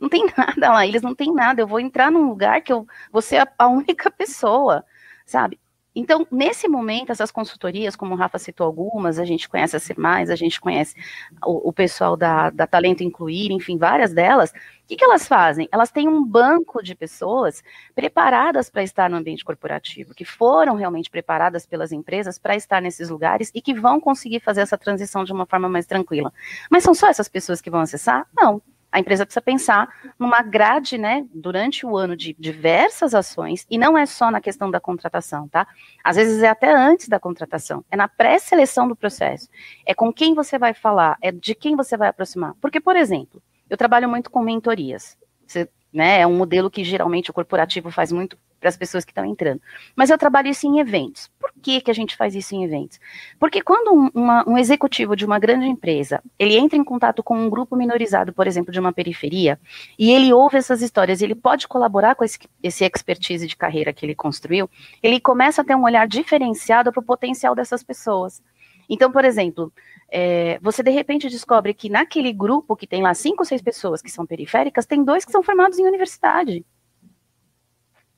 Não 0.00 0.08
tem 0.08 0.26
nada 0.36 0.72
lá, 0.72 0.86
eles 0.86 1.02
não 1.02 1.14
têm 1.14 1.32
nada. 1.32 1.60
Eu 1.60 1.66
vou 1.66 1.80
entrar 1.80 2.10
num 2.10 2.28
lugar 2.28 2.60
que 2.62 2.72
eu 2.72 2.86
vou 3.12 3.22
ser 3.22 3.38
a, 3.38 3.48
a 3.58 3.68
única 3.68 4.10
pessoa, 4.10 4.84
sabe? 5.24 5.58
Então, 5.96 6.26
nesse 6.30 6.68
momento, 6.68 7.10
essas 7.10 7.30
consultorias, 7.30 7.96
como 7.96 8.12
o 8.12 8.18
Rafa 8.18 8.38
citou 8.38 8.66
algumas, 8.66 9.18
a 9.18 9.24
gente 9.24 9.48
conhece 9.48 9.74
a 9.74 9.80
Ser 9.80 9.98
Mais, 9.98 10.28
a 10.28 10.36
gente 10.36 10.60
conhece 10.60 10.94
o, 11.42 11.70
o 11.70 11.72
pessoal 11.72 12.18
da, 12.18 12.50
da, 12.50 12.66
Talento 12.66 13.02
Incluir, 13.02 13.50
enfim, 13.50 13.78
várias 13.78 14.12
delas, 14.12 14.50
o 14.50 14.54
que, 14.86 14.96
que 14.96 15.04
elas 15.04 15.26
fazem? 15.26 15.66
Elas 15.72 15.90
têm 15.90 16.06
um 16.06 16.22
banco 16.22 16.82
de 16.82 16.94
pessoas 16.94 17.62
preparadas 17.94 18.68
para 18.68 18.82
estar 18.82 19.08
no 19.08 19.16
ambiente 19.16 19.42
corporativo, 19.42 20.14
que 20.14 20.24
foram 20.24 20.76
realmente 20.76 21.08
preparadas 21.08 21.64
pelas 21.64 21.92
empresas 21.92 22.38
para 22.38 22.54
estar 22.54 22.82
nesses 22.82 23.08
lugares 23.08 23.50
e 23.54 23.62
que 23.62 23.72
vão 23.72 23.98
conseguir 23.98 24.40
fazer 24.40 24.60
essa 24.60 24.76
transição 24.76 25.24
de 25.24 25.32
uma 25.32 25.46
forma 25.46 25.68
mais 25.68 25.86
tranquila. 25.86 26.30
Mas 26.70 26.84
são 26.84 26.94
só 26.94 27.08
essas 27.08 27.28
pessoas 27.28 27.62
que 27.62 27.70
vão 27.70 27.80
acessar? 27.80 28.26
Não 28.36 28.60
a 28.90 29.00
empresa 29.00 29.26
precisa 29.26 29.42
pensar 29.42 29.88
numa 30.18 30.42
grade, 30.42 30.96
né, 30.96 31.26
durante 31.34 31.84
o 31.84 31.96
ano 31.96 32.16
de 32.16 32.34
diversas 32.38 33.14
ações, 33.14 33.66
e 33.70 33.76
não 33.78 33.96
é 33.96 34.06
só 34.06 34.30
na 34.30 34.40
questão 34.40 34.70
da 34.70 34.80
contratação, 34.80 35.48
tá? 35.48 35.66
Às 36.02 36.16
vezes 36.16 36.42
é 36.42 36.48
até 36.48 36.72
antes 36.72 37.08
da 37.08 37.20
contratação, 37.20 37.84
é 37.90 37.96
na 37.96 38.08
pré-seleção 38.08 38.88
do 38.88 38.96
processo, 38.96 39.48
é 39.84 39.94
com 39.94 40.12
quem 40.12 40.34
você 40.34 40.58
vai 40.58 40.72
falar, 40.72 41.18
é 41.20 41.30
de 41.30 41.54
quem 41.54 41.76
você 41.76 41.96
vai 41.96 42.08
aproximar. 42.08 42.54
Porque, 42.60 42.80
por 42.80 42.96
exemplo, 42.96 43.42
eu 43.68 43.76
trabalho 43.76 44.08
muito 44.08 44.30
com 44.30 44.40
mentorias, 44.40 45.16
você, 45.46 45.68
né, 45.92 46.20
é 46.20 46.26
um 46.26 46.36
modelo 46.36 46.70
que 46.70 46.84
geralmente 46.84 47.30
o 47.30 47.34
corporativo 47.34 47.90
faz 47.90 48.12
muito 48.12 48.38
para 48.58 48.68
as 48.68 48.76
pessoas 48.76 49.04
que 49.04 49.12
estão 49.12 49.24
entrando. 49.24 49.60
Mas 49.94 50.10
eu 50.10 50.18
trabalho 50.18 50.48
isso 50.48 50.66
em 50.66 50.78
eventos. 50.78 51.30
Que, 51.62 51.80
que 51.80 51.90
a 51.90 51.94
gente 51.94 52.16
faz 52.16 52.34
isso 52.34 52.54
em 52.54 52.64
eventos? 52.64 53.00
Porque 53.40 53.60
quando 53.60 53.92
um, 53.92 54.10
uma, 54.14 54.48
um 54.48 54.58
executivo 54.58 55.16
de 55.16 55.24
uma 55.24 55.38
grande 55.38 55.66
empresa, 55.66 56.22
ele 56.38 56.56
entra 56.56 56.78
em 56.78 56.84
contato 56.84 57.22
com 57.22 57.36
um 57.36 57.50
grupo 57.50 57.74
minorizado, 57.74 58.32
por 58.32 58.46
exemplo, 58.46 58.72
de 58.72 58.78
uma 58.78 58.92
periferia, 58.92 59.58
e 59.98 60.10
ele 60.10 60.32
ouve 60.32 60.58
essas 60.58 60.80
histórias, 60.82 61.22
ele 61.22 61.34
pode 61.34 61.66
colaborar 61.66 62.14
com 62.14 62.24
esse, 62.24 62.38
esse 62.62 62.84
expertise 62.84 63.46
de 63.46 63.56
carreira 63.56 63.92
que 63.92 64.06
ele 64.06 64.14
construiu, 64.14 64.70
ele 65.02 65.18
começa 65.18 65.62
a 65.62 65.64
ter 65.64 65.74
um 65.74 65.84
olhar 65.84 66.06
diferenciado 66.06 66.92
para 66.92 67.00
o 67.00 67.04
potencial 67.04 67.54
dessas 67.54 67.82
pessoas. 67.82 68.42
Então, 68.88 69.10
por 69.10 69.24
exemplo, 69.24 69.72
é, 70.08 70.58
você 70.62 70.82
de 70.82 70.90
repente 70.90 71.28
descobre 71.28 71.74
que 71.74 71.88
naquele 71.88 72.32
grupo 72.32 72.76
que 72.76 72.86
tem 72.86 73.02
lá 73.02 73.14
cinco 73.14 73.42
ou 73.42 73.44
seis 73.44 73.60
pessoas 73.60 74.00
que 74.00 74.10
são 74.10 74.24
periféricas, 74.24 74.86
tem 74.86 75.02
dois 75.02 75.24
que 75.24 75.32
são 75.32 75.42
formados 75.42 75.78
em 75.78 75.86
universidade. 75.86 76.64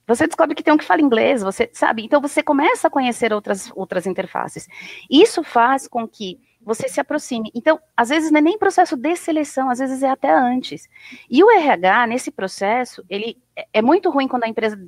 Você 0.09 0.27
descobre 0.27 0.55
que 0.55 0.63
tem 0.63 0.73
um 0.73 0.79
que 0.79 0.85
fala 0.85 1.03
inglês, 1.03 1.43
você 1.43 1.69
sabe? 1.73 2.03
Então 2.03 2.21
você 2.21 2.43
começa 2.43 2.89
a 2.89 2.91
conhecer 2.91 3.33
outras, 3.33 3.71
outras 3.77 4.07
interfaces. 4.07 4.67
Isso 5.09 5.43
faz 5.45 5.87
com 5.87 6.09
que 6.09 6.41
você 6.63 6.89
se 6.89 7.01
aproxime. 7.01 7.51
Então, 7.55 7.79
às 7.97 8.09
vezes 8.09 8.31
não 8.31 8.39
é 8.39 8.43
nem 8.43 8.59
processo 8.59 8.97
de 8.97 9.15
seleção, 9.17 9.71
às 9.71 9.79
vezes 9.79 10.03
é 10.03 10.09
até 10.09 10.33
antes. 10.33 10.89
E 11.31 11.45
o 11.45 11.51
RH, 11.51 12.07
nesse 12.07 12.31
processo, 12.31 13.05
ele 13.09 13.37
é, 13.55 13.69
é 13.75 13.83
muito 13.83 14.11
ruim 14.11 14.27
quando 14.27 14.45
a 14.45 14.49
empresa 14.49 14.81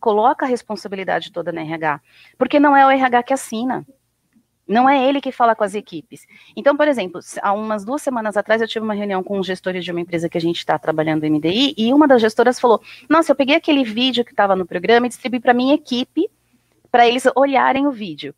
coloca 0.00 0.44
a 0.44 0.48
responsabilidade 0.48 1.30
toda 1.30 1.52
no 1.52 1.60
RH, 1.60 2.00
porque 2.36 2.58
não 2.58 2.76
é 2.76 2.86
o 2.86 2.90
RH 2.90 3.22
que 3.22 3.32
assina. 3.32 3.86
Não 4.66 4.88
é 4.88 5.06
ele 5.06 5.20
que 5.20 5.30
fala 5.30 5.54
com 5.54 5.62
as 5.62 5.74
equipes. 5.74 6.26
Então, 6.56 6.76
por 6.76 6.88
exemplo, 6.88 7.20
há 7.42 7.52
umas 7.52 7.84
duas 7.84 8.00
semanas 8.00 8.36
atrás 8.36 8.62
eu 8.62 8.68
tive 8.68 8.84
uma 8.84 8.94
reunião 8.94 9.22
com 9.22 9.38
os 9.38 9.46
gestores 9.46 9.84
de 9.84 9.90
uma 9.90 10.00
empresa 10.00 10.28
que 10.28 10.38
a 10.38 10.40
gente 10.40 10.56
está 10.56 10.78
trabalhando 10.78 11.22
no 11.22 11.36
MDI 11.36 11.74
e 11.76 11.92
uma 11.92 12.08
das 12.08 12.20
gestoras 12.20 12.58
falou: 12.58 12.80
Nossa, 13.08 13.32
eu 13.32 13.36
peguei 13.36 13.56
aquele 13.56 13.84
vídeo 13.84 14.24
que 14.24 14.30
estava 14.30 14.56
no 14.56 14.66
programa 14.66 15.06
e 15.06 15.10
distribuí 15.10 15.40
para 15.40 15.52
minha 15.52 15.74
equipe 15.74 16.30
para 16.90 17.06
eles 17.06 17.24
olharem 17.34 17.86
o 17.86 17.92
vídeo. 17.92 18.34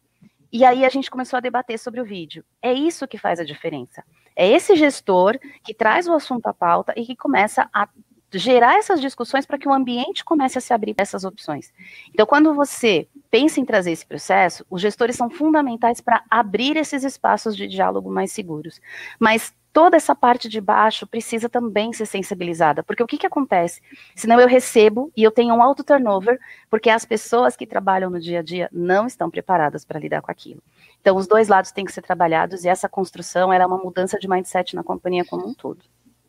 E 0.53 0.65
aí 0.65 0.85
a 0.85 0.89
gente 0.89 1.11
começou 1.11 1.37
a 1.37 1.41
debater 1.41 1.79
sobre 1.79 2.01
o 2.01 2.05
vídeo. 2.05 2.45
É 2.63 2.73
isso 2.73 3.07
que 3.07 3.19
faz 3.19 3.39
a 3.39 3.45
diferença. 3.45 4.03
É 4.35 4.49
esse 4.49 4.75
gestor 4.77 5.39
que 5.63 5.75
traz 5.75 6.09
o 6.09 6.15
assunto 6.15 6.47
à 6.47 6.55
pauta 6.55 6.93
e 6.97 7.05
que 7.05 7.15
começa 7.15 7.69
a 7.73 7.89
gerar 8.33 8.77
essas 8.77 9.01
discussões 9.01 9.47
para 9.47 9.59
que 9.59 9.69
o 9.69 9.73
ambiente 9.73 10.25
comece 10.25 10.59
a 10.59 10.61
se 10.61 10.73
abrir 10.73 10.95
para 10.95 11.03
essas 11.03 11.25
opções. 11.25 11.73
Então, 12.11 12.27
quando 12.27 12.55
você 12.55 13.09
pensa 13.31 13.61
em 13.61 13.65
trazer 13.65 13.93
esse 13.93 14.07
processo, 14.07 14.65
os 14.71 14.81
gestores 14.81 15.17
são 15.17 15.31
fundamentais 15.31 16.01
para 16.01 16.25
abrir 16.31 16.77
esses 16.77 17.05
espaços 17.05 17.57
de 17.57 17.67
diálogo 17.67 18.11
mais 18.11 18.33
seguros. 18.33 18.81
Mas 19.19 19.55
toda 19.77 19.95
essa 19.95 20.15
parte 20.15 20.49
de 20.49 20.59
baixo 20.59 21.07
precisa 21.07 21.51
também 21.51 21.93
ser 21.93 22.07
sensibilizada, 22.07 22.83
porque 22.83 23.03
o 23.03 23.07
que, 23.07 23.19
que 23.19 23.27
acontece? 23.27 23.83
Senão 24.15 24.41
eu 24.41 24.49
recebo 24.49 25.13
e 25.15 25.23
eu 25.23 25.31
tenho 25.31 25.55
um 25.55 25.63
alto 25.63 25.85
turnover, 25.85 26.41
porque 26.71 26.89
as 26.89 27.05
pessoas 27.05 27.55
que 27.55 27.67
trabalham 27.67 28.09
no 28.09 28.19
dia 28.19 28.39
a 28.39 28.43
dia 28.43 28.71
não 28.73 29.07
estão 29.07 29.31
preparadas 29.31 29.85
para 29.85 30.01
lidar 30.01 30.23
com 30.23 30.31
aquilo. 30.31 30.63
Então, 31.03 31.15
os 31.15 31.27
dois 31.27 31.49
lados 31.49 31.73
têm 31.73 31.85
que 31.85 31.93
ser 31.93 32.01
trabalhados 32.01 32.65
e 32.65 32.71
essa 32.71 32.89
construção 32.89 33.53
era 33.53 33.67
uma 33.67 33.77
mudança 33.77 34.19
de 34.19 34.27
mindset 34.27 34.75
na 34.75 34.83
companhia 34.83 35.27
como 35.27 35.47
um 35.47 35.53
todo. 35.53 35.85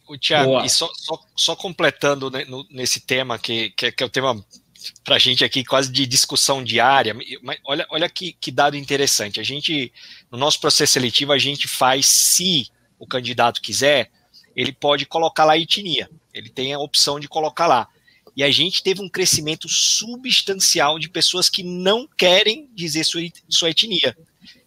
O 0.08 0.17
Tiago, 0.17 0.63
e 0.63 0.70
só, 0.70 0.89
só, 0.96 1.20
só 1.36 1.56
completando 1.56 2.30
né, 2.30 2.46
no, 2.46 2.65
nesse 2.70 3.02
tema, 3.02 3.38
que, 3.38 3.72
que, 3.72 3.91
que 3.91 4.04
é 4.04 4.06
o 4.06 4.10
tema 4.10 4.43
para 5.04 5.15
a 5.15 5.20
gente 5.20 5.43
aqui 5.43 5.63
quase 5.63 5.91
de 5.91 6.06
discussão 6.06 6.63
diária, 6.63 7.15
mas 7.41 7.60
olha, 7.65 7.86
olha 7.89 8.10
que, 8.10 8.34
que 8.34 8.52
dado 8.52 8.78
interessante. 8.78 9.39
A 9.39 9.43
gente, 9.43 9.91
no 10.32 10.38
nosso 10.38 10.60
processo 10.60 10.93
seletivo, 10.93 11.32
a 11.32 11.38
gente 11.38 11.67
faz, 11.67 12.06
se 12.06 12.70
o 13.00 13.08
candidato 13.08 13.62
quiser, 13.62 14.12
ele 14.56 14.72
pode 14.72 15.06
colocar 15.06 15.46
lá 15.46 15.54
a 15.54 15.58
etnia. 15.58 16.10
Ele 16.34 16.50
tem 16.50 16.74
a 16.74 16.80
opção 16.80 17.20
de 17.20 17.28
colocar 17.28 17.67
lá. 17.67 17.88
E 18.36 18.43
a 18.43 18.52
gente 18.52 18.84
teve 18.84 19.02
um 19.02 19.10
crescimento 19.10 19.67
substancial 19.67 21.00
de 21.00 21.10
pessoas 21.10 21.50
que 21.50 21.63
não 21.63 22.08
querem 22.08 22.70
dizer 22.74 23.04
sua, 23.04 23.22
sua 23.50 23.72
etnia. 23.72 24.15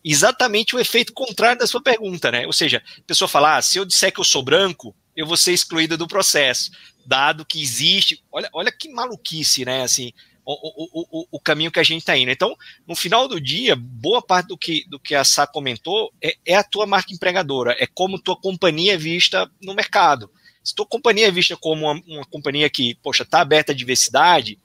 Exatamente 0.05 0.75
o 0.75 0.81
efeito 0.81 1.13
contrário 1.13 1.59
da 1.59 1.67
sua 1.67 1.83
pergunta, 1.83 2.31
né? 2.31 2.47
Ou 2.47 2.53
seja, 2.53 2.83
a 2.99 3.03
pessoa 3.03 3.29
fala: 3.29 3.57
ah, 3.57 3.63
se 3.63 3.79
eu 3.79 3.85
disser 3.85 4.13
que 4.13 4.19
eu 4.19 4.25
sou 4.25 4.43
branco, 4.43 4.95
eu 5.21 5.27
vou 5.27 5.37
ser 5.37 5.53
excluída 5.53 5.99
do 5.99 6.09
processo, 6.09 6.71
dado 7.05 7.45
que 7.45 7.61
existe. 7.61 8.25
Olha, 8.33 8.49
olha 8.55 8.73
que 8.73 8.89
maluquice, 8.89 9.67
né? 9.67 9.83
Assim, 9.83 10.13
o, 10.47 10.55
o, 10.55 11.21
o, 11.21 11.27
o 11.33 11.41
caminho 11.41 11.71
que 11.71 11.79
a 11.79 11.83
gente 11.83 12.01
está 12.01 12.17
indo. 12.17 12.31
Então, 12.31 12.57
no 12.89 12.97
final 12.97 13.29
do 13.29 13.39
dia, 13.39 13.77
boa 13.77 14.23
parte 14.23 14.49
do 14.49 14.57
que, 14.57 14.89
do 14.89 14.99
que 14.99 15.15
a 15.15 15.23
Sá 15.23 15.47
comentou 15.47 16.11
é, 16.23 16.35
é 16.47 16.55
a 16.55 16.65
tua 16.65 16.87
marca 16.87 17.13
empregadora, 17.13 17.77
é 17.79 17.87
como 17.87 18.19
tua 18.19 18.35
companhia 18.35 18.95
é 18.95 18.97
vista 18.97 19.51
no 19.63 19.75
mercado. 19.75 20.31
Se 20.65 20.75
tua 20.75 20.87
companhia 20.87 21.29
é 21.29 21.31
vista 21.31 21.55
como 21.55 21.85
uma, 21.85 22.03
uma 22.07 22.25
companhia 22.25 22.71
que, 22.71 22.95
poxa, 23.03 23.23
está 23.23 23.43
aberta 23.43 23.73
à 23.73 23.75
diversidade, 23.75 24.59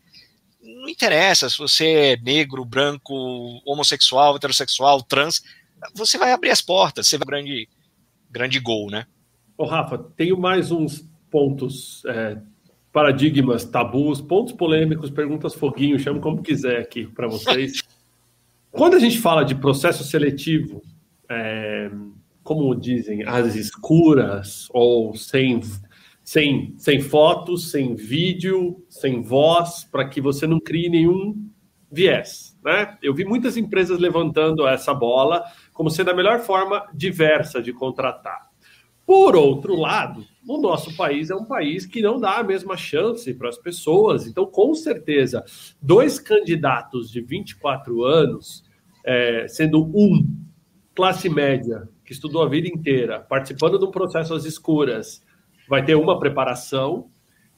não 0.62 0.88
interessa 0.88 1.50
se 1.50 1.58
você 1.58 1.86
é 1.86 2.18
negro, 2.18 2.64
branco, 2.64 3.14
homossexual, 3.66 4.38
heterossexual, 4.38 5.04
trans, 5.04 5.44
você 5.94 6.18
vai 6.18 6.32
abrir 6.32 6.52
as 6.52 6.62
portas, 6.62 7.08
você 7.08 7.18
vai 7.18 7.28
grande 7.28 7.68
grande 8.32 8.60
gol, 8.60 8.90
né? 8.90 9.06
Ô, 9.58 9.64
Rafa, 9.64 9.98
tenho 9.98 10.38
mais 10.38 10.70
uns 10.70 11.10
pontos, 11.32 12.04
é, 12.08 12.38
paradigmas, 12.92 13.64
tabus, 13.64 14.20
pontos 14.20 14.54
polêmicos, 14.54 15.10
perguntas 15.10 15.54
foguinho, 15.54 15.98
chamo 15.98 16.20
como 16.20 16.42
quiser 16.42 16.82
aqui 16.82 17.08
para 17.08 17.28
vocês. 17.28 17.82
Quando 18.70 18.96
a 18.96 19.00
gente 19.00 19.18
fala 19.20 19.44
de 19.46 19.56
processo 19.56 20.04
seletivo, 20.04 20.82
é, 21.30 21.90
como 22.44 22.76
dizem, 22.76 23.24
as 23.24 23.56
escuras 23.56 24.68
ou 24.72 25.16
sem, 25.16 25.62
sem, 26.22 26.76
sem 26.78 27.00
fotos, 27.00 27.72
sem 27.72 27.96
vídeo, 27.96 28.84
sem 28.90 29.22
voz, 29.22 29.86
para 29.86 30.08
que 30.08 30.20
você 30.20 30.46
não 30.46 30.60
crie 30.60 30.90
nenhum 30.90 31.50
viés. 31.90 32.58
Né? 32.64 32.98
Eu 33.02 33.14
vi 33.14 33.24
muitas 33.24 33.56
empresas 33.56 34.00
levantando 34.00 34.68
essa 34.68 34.94
bola 34.94 35.46
como 35.72 35.90
sendo 35.90 36.12
a 36.12 36.14
melhor 36.14 36.42
forma 36.42 36.86
diversa 36.94 37.62
de 37.62 37.72
contratar. 37.72 38.45
Por 39.06 39.36
outro 39.36 39.76
lado, 39.76 40.26
o 40.48 40.58
nosso 40.58 40.96
país 40.96 41.30
é 41.30 41.36
um 41.36 41.46
país 41.46 41.86
que 41.86 42.02
não 42.02 42.20
dá 42.20 42.38
a 42.38 42.44
mesma 42.44 42.76
chance 42.76 43.32
para 43.34 43.50
as 43.50 43.58
pessoas. 43.58 44.26
Então, 44.26 44.46
com 44.46 44.74
certeza, 44.74 45.44
dois 45.82 46.20
candidatos 46.20 47.12
de 47.12 47.22
24 47.22 48.04
anos, 48.04 48.64
é, 49.04 49.48
sendo 49.48 49.84
um 49.84 50.28
classe 50.96 51.30
média, 51.30 51.88
que 52.04 52.14
estudou 52.14 52.44
a 52.44 52.50
vida 52.50 52.68
inteira, 52.68 53.20
participando 53.20 53.78
de 53.78 53.86
um 53.86 53.92
processo 53.92 54.34
às 54.34 54.46
escuras, 54.46 55.24
vai 55.68 55.84
ter 55.84 55.96
uma 55.96 56.20
preparação, 56.20 57.10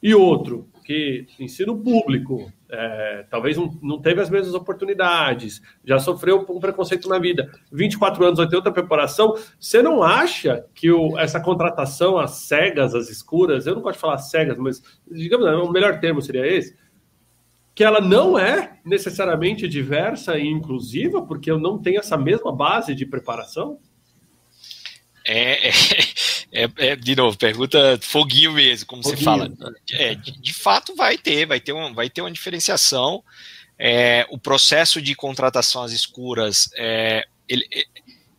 e 0.01 0.13
outro 0.13 0.69
que 0.85 1.25
ensino 1.39 1.77
público, 1.77 2.51
é, 2.69 3.25
talvez 3.29 3.55
não, 3.55 3.77
não, 3.81 4.01
teve 4.01 4.21
as 4.21 4.29
mesmas 4.29 4.53
oportunidades, 4.53 5.61
já 5.85 5.99
sofreu 5.99 6.45
um 6.49 6.59
preconceito 6.59 7.07
na 7.07 7.17
vida, 7.17 7.49
24 7.71 8.25
anos 8.25 8.37
vai 8.37 8.47
ter 8.47 8.55
outra 8.55 8.71
preparação, 8.71 9.35
você 9.59 9.81
não 9.81 10.03
acha 10.03 10.65
que 10.75 10.91
o, 10.91 11.17
essa 11.17 11.39
contratação 11.39 12.17
às 12.17 12.31
cegas, 12.31 12.93
às 12.93 13.09
escuras, 13.09 13.65
eu 13.65 13.75
não 13.75 13.81
gosto 13.81 13.95
de 13.95 14.01
falar 14.01 14.17
cegas, 14.17 14.57
mas 14.57 14.81
digamos, 15.09 15.47
o 15.47 15.71
melhor 15.71 15.99
termo 15.99 16.21
seria 16.21 16.45
esse, 16.45 16.75
que 17.73 17.83
ela 17.83 18.01
não 18.01 18.39
é 18.39 18.79
necessariamente 18.83 19.67
diversa 19.67 20.37
e 20.37 20.47
inclusiva, 20.47 21.21
porque 21.21 21.49
eu 21.49 21.59
não 21.59 21.77
tenho 21.77 21.99
essa 21.99 22.17
mesma 22.17 22.51
base 22.51 22.95
de 22.95 23.05
preparação? 23.05 23.79
É, 25.23 25.67
é, 25.67 25.71
é, 26.51 26.69
é, 26.77 26.95
de 26.95 27.15
novo, 27.15 27.37
pergunta 27.37 27.99
foguinho 28.01 28.53
mesmo, 28.53 28.85
como 28.87 29.03
foguinho. 29.03 29.19
você 29.19 29.23
fala. 29.23 29.51
É, 29.91 30.15
de, 30.15 30.31
de, 30.39 30.53
fato 30.53 30.95
vai 30.95 31.17
ter, 31.17 31.45
vai 31.45 31.59
ter, 31.59 31.73
um, 31.73 31.93
vai 31.93 32.09
ter 32.09 32.21
uma 32.21 32.31
diferenciação. 32.31 33.23
É, 33.77 34.25
o 34.29 34.39
processo 34.39 35.01
de 35.01 35.13
contratação 35.13 35.83
às 35.83 35.91
escuras 35.91 36.69
é, 36.75 37.27
ele, 37.47 37.67
é, 37.71 37.83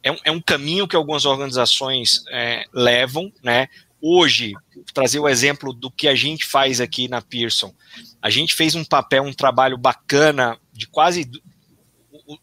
é, 0.03 0.13
um, 0.13 0.17
é 0.25 0.31
um 0.31 0.41
caminho 0.41 0.89
que 0.89 0.97
algumas 0.97 1.25
organizações 1.25 2.25
é, 2.31 2.65
levam, 2.73 3.33
né? 3.43 3.69
Hoje, 4.01 4.55
trazer 4.95 5.19
o 5.19 5.29
exemplo 5.29 5.73
do 5.73 5.91
que 5.91 6.07
a 6.07 6.15
gente 6.15 6.47
faz 6.47 6.81
aqui 6.81 7.09
na 7.09 7.21
Pearson. 7.21 7.75
A 8.23 8.31
gente 8.31 8.55
fez 8.55 8.75
um 8.75 8.85
papel, 8.85 9.25
um 9.25 9.33
trabalho 9.33 9.77
bacana 9.77 10.57
de 10.73 10.87
quase 10.87 11.29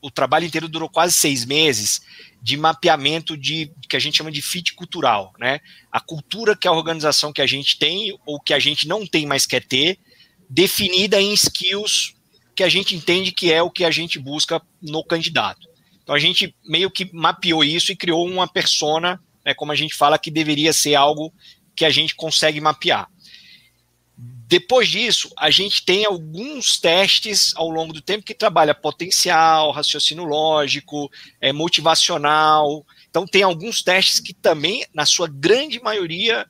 o, 0.02 0.10
trabalho 0.10 0.46
inteiro 0.46 0.68
durou 0.68 0.90
quase 0.90 1.14
seis 1.14 1.46
meses 1.46 2.02
de 2.42 2.58
mapeamento 2.58 3.38
de 3.38 3.72
que 3.88 3.96
a 3.96 4.00
gente 4.00 4.18
chama 4.18 4.32
de 4.32 4.42
fit 4.42 4.74
cultural, 4.74 5.32
né? 5.40 5.60
A 5.92 6.00
cultura 6.00 6.56
que 6.56 6.68
a 6.68 6.72
organização 6.72 7.32
que 7.32 7.42
a 7.42 7.46
gente 7.46 7.78
tem 7.78 8.18
ou 8.26 8.40
que 8.40 8.54
a 8.54 8.60
gente 8.60 8.88
não 8.88 9.06
tem 9.06 9.28
mais 9.28 9.46
quer 9.46 9.64
ter, 9.64 10.00
definida 10.50 11.22
em 11.22 11.34
skills 11.34 12.16
que 12.56 12.64
a 12.64 12.70
gente 12.70 12.96
entende 12.96 13.32
que 13.32 13.52
é 13.52 13.62
o 13.62 13.70
que 13.70 13.84
a 13.84 13.92
gente 13.92 14.18
busca 14.18 14.62
no 14.82 15.04
candidato. 15.04 15.68
Então 16.02 16.16
a 16.16 16.20
gente 16.20 16.56
meio 16.64 16.90
que 16.90 17.10
mapeou 17.14 17.64
isso 17.64 17.92
e 17.92 17.96
criou 17.96 18.28
uma 18.28 18.48
persona, 18.48 19.22
né, 19.46 19.54
como 19.54 19.72
a 19.72 19.76
gente 19.76 19.94
fala, 19.94 20.18
que 20.18 20.32
deveria 20.32 20.74
ser 20.74 20.96
algo 20.96 21.34
que 21.76 21.86
a 21.86 21.90
gente 21.90 22.16
consegue 22.16 22.62
mapear. 22.62 23.08
Depois 24.48 24.88
disso, 24.88 25.32
a 25.36 25.50
gente 25.50 25.84
tem 25.84 26.06
alguns 26.06 26.80
testes 26.80 27.52
ao 27.56 27.68
longo 27.68 27.92
do 27.92 28.02
tempo 28.02 28.24
que 28.24 28.34
trabalha 28.34 28.76
potencial, 28.76 29.72
raciocínio 29.72 30.24
lógico, 30.24 31.10
é, 31.42 31.52
motivacional. 31.52 32.86
Então, 33.10 33.26
tem 33.26 33.42
alguns 33.42 33.82
testes 33.82 34.20
que 34.20 34.36
também, 34.36 34.86
na 34.94 35.04
sua 35.04 35.28
grande 35.28 35.82
maioria, 35.82 36.46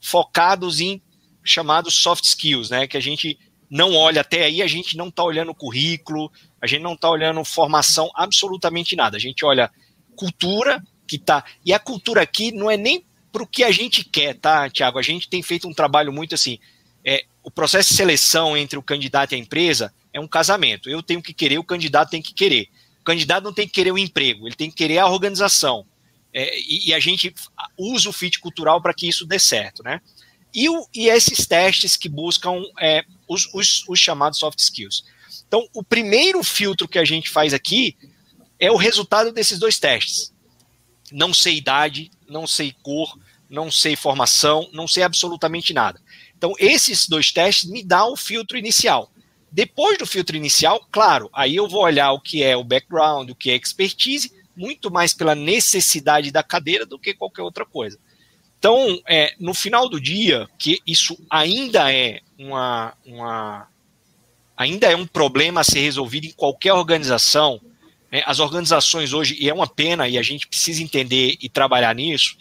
focados 0.00 0.80
em 0.80 1.02
chamados 1.42 1.94
soft 1.94 2.24
skills, 2.24 2.70
né? 2.70 2.86
Que 2.86 2.96
a 2.96 3.00
gente 3.00 3.36
não 3.68 3.96
olha 3.96 4.20
até 4.20 4.44
aí, 4.44 4.62
a 4.62 4.68
gente 4.68 4.96
não 4.96 5.08
está 5.08 5.24
olhando 5.24 5.54
currículo, 5.54 6.30
a 6.62 6.68
gente 6.68 6.82
não 6.82 6.94
está 6.94 7.10
olhando 7.10 7.44
formação, 7.44 8.10
absolutamente 8.14 8.94
nada. 8.94 9.16
A 9.16 9.20
gente 9.20 9.44
olha 9.44 9.70
cultura 10.14 10.80
que 11.06 11.18
tá. 11.18 11.44
E 11.64 11.72
a 11.72 11.80
cultura 11.80 12.22
aqui 12.22 12.52
não 12.52 12.70
é 12.70 12.76
nem 12.76 13.04
para 13.32 13.42
o 13.42 13.46
que 13.46 13.64
a 13.64 13.72
gente 13.72 14.04
quer, 14.04 14.34
tá, 14.34 14.70
Tiago? 14.70 14.98
A 14.98 15.02
gente 15.02 15.28
tem 15.28 15.42
feito 15.42 15.66
um 15.66 15.74
trabalho 15.74 16.12
muito 16.12 16.34
assim. 16.34 16.58
O 17.42 17.50
processo 17.50 17.90
de 17.90 17.96
seleção 17.96 18.56
entre 18.56 18.78
o 18.78 18.82
candidato 18.82 19.32
e 19.32 19.34
a 19.34 19.38
empresa 19.38 19.92
é 20.12 20.20
um 20.20 20.28
casamento. 20.28 20.90
Eu 20.90 21.02
tenho 21.02 21.22
que 21.22 21.32
querer, 21.32 21.58
o 21.58 21.64
candidato 21.64 22.10
tem 22.10 22.20
que 22.20 22.34
querer. 22.34 22.68
O 23.00 23.04
candidato 23.04 23.44
não 23.44 23.52
tem 23.52 23.66
que 23.66 23.72
querer 23.72 23.92
o 23.92 23.98
emprego, 23.98 24.46
ele 24.46 24.54
tem 24.54 24.70
que 24.70 24.76
querer 24.76 24.98
a 24.98 25.08
organização. 25.08 25.86
É, 26.32 26.58
e, 26.60 26.88
e, 26.88 26.94
a 26.94 27.00
gente 27.00 27.34
usa 27.76 28.08
o 28.08 28.12
fit 28.12 28.38
cultural 28.38 28.80
para 28.80 28.94
que 28.94 29.08
isso 29.08 29.26
dê 29.26 29.38
certo, 29.38 29.82
né? 29.82 30.00
E, 30.54 30.68
o, 30.68 30.86
e 30.94 31.08
esses 31.08 31.46
testes 31.46 31.96
que 31.96 32.08
buscam 32.08 32.62
é, 32.80 33.04
os, 33.28 33.52
os, 33.52 33.84
os 33.88 33.98
chamados 33.98 34.38
soft 34.38 34.58
skills. 34.58 35.04
Então, 35.46 35.66
o 35.74 35.82
primeiro 35.82 36.42
filtro 36.44 36.86
que 36.86 36.98
a 36.98 37.04
gente 37.04 37.30
faz 37.30 37.52
aqui 37.52 37.96
é 38.58 38.70
o 38.70 38.76
resultado 38.76 39.32
desses 39.32 39.58
dois 39.58 39.78
testes. 39.78 40.32
Não 41.10 41.34
sei 41.34 41.56
idade, 41.56 42.10
não 42.28 42.46
sei 42.46 42.74
cor, 42.82 43.18
não 43.48 43.70
sei 43.70 43.96
formação, 43.96 44.68
não 44.72 44.86
sei 44.86 45.02
absolutamente 45.02 45.72
nada. 45.72 46.00
Então, 46.40 46.54
esses 46.58 47.06
dois 47.06 47.30
testes 47.30 47.68
me 47.68 47.84
dão 47.84 48.14
o 48.14 48.16
filtro 48.16 48.56
inicial. 48.56 49.12
Depois 49.52 49.98
do 49.98 50.06
filtro 50.06 50.34
inicial, 50.34 50.80
claro, 50.90 51.28
aí 51.34 51.54
eu 51.54 51.68
vou 51.68 51.82
olhar 51.82 52.12
o 52.12 52.20
que 52.20 52.42
é 52.42 52.56
o 52.56 52.64
background, 52.64 53.28
o 53.28 53.34
que 53.34 53.50
é 53.50 53.56
expertise, 53.56 54.32
muito 54.56 54.90
mais 54.90 55.12
pela 55.12 55.34
necessidade 55.34 56.30
da 56.30 56.42
cadeira 56.42 56.86
do 56.86 56.98
que 56.98 57.12
qualquer 57.12 57.42
outra 57.42 57.66
coisa. 57.66 57.98
Então, 58.58 58.98
é, 59.06 59.34
no 59.38 59.52
final 59.52 59.86
do 59.86 60.00
dia, 60.00 60.48
que 60.58 60.80
isso 60.86 61.14
ainda 61.28 61.92
é 61.92 62.20
uma, 62.38 62.94
uma 63.04 63.68
ainda 64.56 64.90
é 64.90 64.96
um 64.96 65.06
problema 65.06 65.60
a 65.60 65.64
ser 65.64 65.80
resolvido 65.80 66.26
em 66.26 66.32
qualquer 66.32 66.72
organização. 66.72 67.60
Né? 68.10 68.22
As 68.24 68.38
organizações 68.38 69.12
hoje, 69.12 69.36
e 69.38 69.50
é 69.50 69.52
uma 69.52 69.66
pena, 69.66 70.08
e 70.08 70.16
a 70.16 70.22
gente 70.22 70.48
precisa 70.48 70.82
entender 70.82 71.36
e 71.38 71.50
trabalhar 71.50 71.94
nisso, 71.94 72.38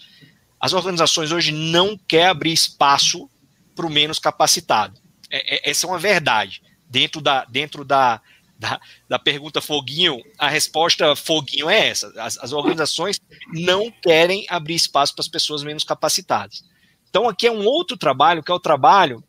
as 0.58 0.72
organizações 0.72 1.34
hoje 1.34 1.52
não 1.52 1.98
querem 2.08 2.28
abrir 2.28 2.54
espaço 2.54 3.30
para 3.80 3.88
o 3.88 3.90
menos 3.90 4.20
capacitado. 4.20 5.00
É, 5.32 5.56
é, 5.56 5.70
essa 5.70 5.88
é 5.88 5.90
uma 5.90 5.98
verdade. 5.98 6.62
Dentro 6.86 7.22
da, 7.22 7.46
dentro 7.46 7.86
da, 7.86 8.22
da, 8.58 8.78
da, 9.08 9.18
pergunta 9.18 9.62
foguinho, 9.62 10.22
a 10.38 10.50
resposta 10.50 11.16
foguinho 11.16 11.70
é 11.70 11.88
essa. 11.88 12.12
As, 12.22 12.38
as 12.40 12.52
organizações 12.52 13.22
não 13.54 13.90
querem 13.90 14.46
abrir 14.50 14.76
espaço 14.76 15.16
para 15.16 15.22
as 15.22 15.30
pessoas 15.30 15.64
menos 15.64 15.86
capacitadas. 15.86 16.62
Então, 17.10 17.30
aqui 17.30 17.48
é 17.48 17.52
um 17.52 17.66
outro 17.66 17.96
trabalho, 17.96 18.44
que 18.44 18.52
é 18.52 18.54
o 18.54 18.60
trabalho 18.60 19.24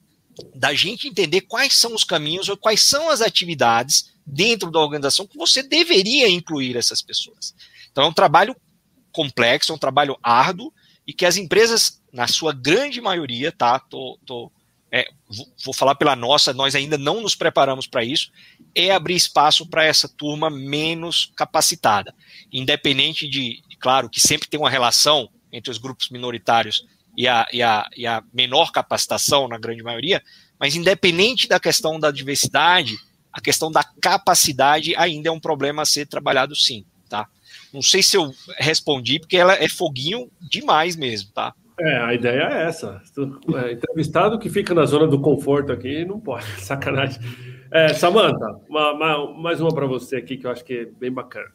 da 0.53 0.75
gente 0.75 1.07
entender 1.07 1.43
quais 1.43 1.75
são 1.75 1.95
os 1.95 2.03
caminhos 2.03 2.49
ou 2.49 2.57
quais 2.57 2.81
são 2.81 3.09
as 3.09 3.21
atividades 3.21 4.11
dentro 4.27 4.69
da 4.69 4.81
organização 4.81 5.29
que 5.29 5.39
você 5.39 5.63
deveria 5.63 6.29
incluir 6.29 6.77
essas 6.77 7.01
pessoas. 7.01 7.55
Então, 7.93 8.03
é 8.03 8.09
um 8.09 8.13
trabalho 8.13 8.57
complexo, 9.13 9.71
é 9.71 9.75
um 9.77 9.79
trabalho 9.79 10.19
árduo, 10.21 10.73
e 11.07 11.13
que 11.13 11.25
as 11.25 11.37
empresas, 11.37 12.00
na 12.13 12.27
sua 12.27 12.53
grande 12.53 13.01
maioria, 13.01 13.53
tá? 13.53 13.79
Tô, 13.79 14.19
tô, 14.27 14.51
é, 14.93 15.09
vou 15.65 15.75
falar 15.75 15.95
pela 15.95 16.17
nossa, 16.17 16.53
nós 16.53 16.75
ainda 16.75 16.99
não 16.99 17.21
nos 17.21 17.35
preparamos 17.35 17.87
para 17.87 18.05
isso, 18.05 18.31
é 18.75 18.91
abrir 18.91 19.17
espaço 19.17 19.67
para 19.67 19.85
essa 19.85 20.09
turma 20.09 20.51
menos 20.51 21.33
capacitada. 21.37 22.15
Independente 22.53 23.29
de, 23.29 23.63
claro, 23.79 24.09
que 24.09 24.21
sempre 24.21 24.49
tem 24.49 24.59
uma 24.59 24.71
relação 24.71 25.29
entre 25.53 25.71
os 25.71 25.79
grupos 25.79 26.09
minoritários 26.11 26.85
e 27.17 27.27
a, 27.27 27.47
e 27.53 27.63
a, 27.63 27.89
e 27.97 28.07
a 28.07 28.23
menor 28.33 28.73
capacitação, 28.73 29.49
na 29.49 29.59
grande 29.59 29.83
maioria, 29.83 30.23
mas 30.59 30.75
independente 30.75 31.49
da 31.49 31.59
questão 31.59 31.99
da 31.99 32.11
diversidade, 32.11 32.97
a 33.33 33.41
questão 33.41 33.71
da 33.71 33.85
capacidade 33.85 34.95
ainda 34.97 35.29
é 35.29 35.33
um 35.33 35.41
problema 35.41 35.83
a 35.83 35.87
ser 35.87 36.07
trabalhado 36.07 36.55
sim. 36.57 36.85
Não 37.73 37.83
sei 37.83 38.03
se 38.03 38.17
eu 38.17 38.35
respondi, 38.59 39.21
porque 39.21 39.37
ela 39.37 39.55
é 39.55 39.69
foguinho 39.69 40.31
demais 40.41 40.97
mesmo, 40.97 41.31
tá? 41.33 41.55
É, 41.83 41.97
a 41.97 42.15
ideia 42.15 42.43
é 42.43 42.63
essa. 42.65 43.01
É, 43.65 43.73
entrevistado 43.73 44.39
que 44.39 44.51
fica 44.51 44.75
na 44.75 44.85
zona 44.85 45.07
do 45.07 45.19
conforto 45.19 45.73
aqui 45.73 46.05
não 46.05 46.21
pode, 46.21 46.45
sacanagem. 46.61 47.21
É, 47.71 47.95
Samanta, 47.95 48.61
mais 49.39 49.61
uma 49.61 49.73
para 49.73 49.87
você 49.87 50.17
aqui 50.17 50.37
que 50.37 50.47
eu 50.47 50.51
acho 50.51 50.65
que 50.65 50.75
é 50.75 50.85
bem 50.85 51.11
bacana. 51.11 51.51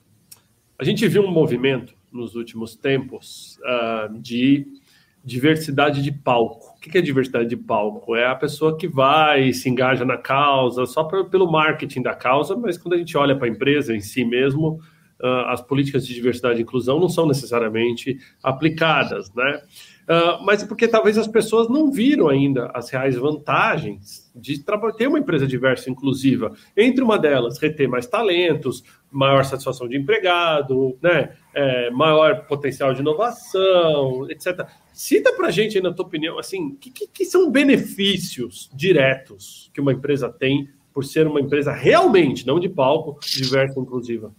A 0.79 0.83
gente 0.83 1.07
viu 1.07 1.23
um 1.23 1.31
movimento 1.31 1.93
nos 2.11 2.35
últimos 2.35 2.75
tempos 2.75 3.59
uh, 3.59 4.19
de 4.19 4.65
diversidade 5.23 6.01
de 6.01 6.11
palco. 6.11 6.75
O 6.75 6.79
que 6.79 6.97
é 6.97 7.01
diversidade 7.01 7.47
de 7.47 7.57
palco? 7.57 8.15
É 8.15 8.25
a 8.25 8.35
pessoa 8.35 8.77
que 8.77 8.87
vai 8.87 9.53
se 9.53 9.69
engaja 9.69 10.05
na 10.05 10.17
causa 10.17 10.85
só 10.85 11.03
pra, 11.03 11.23
pelo 11.25 11.51
marketing 11.51 12.01
da 12.01 12.15
causa, 12.15 12.55
mas 12.55 12.77
quando 12.77 12.93
a 12.93 12.97
gente 12.97 13.15
olha 13.17 13.35
para 13.35 13.47
a 13.47 13.49
empresa 13.49 13.95
em 13.95 14.01
si 14.01 14.25
mesmo, 14.25 14.79
uh, 15.21 15.47
as 15.47 15.61
políticas 15.61 16.05
de 16.07 16.13
diversidade 16.13 16.59
e 16.59 16.63
inclusão 16.63 16.99
não 16.99 17.09
são 17.09 17.27
necessariamente 17.27 18.17
aplicadas, 18.41 19.33
né? 19.33 19.61
Uh, 20.05 20.45
mas 20.45 20.61
é 20.61 20.67
porque 20.67 20.87
talvez 20.87 21.17
as 21.17 21.27
pessoas 21.27 21.67
não 21.67 21.91
viram 21.91 22.29
ainda 22.29 22.69
as 22.75 22.91
reais 22.91 23.15
vantagens 23.15 24.31
de 24.35 24.63
ter 24.97 25.07
uma 25.07 25.17
empresa 25.17 25.47
diversa 25.47 25.89
e 25.89 25.91
inclusiva. 25.91 26.53
Entre 26.77 27.03
uma 27.03 27.17
delas, 27.17 27.57
reter 27.57 27.87
mais 27.87 28.05
talentos, 28.05 28.83
maior 29.11 29.43
satisfação 29.43 29.87
de 29.87 29.97
empregado, 29.97 30.95
né? 31.01 31.35
É, 31.55 31.89
maior 31.89 32.45
potencial 32.45 32.93
de 32.93 33.01
inovação, 33.01 34.29
etc. 34.29 34.67
Cita 34.93 35.33
para 35.33 35.49
gente, 35.49 35.77
aí, 35.77 35.83
na 35.83 35.91
tua 35.91 36.05
opinião, 36.05 36.37
assim, 36.37 36.75
que, 36.75 36.91
que, 36.91 37.07
que 37.07 37.25
são 37.25 37.49
benefícios 37.49 38.69
diretos 38.73 39.71
que 39.73 39.81
uma 39.81 39.93
empresa 39.93 40.29
tem 40.29 40.69
por 40.93 41.03
ser 41.03 41.25
uma 41.25 41.41
empresa 41.41 41.71
realmente, 41.71 42.45
não 42.45 42.59
de 42.59 42.69
palco, 42.69 43.19
diversa 43.25 43.79
e 43.79 43.81
inclusiva? 43.81 44.31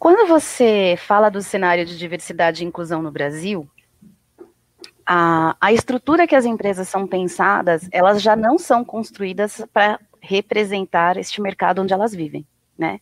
Quando 0.00 0.26
você 0.26 0.96
fala 0.96 1.28
do 1.28 1.42
cenário 1.42 1.84
de 1.84 1.98
diversidade 1.98 2.64
e 2.64 2.66
inclusão 2.66 3.02
no 3.02 3.12
Brasil, 3.12 3.68
a, 5.04 5.54
a 5.60 5.74
estrutura 5.74 6.26
que 6.26 6.34
as 6.34 6.46
empresas 6.46 6.88
são 6.88 7.06
pensadas, 7.06 7.86
elas 7.92 8.22
já 8.22 8.34
não 8.34 8.58
são 8.58 8.82
construídas 8.82 9.62
para 9.74 10.00
representar 10.18 11.18
este 11.18 11.42
mercado 11.42 11.82
onde 11.82 11.92
elas 11.92 12.14
vivem, 12.14 12.46
né? 12.78 12.98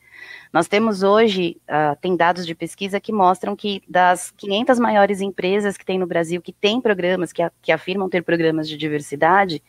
Nós 0.52 0.66
temos 0.66 1.04
hoje, 1.04 1.56
uh, 1.68 1.96
tem 2.00 2.16
dados 2.16 2.44
de 2.44 2.52
pesquisa 2.52 2.98
que 2.98 3.12
mostram 3.12 3.54
que 3.54 3.80
das 3.88 4.32
500 4.32 4.80
maiores 4.80 5.20
empresas 5.20 5.76
que 5.76 5.86
tem 5.86 6.00
no 6.00 6.06
Brasil, 6.06 6.42
que 6.42 6.52
têm 6.52 6.80
programas, 6.80 7.32
que, 7.32 7.42
a, 7.42 7.52
que 7.62 7.70
afirmam 7.70 8.08
ter 8.08 8.24
programas 8.24 8.68
de 8.68 8.76
diversidade, 8.76 9.62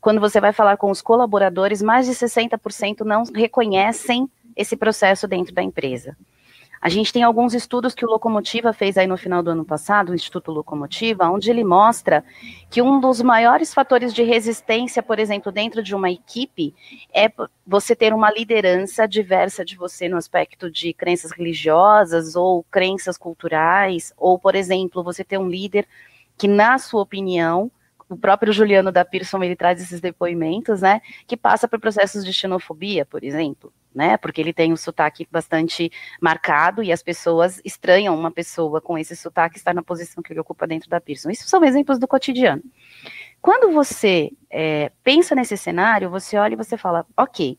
quando 0.00 0.20
você 0.20 0.40
vai 0.40 0.52
falar 0.52 0.76
com 0.76 0.90
os 0.90 1.00
colaboradores, 1.00 1.80
mais 1.80 2.04
de 2.04 2.14
60% 2.14 3.02
não 3.02 3.22
reconhecem 3.32 4.28
esse 4.56 4.76
processo 4.76 5.28
dentro 5.28 5.54
da 5.54 5.62
empresa. 5.62 6.16
A 6.84 6.90
gente 6.90 7.14
tem 7.14 7.22
alguns 7.22 7.54
estudos 7.54 7.94
que 7.94 8.04
o 8.04 8.10
Locomotiva 8.10 8.70
fez 8.70 8.98
aí 8.98 9.06
no 9.06 9.16
final 9.16 9.42
do 9.42 9.48
ano 9.48 9.64
passado, 9.64 10.10
o 10.10 10.14
Instituto 10.14 10.52
Locomotiva, 10.52 11.30
onde 11.30 11.48
ele 11.50 11.64
mostra 11.64 12.22
que 12.68 12.82
um 12.82 13.00
dos 13.00 13.22
maiores 13.22 13.72
fatores 13.72 14.12
de 14.12 14.22
resistência, 14.22 15.02
por 15.02 15.18
exemplo, 15.18 15.50
dentro 15.50 15.82
de 15.82 15.94
uma 15.94 16.10
equipe, 16.10 16.74
é 17.10 17.32
você 17.66 17.96
ter 17.96 18.12
uma 18.12 18.30
liderança 18.30 19.08
diversa 19.08 19.64
de 19.64 19.78
você 19.78 20.10
no 20.10 20.18
aspecto 20.18 20.70
de 20.70 20.92
crenças 20.92 21.32
religiosas 21.32 22.36
ou 22.36 22.62
crenças 22.64 23.16
culturais, 23.16 24.12
ou, 24.14 24.38
por 24.38 24.54
exemplo, 24.54 25.02
você 25.02 25.24
ter 25.24 25.38
um 25.38 25.48
líder 25.48 25.88
que, 26.36 26.46
na 26.46 26.76
sua 26.76 27.00
opinião, 27.00 27.72
o 28.10 28.16
próprio 28.18 28.52
Juliano 28.52 28.92
da 28.92 29.06
Pearson, 29.06 29.42
ele 29.42 29.56
traz 29.56 29.80
esses 29.80 30.02
depoimentos, 30.02 30.82
né, 30.82 31.00
que 31.26 31.34
passa 31.34 31.66
por 31.66 31.80
processos 31.80 32.22
de 32.26 32.32
xenofobia, 32.34 33.06
por 33.06 33.24
exemplo 33.24 33.72
né? 33.94 34.16
Porque 34.16 34.40
ele 34.40 34.52
tem 34.52 34.72
um 34.72 34.76
sotaque 34.76 35.26
bastante 35.30 35.90
marcado 36.20 36.82
e 36.82 36.90
as 36.90 37.02
pessoas 37.02 37.60
estranham 37.64 38.18
uma 38.18 38.30
pessoa 38.30 38.80
com 38.80 38.98
esse 38.98 39.14
sotaque 39.14 39.56
estar 39.56 39.74
na 39.74 39.82
posição 39.82 40.22
que 40.22 40.32
ele 40.32 40.40
ocupa 40.40 40.66
dentro 40.66 40.90
da 40.90 41.00
Pearson. 41.00 41.30
Isso 41.30 41.48
são 41.48 41.64
exemplos 41.64 41.98
do 41.98 42.08
cotidiano. 42.08 42.62
Quando 43.40 43.72
você 43.72 44.32
é, 44.50 44.90
pensa 45.02 45.34
nesse 45.34 45.56
cenário, 45.56 46.08
você 46.08 46.36
olha 46.36 46.54
e 46.54 46.56
você 46.56 46.78
fala, 46.78 47.06
ok, 47.16 47.58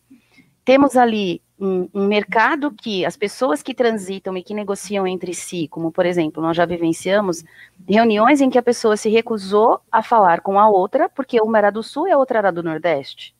temos 0.66 0.98
ali 0.98 1.44
um, 1.60 1.88
um, 1.94 2.08
mercado 2.08 2.72
que 2.72 3.06
as 3.06 3.16
pessoas 3.16 3.62
que 3.62 3.74
transitam 3.74 4.36
e 4.36 4.44
que 4.44 4.54
negociam 4.54 5.06
entre 5.06 5.34
si, 5.34 5.68
como 5.68 5.92
por 5.92 6.06
exemplo, 6.06 6.42
nós 6.42 6.58
já 6.58 6.66
vivenciamos 6.66 7.44
reuniões 7.88 8.42
em 8.42 8.50
que 8.50 8.58
a 8.58 8.64
pessoa 8.64 8.98
se 8.98 9.10
recusou 9.10 9.80
a 9.92 10.02
falar 10.02 10.42
com 10.42 10.60
a 10.60 10.68
outra 10.68 11.08
porque 11.08 11.40
uma 11.40 11.60
era 11.60 11.70
do 11.70 11.84
sul 11.84 12.08
e 12.08 12.12
a 12.12 12.18
outra 12.18 12.40
era 12.40 12.52
do 12.52 12.64
nordeste. 12.64 13.35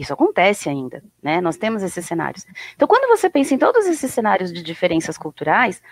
Isso 0.00 0.14
acontece 0.14 0.70
ainda, 0.70 1.04
né? 1.22 1.42
Nós 1.42 1.58
temos 1.58 1.82
esses 1.82 2.06
cenários. 2.06 2.46
Então, 2.74 2.88
quando 2.88 3.06
você 3.06 3.28
pensa 3.28 3.54
em 3.54 3.58
todos 3.58 3.84
esses 3.84 4.10
cenários 4.10 4.50
de 4.50 4.62
diferenças 4.62 5.18
culturais, 5.18 5.82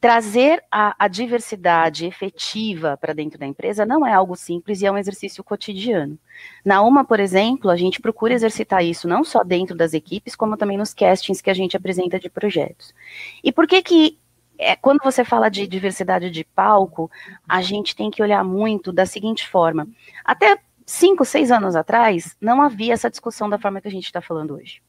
trazer 0.00 0.62
a, 0.70 0.94
a 0.96 1.08
diversidade 1.08 2.06
efetiva 2.06 2.96
para 2.96 3.12
dentro 3.12 3.40
da 3.40 3.44
empresa 3.44 3.84
não 3.84 4.06
é 4.06 4.12
algo 4.12 4.36
simples 4.36 4.80
e 4.80 4.86
é 4.86 4.92
um 4.92 4.96
exercício 4.96 5.42
cotidiano. 5.42 6.16
Na 6.64 6.80
UMA, 6.80 7.04
por 7.04 7.18
exemplo, 7.18 7.72
a 7.72 7.76
gente 7.76 8.00
procura 8.00 8.34
exercitar 8.34 8.84
isso 8.84 9.08
não 9.08 9.24
só 9.24 9.42
dentro 9.42 9.76
das 9.76 9.92
equipes, 9.92 10.36
como 10.36 10.56
também 10.56 10.78
nos 10.78 10.94
castings 10.94 11.40
que 11.40 11.50
a 11.50 11.54
gente 11.54 11.76
apresenta 11.76 12.20
de 12.20 12.30
projetos. 12.30 12.94
E 13.42 13.50
por 13.50 13.66
que 13.66 13.82
que 13.82 14.16
é, 14.56 14.76
quando 14.76 15.00
você 15.02 15.24
fala 15.24 15.48
de 15.48 15.66
diversidade 15.66 16.30
de 16.30 16.44
palco, 16.44 17.10
a 17.48 17.60
gente 17.60 17.96
tem 17.96 18.08
que 18.08 18.22
olhar 18.22 18.44
muito 18.44 18.92
da 18.92 19.04
seguinte 19.06 19.48
forma. 19.48 19.88
Até 20.24 20.56
cinco, 20.86 21.24
seis 21.24 21.50
anos 21.50 21.74
atrás, 21.74 22.36
não 22.40 22.62
havia 22.62 22.94
essa 22.94 23.10
discussão 23.10 23.50
da 23.50 23.58
forma 23.58 23.80
que 23.80 23.88
a 23.88 23.90
gente 23.90 24.06
está 24.06 24.22
falando 24.22 24.54
hoje, 24.54 24.80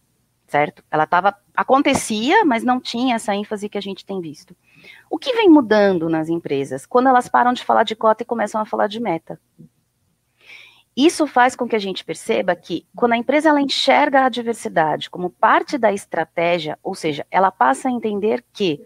certo? 0.45 0.84
Ela 0.91 1.06
estava 1.06 1.36
acontecia, 1.56 2.45
mas 2.45 2.64
não 2.64 2.80
tinha 2.80 3.16
essa 3.16 3.36
ênfase 3.36 3.68
que 3.68 3.78
a 3.78 3.82
gente 3.82 4.06
tem 4.06 4.22
visto. 4.22 4.56
O 5.10 5.18
que 5.18 5.34
vem 5.34 5.50
mudando 5.50 6.08
nas 6.08 6.30
empresas? 6.30 6.86
Quando 6.86 7.10
elas 7.10 7.28
param 7.28 7.52
de 7.52 7.66
falar 7.66 7.84
de 7.84 7.95
cota 7.95 8.22
e 8.22 8.26
começam 8.26 8.62
a 8.62 8.66
falar 8.66 8.88
de 8.88 9.00
meta. 9.00 9.39
Isso 10.95 11.28
faz 11.28 11.56
com 11.56 11.68
que 11.68 11.76
a 11.76 11.80
gente 11.80 12.04
perceba 12.04 12.56
que, 12.56 12.88
quando 12.95 13.14
a 13.14 13.18
empresa 13.18 13.50
ela 13.50 13.62
enxerga 13.62 14.26
a 14.26 14.30
diversidade 14.30 15.12
como 15.12 15.30
parte 15.30 15.78
da 15.78 15.93
estratégia, 15.93 16.78
ou 16.82 16.95
seja, 16.95 17.24
ela 17.30 17.52
passa 17.52 17.88
a 17.88 17.91
entender 17.91 18.43
que, 18.52 18.84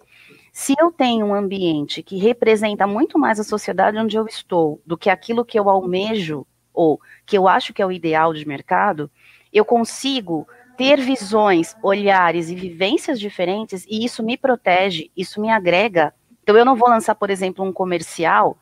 se 0.51 0.75
eu 0.77 0.91
tenho 0.91 1.27
um 1.27 1.33
ambiente 1.33 2.03
que 2.03 2.17
representa 2.17 2.85
muito 2.85 3.17
mais 3.17 3.39
a 3.39 3.45
sociedade 3.45 3.97
onde 3.97 4.17
eu 4.17 4.25
estou 4.25 4.81
do 4.85 4.97
que 4.97 5.09
aquilo 5.09 5.45
que 5.45 5.57
eu 5.57 5.69
almejo 5.69 6.45
ou 6.73 6.99
que 7.25 7.37
eu 7.37 7.47
acho 7.47 7.73
que 7.73 7.81
é 7.81 7.85
o 7.85 7.91
ideal 7.91 8.33
de 8.33 8.47
mercado, 8.47 9.09
eu 9.51 9.65
consigo 9.65 10.47
ter 10.77 10.99
visões, 10.99 11.75
olhares 11.83 12.49
e 12.49 12.55
vivências 12.55 13.19
diferentes 13.19 13.85
e 13.87 14.03
isso 14.03 14.23
me 14.23 14.37
protege, 14.37 15.11
isso 15.15 15.41
me 15.41 15.49
agrega. 15.49 16.13
Então 16.41 16.57
eu 16.57 16.65
não 16.65 16.75
vou 16.75 16.89
lançar, 16.89 17.15
por 17.15 17.29
exemplo, 17.29 17.63
um 17.63 17.71
comercial 17.71 18.57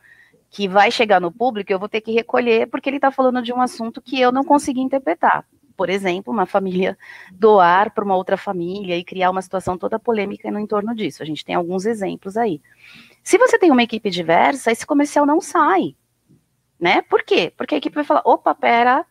que 0.50 0.68
vai 0.68 0.90
chegar 0.92 1.22
no 1.22 1.32
público, 1.32 1.72
eu 1.72 1.80
vou 1.80 1.88
ter 1.88 2.02
que 2.02 2.12
recolher 2.12 2.68
porque 2.68 2.90
ele 2.90 2.98
está 2.98 3.12
falando 3.12 3.42
de 3.42 3.54
um 3.54 3.62
assunto 3.62 4.02
que 4.02 4.20
eu 4.20 4.32
não 4.32 4.44
consegui 4.44 4.82
interpretar. 4.82 5.46
Por 5.78 5.90
exemplo, 5.90 6.34
uma 6.34 6.46
família 6.46 6.98
doar 7.32 7.94
para 7.94 8.04
uma 8.04 8.16
outra 8.16 8.36
família 8.36 8.98
e 8.98 9.04
criar 9.04 9.30
uma 9.30 9.42
situação 9.42 9.78
toda 9.78 9.98
polêmica 10.00 10.52
no 10.52 10.60
entorno 10.60 10.94
disso. 10.94 11.24
A 11.24 11.26
gente 11.26 11.46
tem 11.46 11.56
alguns 11.56 11.86
exemplos 11.86 12.36
aí. 12.36 12.62
Se 13.24 13.38
você 13.38 13.58
tem 13.58 13.72
uma 13.72 13.84
equipe 13.84 14.10
diversa, 14.10 14.72
esse 14.72 14.86
comercial 14.86 15.26
não 15.26 15.40
sai. 15.40 15.96
Né? 16.80 17.02
Por 17.02 17.24
quê? 17.24 17.52
Porque 17.58 17.76
a 17.76 17.78
equipe 17.78 17.96
vai 17.96 18.04
falar: 18.04 18.22
opa, 18.24 18.56
pera, 18.56 19.06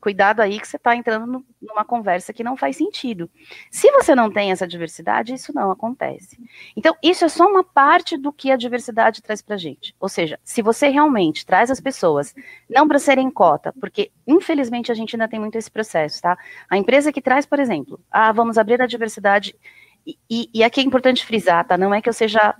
cuidado 0.00 0.40
aí 0.40 0.58
que 0.58 0.66
você 0.66 0.76
está 0.76 0.96
entrando 0.96 1.44
numa 1.60 1.84
conversa 1.84 2.32
que 2.32 2.42
não 2.42 2.56
faz 2.56 2.76
sentido. 2.76 3.30
Se 3.70 3.90
você 3.92 4.14
não 4.14 4.30
tem 4.30 4.50
essa 4.50 4.66
diversidade, 4.66 5.34
isso 5.34 5.52
não 5.54 5.70
acontece. 5.70 6.38
Então, 6.74 6.96
isso 7.02 7.24
é 7.24 7.28
só 7.28 7.46
uma 7.46 7.62
parte 7.62 8.16
do 8.16 8.32
que 8.32 8.50
a 8.50 8.56
diversidade 8.56 9.22
traz 9.22 9.42
para 9.42 9.56
gente. 9.56 9.94
Ou 10.00 10.08
seja, 10.08 10.40
se 10.42 10.62
você 10.62 10.88
realmente 10.88 11.44
traz 11.44 11.70
as 11.70 11.80
pessoas, 11.80 12.34
não 12.68 12.88
para 12.88 12.98
serem 12.98 13.30
cota, 13.30 13.72
porque 13.78 14.10
infelizmente 14.26 14.90
a 14.90 14.94
gente 14.94 15.14
ainda 15.14 15.28
tem 15.28 15.38
muito 15.38 15.56
esse 15.56 15.70
processo, 15.70 16.22
tá? 16.22 16.38
A 16.68 16.78
empresa 16.78 17.12
que 17.12 17.20
traz, 17.20 17.44
por 17.44 17.60
exemplo, 17.60 18.00
ah, 18.10 18.32
vamos 18.32 18.56
abrir 18.56 18.80
a 18.80 18.86
diversidade. 18.86 19.54
E, 20.06 20.16
e, 20.30 20.50
e 20.54 20.64
aqui 20.64 20.80
é 20.80 20.84
importante 20.84 21.26
frisar, 21.26 21.66
tá? 21.66 21.76
Não 21.76 21.92
é 21.92 22.00
que 22.00 22.08
eu 22.08 22.12
seja 22.12 22.54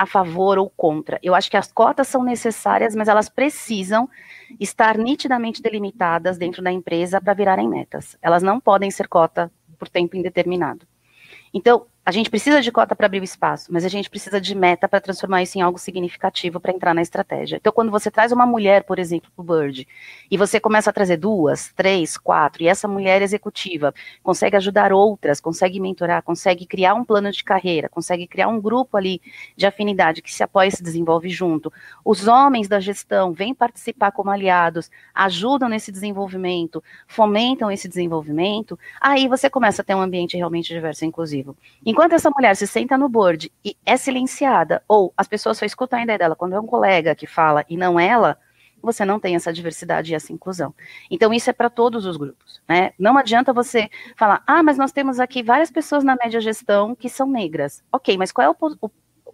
a 0.00 0.06
favor 0.06 0.56
ou 0.56 0.70
contra. 0.70 1.18
Eu 1.22 1.34
acho 1.34 1.50
que 1.50 1.58
as 1.58 1.70
cotas 1.70 2.08
são 2.08 2.24
necessárias, 2.24 2.96
mas 2.96 3.06
elas 3.06 3.28
precisam 3.28 4.08
estar 4.58 4.96
nitidamente 4.96 5.60
delimitadas 5.60 6.38
dentro 6.38 6.62
da 6.62 6.72
empresa 6.72 7.20
para 7.20 7.34
virarem 7.34 7.68
metas. 7.68 8.16
Elas 8.22 8.42
não 8.42 8.58
podem 8.58 8.90
ser 8.90 9.08
cota 9.08 9.52
por 9.78 9.90
tempo 9.90 10.16
indeterminado. 10.16 10.86
Então, 11.52 11.84
a 12.04 12.10
gente 12.10 12.30
precisa 12.30 12.62
de 12.62 12.72
cota 12.72 12.96
para 12.96 13.06
abrir 13.06 13.20
o 13.20 13.24
espaço, 13.24 13.70
mas 13.70 13.84
a 13.84 13.88
gente 13.88 14.08
precisa 14.08 14.40
de 14.40 14.54
meta 14.54 14.88
para 14.88 15.00
transformar 15.00 15.42
isso 15.42 15.58
em 15.58 15.60
algo 15.60 15.78
significativo 15.78 16.58
para 16.58 16.72
entrar 16.72 16.94
na 16.94 17.02
estratégia. 17.02 17.56
Então, 17.56 17.72
quando 17.72 17.90
você 17.90 18.10
traz 18.10 18.32
uma 18.32 18.46
mulher, 18.46 18.84
por 18.84 18.98
exemplo, 18.98 19.30
para 19.36 19.42
o 19.42 19.46
Bird, 19.46 19.86
e 20.30 20.36
você 20.36 20.58
começa 20.58 20.88
a 20.88 20.92
trazer 20.92 21.18
duas, 21.18 21.72
três, 21.76 22.16
quatro, 22.16 22.62
e 22.62 22.68
essa 22.68 22.88
mulher 22.88 23.20
executiva 23.20 23.94
consegue 24.22 24.56
ajudar 24.56 24.92
outras, 24.92 25.40
consegue 25.40 25.78
mentorar, 25.78 26.22
consegue 26.22 26.64
criar 26.64 26.94
um 26.94 27.04
plano 27.04 27.30
de 27.30 27.44
carreira, 27.44 27.88
consegue 27.88 28.26
criar 28.26 28.48
um 28.48 28.60
grupo 28.60 28.96
ali 28.96 29.20
de 29.54 29.66
afinidade 29.66 30.22
que 30.22 30.32
se 30.32 30.42
apoia 30.42 30.68
e 30.68 30.72
se 30.72 30.82
desenvolve 30.82 31.28
junto. 31.28 31.70
Os 32.02 32.26
homens 32.26 32.66
da 32.66 32.80
gestão 32.80 33.32
vêm 33.32 33.54
participar 33.54 34.10
como 34.10 34.30
aliados, 34.30 34.90
ajudam 35.14 35.68
nesse 35.68 35.92
desenvolvimento, 35.92 36.82
fomentam 37.06 37.70
esse 37.70 37.86
desenvolvimento, 37.86 38.78
aí 38.98 39.28
você 39.28 39.50
começa 39.50 39.82
a 39.82 39.84
ter 39.84 39.94
um 39.94 40.00
ambiente 40.00 40.36
realmente 40.36 40.72
diverso 40.72 41.04
e 41.04 41.08
inclusivo. 41.08 41.54
Enquanto 41.90 42.12
essa 42.12 42.30
mulher 42.30 42.54
se 42.54 42.68
senta 42.68 42.96
no 42.96 43.08
board 43.08 43.50
e 43.64 43.76
é 43.84 43.96
silenciada, 43.96 44.80
ou 44.86 45.12
as 45.16 45.26
pessoas 45.26 45.58
só 45.58 45.66
escutam 45.66 45.98
a 45.98 46.02
ideia 46.04 46.20
dela 46.20 46.36
quando 46.36 46.54
é 46.54 46.60
um 46.60 46.66
colega 46.66 47.16
que 47.16 47.26
fala 47.26 47.64
e 47.68 47.76
não 47.76 47.98
ela, 47.98 48.38
você 48.80 49.04
não 49.04 49.18
tem 49.18 49.34
essa 49.34 49.52
diversidade 49.52 50.12
e 50.12 50.14
essa 50.14 50.32
inclusão. 50.32 50.72
Então, 51.10 51.34
isso 51.34 51.50
é 51.50 51.52
para 51.52 51.68
todos 51.68 52.06
os 52.06 52.16
grupos. 52.16 52.62
Né? 52.68 52.92
Não 52.96 53.18
adianta 53.18 53.52
você 53.52 53.90
falar, 54.16 54.40
ah, 54.46 54.62
mas 54.62 54.78
nós 54.78 54.92
temos 54.92 55.18
aqui 55.18 55.42
várias 55.42 55.68
pessoas 55.68 56.04
na 56.04 56.14
média 56.14 56.40
gestão 56.40 56.94
que 56.94 57.08
são 57.08 57.28
negras. 57.28 57.82
Ok, 57.90 58.16
mas 58.16 58.30
qual 58.30 58.46
é 58.46 58.50
o, 58.50 58.76
o, 58.80 58.90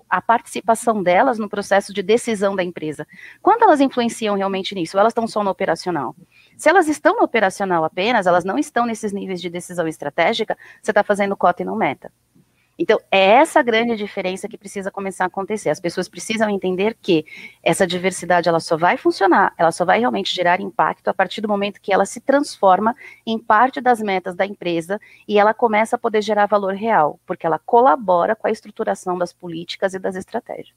a 0.09 0.23
participação 0.23 1.03
delas 1.03 1.39
no 1.39 1.51
processo 1.51 1.93
de 1.93 2.03
decisão 2.03 2.57
da 2.57 2.65
empresa? 2.65 3.07
Quanto 3.43 3.65
elas 3.65 3.83
influenciam 3.83 4.35
realmente 4.35 4.75
nisso? 4.75 4.97
Ou 4.97 5.01
elas 5.01 5.11
estão 5.11 5.29
só 5.29 5.45
no 5.45 5.51
operacional? 5.51 6.17
Se 6.57 6.71
elas 6.71 6.89
estão 6.89 7.17
no 7.17 7.23
operacional 7.23 7.85
apenas, 7.85 8.27
elas 8.27 8.47
não 8.47 8.59
estão 8.59 8.87
nesses 8.87 9.13
níveis 9.13 9.43
de 9.43 9.51
decisão 9.51 9.87
estratégica, 9.87 10.57
você 10.81 10.91
está 10.91 11.05
fazendo 11.05 11.37
cota 11.37 11.61
e 11.61 11.67
não 11.67 11.77
meta. 11.77 12.11
Então, 12.79 12.99
é 13.11 13.18
essa 13.18 13.62
grande 13.62 13.97
diferença 13.97 14.49
que 14.49 14.59
precisa 14.59 14.91
começar 14.91 15.24
a 15.24 15.27
acontecer. 15.29 15.70
As 15.70 15.81
pessoas 15.81 16.09
precisam 16.09 16.51
entender 16.51 16.97
que 17.01 17.24
essa 17.62 17.87
diversidade 17.87 18.49
ela 18.49 18.61
só 18.61 18.77
vai 18.77 18.97
funcionar, 18.97 19.55
ela 19.57 19.72
só 19.72 19.85
vai 19.85 19.99
realmente 19.99 20.35
gerar 20.35 20.61
impacto 20.61 21.09
a 21.09 21.14
partir 21.14 21.41
do 21.41 21.49
momento 21.49 21.81
que 21.81 21.93
ela 21.93 22.05
se 22.05 22.20
transforma 22.20 22.95
em 23.27 23.39
parte 23.39 23.81
das 23.81 24.01
metas 24.01 24.35
da 24.35 24.45
empresa 24.45 25.01
e 25.27 25.39
ela 25.39 25.55
começa 25.55 25.97
a 25.97 25.99
poder 25.99 26.20
gerar 26.22 26.47
valor 26.47 26.74
real, 26.74 27.18
porque 27.27 27.47
ela 27.47 27.59
colabora 27.59 28.37
com 28.37 28.47
a 28.47 28.51
estruturação 28.51 29.16
das 29.16 29.33
políticas 29.33 29.95
e 29.95 29.99
das 29.99 30.14
estratégias. 30.14 30.77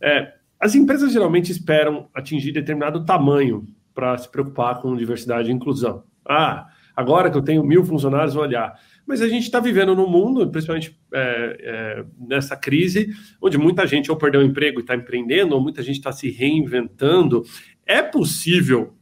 É, 0.00 0.34
as 0.60 0.74
empresas 0.74 1.12
geralmente 1.12 1.50
esperam 1.50 2.08
atingir 2.14 2.52
determinado 2.52 3.04
tamanho 3.04 3.66
para 3.94 4.16
se 4.18 4.28
preocupar 4.28 4.80
com 4.80 4.96
diversidade 4.96 5.50
e 5.50 5.52
inclusão. 5.52 6.04
Ah, 6.28 6.68
agora 6.94 7.30
que 7.30 7.36
eu 7.36 7.42
tenho 7.42 7.64
mil 7.64 7.84
funcionários, 7.84 8.34
vou 8.34 8.42
olhar 8.42 8.78
mas 9.06 9.20
a 9.20 9.28
gente 9.28 9.44
está 9.44 9.60
vivendo 9.60 9.94
num 9.94 10.08
mundo, 10.08 10.48
principalmente 10.50 10.98
é, 11.12 11.56
é, 11.60 12.04
nessa 12.18 12.56
crise, 12.56 13.12
onde 13.40 13.58
muita 13.58 13.86
gente 13.86 14.10
ou 14.10 14.16
perdeu 14.16 14.40
o 14.40 14.44
emprego 14.44 14.80
e 14.80 14.82
está 14.82 14.94
empreendendo, 14.94 15.54
ou 15.54 15.60
muita 15.60 15.82
gente 15.82 15.96
está 15.96 16.12
se 16.12 16.30
reinventando. 16.30 17.44
É 17.84 18.00
possível, 18.00 18.94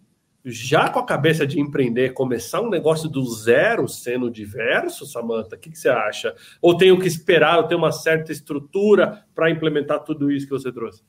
já 0.45 0.89
com 0.89 0.99
a 0.99 1.07
cabeça 1.07 1.47
de 1.47 1.61
empreender, 1.61 2.15
começar 2.15 2.61
um 2.61 2.71
negócio 2.71 3.09
do 3.09 3.23
zero 3.25 3.87
sendo 3.87 4.31
diverso, 4.31 5.07
Samanta? 5.07 5.57
O 5.57 5.59
que, 5.59 5.71
que 5.71 5.79
você 5.79 5.89
acha? 5.89 6.35
Ou 6.63 6.77
tenho 6.77 6.99
que 6.99 7.07
esperar, 7.07 7.59
eu 7.59 7.65
tenho 7.65 7.79
uma 7.79 7.93
certa 7.93 8.33
estrutura 8.33 9.25
para 9.35 9.51
implementar 9.51 10.01
tudo 10.01 10.33
isso 10.33 10.47
que 10.47 10.53
você 10.53 10.73
trouxe? 10.73 11.03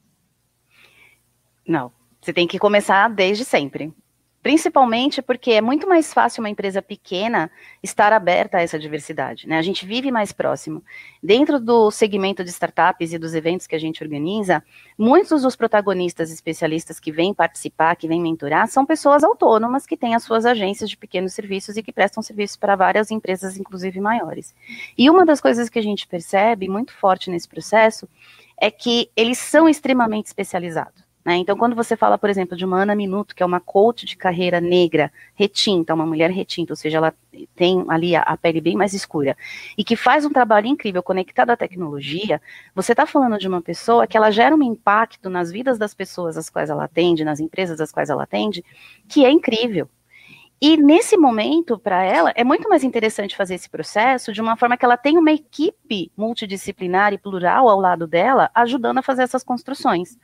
Não, 1.65 1.91
você 2.21 2.33
tem 2.33 2.47
que 2.47 2.59
começar 2.59 3.07
desde 3.07 3.45
sempre. 3.45 3.93
Principalmente 4.41 5.21
porque 5.21 5.51
é 5.51 5.61
muito 5.61 5.87
mais 5.87 6.11
fácil 6.11 6.41
uma 6.41 6.49
empresa 6.49 6.81
pequena 6.81 7.51
estar 7.83 8.11
aberta 8.11 8.57
a 8.57 8.61
essa 8.61 8.79
diversidade. 8.79 9.47
Né? 9.47 9.57
A 9.57 9.61
gente 9.61 9.85
vive 9.85 10.11
mais 10.11 10.31
próximo. 10.31 10.83
Dentro 11.21 11.59
do 11.59 11.91
segmento 11.91 12.43
de 12.43 12.49
startups 12.49 13.13
e 13.13 13.19
dos 13.19 13.35
eventos 13.35 13.67
que 13.67 13.75
a 13.75 13.79
gente 13.79 14.03
organiza, 14.03 14.63
muitos 14.97 15.43
dos 15.43 15.55
protagonistas 15.55 16.31
especialistas 16.31 16.99
que 16.99 17.11
vêm 17.11 17.35
participar, 17.35 17.95
que 17.95 18.07
vêm 18.07 18.19
mentorar, 18.19 18.67
são 18.67 18.83
pessoas 18.83 19.23
autônomas 19.23 19.85
que 19.85 19.95
têm 19.95 20.15
as 20.15 20.23
suas 20.23 20.43
agências 20.43 20.89
de 20.89 20.97
pequenos 20.97 21.33
serviços 21.33 21.77
e 21.77 21.83
que 21.83 21.93
prestam 21.93 22.23
serviços 22.23 22.57
para 22.57 22.75
várias 22.75 23.11
empresas, 23.11 23.57
inclusive 23.57 24.01
maiores. 24.01 24.55
E 24.97 25.07
uma 25.07 25.23
das 25.23 25.39
coisas 25.39 25.69
que 25.69 25.77
a 25.77 25.83
gente 25.83 26.07
percebe 26.07 26.67
muito 26.67 26.93
forte 26.93 27.29
nesse 27.29 27.47
processo 27.47 28.09
é 28.59 28.71
que 28.71 29.11
eles 29.15 29.37
são 29.37 29.69
extremamente 29.69 30.27
especializados. 30.27 31.10
Né? 31.23 31.35
Então, 31.35 31.55
quando 31.55 31.75
você 31.75 31.95
fala, 31.95 32.17
por 32.17 32.29
exemplo, 32.29 32.57
de 32.57 32.65
uma 32.65 32.81
Ana 32.81 32.95
Minuto, 32.95 33.35
que 33.35 33.43
é 33.43 33.45
uma 33.45 33.59
coach 33.59 34.05
de 34.05 34.17
carreira 34.17 34.59
negra, 34.59 35.11
retinta, 35.35 35.93
uma 35.93 36.05
mulher 36.05 36.31
retinta, 36.31 36.73
ou 36.73 36.77
seja, 36.77 36.97
ela 36.97 37.13
tem 37.55 37.85
ali 37.87 38.15
a, 38.15 38.21
a 38.21 38.35
pele 38.35 38.59
bem 38.59 38.75
mais 38.75 38.93
escura, 38.93 39.37
e 39.77 39.83
que 39.83 39.95
faz 39.95 40.25
um 40.25 40.31
trabalho 40.31 40.67
incrível 40.67 41.03
conectado 41.03 41.51
à 41.51 41.57
tecnologia, 41.57 42.41
você 42.73 42.93
está 42.93 43.05
falando 43.05 43.37
de 43.37 43.47
uma 43.47 43.61
pessoa 43.61 44.07
que 44.07 44.17
ela 44.17 44.31
gera 44.31 44.55
um 44.55 44.63
impacto 44.63 45.29
nas 45.29 45.51
vidas 45.51 45.77
das 45.77 45.93
pessoas 45.93 46.37
às 46.37 46.49
quais 46.49 46.69
ela 46.69 46.85
atende, 46.85 47.23
nas 47.23 47.39
empresas 47.39 47.79
às 47.79 47.91
quais 47.91 48.09
ela 48.09 48.23
atende, 48.23 48.65
que 49.07 49.23
é 49.23 49.29
incrível. 49.29 49.87
E 50.63 50.77
nesse 50.77 51.17
momento, 51.17 51.79
para 51.79 52.03
ela, 52.03 52.31
é 52.35 52.43
muito 52.43 52.69
mais 52.69 52.83
interessante 52.83 53.35
fazer 53.35 53.55
esse 53.55 53.67
processo 53.67 54.31
de 54.31 54.39
uma 54.39 54.55
forma 54.55 54.77
que 54.77 54.85
ela 54.85 54.95
tem 54.95 55.17
uma 55.17 55.31
equipe 55.31 56.11
multidisciplinar 56.15 57.13
e 57.13 57.17
plural 57.17 57.67
ao 57.67 57.79
lado 57.79 58.05
dela, 58.05 58.51
ajudando 58.53 58.99
a 58.99 59.01
fazer 59.01 59.23
essas 59.23 59.43
construções. 59.43 60.19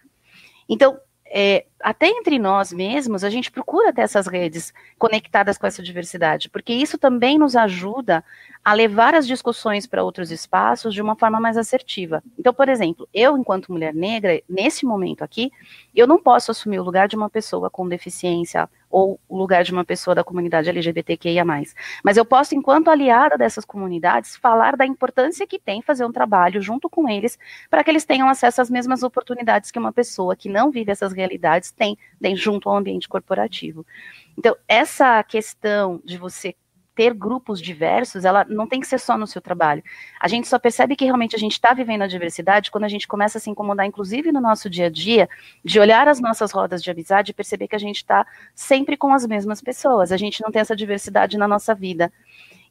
Então, 0.68 0.99
é, 1.30 1.65
até 1.82 2.07
entre 2.07 2.39
nós 2.39 2.72
mesmos, 2.72 3.24
a 3.24 3.30
gente 3.30 3.51
procura 3.51 3.93
ter 3.93 4.01
essas 4.01 4.28
redes 4.28 4.74
conectadas 4.97 5.57
com 5.57 5.68
essa 5.68 5.84
diversidade, 5.84 6.49
porque 6.49 6.74
isso 6.74 6.97
também 6.97 7.38
nos 7.38 7.55
ajuda 7.55 8.24
a 8.68 8.74
levar 8.74 9.15
as 9.15 9.26
discussões 9.26 9.88
para 9.88 10.03
outros 10.03 10.30
espaços 10.30 10.93
de 10.93 11.01
uma 11.01 11.15
forma 11.15 11.39
mais 11.39 11.55
assertiva. 11.55 12.22
Então, 12.38 12.53
por 12.53 12.68
exemplo, 12.68 13.07
eu, 13.13 13.38
enquanto 13.38 13.72
mulher 13.72 13.93
negra, 13.93 14.41
nesse 14.49 14.86
momento 14.86 15.22
aqui, 15.22 15.49
eu 15.95 16.05
não 16.05 16.22
posso 16.22 16.51
assumir 16.51 16.78
o 16.78 16.84
lugar 16.84 17.07
de 17.07 17.15
uma 17.15 17.30
pessoa 17.30 17.70
com 17.70 17.88
deficiência 17.88 18.70
ou 18.89 19.18
o 19.30 19.38
lugar 19.38 19.63
de 19.63 19.72
uma 19.72 19.86
pessoa 19.86 20.13
da 20.13 20.22
comunidade 20.22 20.68
LGBTQIA+. 20.68 21.45
Mas 22.03 22.18
eu 22.18 22.26
posso, 22.26 22.55
enquanto 22.55 22.89
aliada 22.89 23.38
dessas 23.38 23.63
comunidades, 23.63 24.36
falar 24.36 24.76
da 24.76 24.86
importância 24.86 25.47
que 25.47 25.59
tem 25.59 25.82
fazer 25.82 26.03
um 26.03 26.11
trabalho 26.11 26.61
junto 26.61 26.89
com 26.89 27.07
eles 27.07 27.39
para 27.70 27.82
que 27.86 27.89
eles 27.89 28.03
tenham 28.03 28.28
acesso 28.28 28.61
às 28.61 28.70
mesmas 28.70 29.01
oportunidades 29.01 29.72
que 29.72 29.80
uma 29.80 29.93
pessoa 29.93 30.36
que 30.36 30.49
não 30.49 30.72
vive 30.72 30.91
essas 30.91 31.13
realidades 31.13 31.72
tem 31.72 31.97
junto 32.36 32.70
ao 32.70 32.76
ambiente 32.76 33.07
corporativo. 33.07 33.86
Então, 34.38 34.57
essa 34.68 35.24
questão 35.24 36.01
de 36.03 36.18
você 36.18 36.53
ter 36.97 37.13
grupos 37.13 37.61
diversos, 37.61 38.25
ela 38.25 38.43
não 38.49 38.65
tem 38.65 38.79
que 38.79 38.87
ser 38.87 38.99
só 38.99 39.15
no 39.15 39.27
seu 39.27 39.39
trabalho. 39.39 39.83
A 40.19 40.27
gente 40.27 40.47
só 40.47 40.57
percebe 40.57 40.95
que 40.95 41.05
realmente 41.05 41.35
a 41.35 41.39
gente 41.39 41.51
está 41.51 41.71
vivendo 41.71 42.01
a 42.01 42.07
diversidade 42.07 42.71
quando 42.71 42.85
a 42.85 42.87
gente 42.87 43.07
começa 43.07 43.37
a 43.37 43.41
se 43.41 43.51
incomodar, 43.51 43.85
inclusive 43.85 44.31
no 44.31 44.41
nosso 44.41 44.67
dia 44.67 44.87
a 44.87 44.89
dia, 44.89 45.29
de 45.63 45.79
olhar 45.79 46.07
as 46.07 46.19
nossas 46.19 46.51
rodas 46.51 46.81
de 46.81 46.89
amizade 46.89 47.29
e 47.29 47.35
perceber 47.35 47.67
que 47.67 47.75
a 47.75 47.79
gente 47.79 47.97
está 47.97 48.25
sempre 48.55 48.97
com 48.97 49.13
as 49.13 49.27
mesmas 49.27 49.61
pessoas. 49.61 50.11
A 50.11 50.17
gente 50.17 50.41
não 50.41 50.51
tem 50.51 50.59
essa 50.59 50.75
diversidade 50.75 51.37
na 51.37 51.47
nossa 51.47 51.75
vida. 51.75 52.11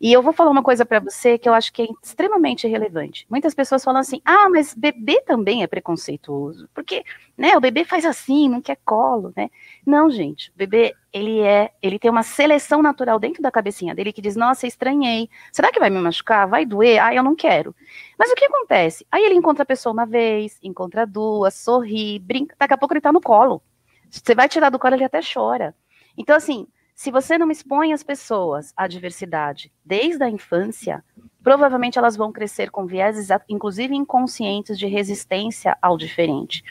E 0.01 0.13
eu 0.13 0.23
vou 0.23 0.33
falar 0.33 0.51
uma 0.51 0.63
coisa 0.63 0.85
para 0.85 1.01
você 1.01 1.39
que 1.39 1.49
eu 1.49 1.55
acho 1.55 1.73
que 1.73 1.83
é 1.83 1.87
extremamente 2.03 2.67
relevante. 2.69 3.27
Muitas 3.31 3.55
pessoas 3.55 3.83
falam 3.85 4.01
assim: 4.01 4.21
"Ah, 4.25 4.49
mas 4.51 4.75
bebê 4.75 5.21
também 5.23 5.63
é 5.63 5.67
preconceituoso, 5.67 6.69
porque, 6.75 7.05
né, 7.37 7.57
o 7.57 7.61
bebê 7.61 7.85
faz 7.85 8.05
assim, 8.05 8.49
não 8.49 8.61
quer 8.61 8.77
colo, 8.85 9.33
né?". 9.37 9.51
Não, 9.87 10.11
gente, 10.11 10.51
o 10.51 10.53
bebê, 10.57 10.95
ele 11.13 11.41
é, 11.41 11.71
ele 11.83 11.99
tem 11.99 12.11
uma 12.11 12.23
seleção 12.23 12.83
natural 12.83 13.19
dentro 13.19 13.43
da 13.43 13.51
cabecinha 13.51 13.95
dele 13.95 14.13
que 14.13 14.23
diz: 14.23 14.37
"Nossa, 14.37 14.67
estranhei. 14.67 15.29
Será 15.53 15.73
que 15.73 15.81
vai 15.81 15.91
me 15.91 15.99
machucar? 16.01 16.47
Vai 16.49 16.67
doer? 16.67 16.99
Ah, 17.03 17.15
eu 17.15 17.23
não 17.23 17.35
quero". 17.37 17.75
Mas 18.19 18.31
o 18.31 18.35
que 18.35 18.45
acontece? 18.45 19.07
Aí 19.11 19.25
ele 19.25 19.35
encontra 19.35 19.63
a 19.63 19.67
pessoa 19.67 19.93
uma 19.93 20.07
vez, 20.07 20.59
encontra 20.63 21.07
duas, 21.07 21.55
sorri, 21.55 22.19
brinca, 22.19 22.55
daqui 22.59 22.75
a 22.75 22.79
pouco 22.79 22.93
ele 22.95 23.01
tá 23.01 23.13
no 23.13 23.21
colo. 23.21 23.63
Você 24.11 24.35
vai 24.35 24.49
tirar 24.49 24.71
do 24.71 24.79
colo, 24.79 24.95
ele 24.95 25.05
até 25.05 25.21
chora. 25.23 25.75
Então, 26.17 26.37
assim, 26.37 26.67
se 26.97 27.11
você 27.11 27.37
não 27.37 27.51
expõe 27.51 27.93
as 27.93 28.03
pessoas 28.03 28.73
à 28.75 28.89
diversidade 28.89 29.71
desde 29.85 30.25
a 30.25 30.31
infância, 30.31 31.05
provavelmente 31.45 31.99
elas 31.99 32.17
vão 32.17 32.33
crescer 32.33 32.71
com 32.71 32.87
vieses, 32.87 33.29
inclusive 33.51 33.95
inconscientes, 33.95 34.79
de 34.79 34.87
resistência 34.87 35.77
ao 35.83 35.99
diferente. 35.99 36.65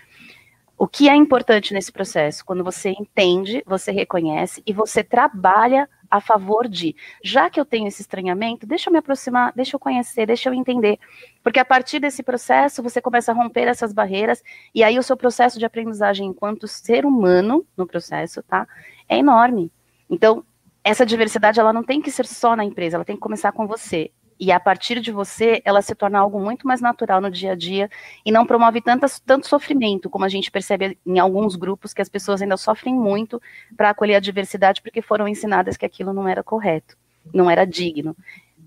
O 0.76 0.88
que 0.88 1.08
é 1.08 1.16
importante 1.16 1.76
nesse 1.76 1.92
processo? 1.92 2.44
Quando 2.44 2.64
você 2.64 2.90
entende, 2.90 3.64
você 3.68 3.92
reconhece 3.92 4.64
e 4.66 4.74
você 4.74 5.04
trabalha 5.04 5.88
a 6.10 6.20
favor 6.20 6.68
de, 6.68 6.96
já 7.24 7.48
que 7.48 7.60
eu 7.60 7.66
tenho 7.66 7.88
esse 7.88 8.02
estranhamento, 8.02 8.66
deixa 8.66 8.90
eu 8.90 8.94
me 8.94 8.98
aproximar, 8.98 9.54
deixa 9.56 9.76
eu 9.76 9.80
conhecer, 9.80 10.26
deixa 10.26 10.50
eu 10.50 10.56
entender. 10.56 10.98
Porque 11.44 11.60
a 11.60 11.66
partir 11.66 12.00
desse 12.00 12.24
processo, 12.24 12.82
você 12.82 13.00
começa 13.00 13.32
a 13.32 13.36
romper 13.36 13.68
essas 13.68 13.94
barreiras, 13.94 14.44
e 14.74 14.84
aí 14.84 14.98
o 14.98 15.04
seu 15.04 15.16
processo 15.16 15.60
de 15.60 15.66
aprendizagem 15.66 16.28
enquanto 16.28 16.68
ser 16.68 17.06
humano 17.06 17.64
no 17.78 17.86
processo, 17.86 18.42
tá? 18.42 18.68
É 19.08 19.20
enorme. 19.20 19.72
Então, 20.10 20.44
essa 20.84 21.06
diversidade 21.06 21.60
ela 21.60 21.74
não 21.74 21.84
tem 21.84 22.02
que 22.02 22.12
ser 22.12 22.26
só 22.26 22.56
na 22.56 22.64
empresa, 22.64 22.98
ela 22.98 23.06
tem 23.06 23.16
que 23.16 23.22
começar 23.22 23.52
com 23.52 23.66
você. 23.66 24.12
E 24.40 24.52
a 24.52 24.60
partir 24.60 25.00
de 25.00 25.12
você, 25.12 25.62
ela 25.64 25.82
se 25.82 25.96
torna 25.96 26.20
algo 26.20 26.40
muito 26.40 26.68
mais 26.68 26.82
natural 26.82 27.22
no 27.22 27.32
dia 27.32 27.54
a 27.54 27.56
dia 27.56 27.90
e 28.26 28.32
não 28.32 28.46
promove 28.46 28.82
tanto 28.82 29.48
sofrimento, 29.48 30.10
como 30.10 30.26
a 30.26 30.30
gente 30.30 30.52
percebe 30.52 30.98
em 31.06 31.20
alguns 31.20 31.56
grupos 31.56 31.94
que 31.94 32.02
as 32.02 32.10
pessoas 32.10 32.42
ainda 32.42 32.58
sofrem 32.58 32.94
muito 32.94 33.42
para 33.78 33.92
acolher 33.92 34.16
a 34.16 34.20
diversidade 34.20 34.82
porque 34.82 35.02
foram 35.02 35.28
ensinadas 35.28 35.78
que 35.78 35.86
aquilo 35.86 36.12
não 36.12 36.28
era 36.28 36.44
correto, 36.44 36.98
não 37.34 37.50
era 37.50 37.66
digno. 37.66 38.16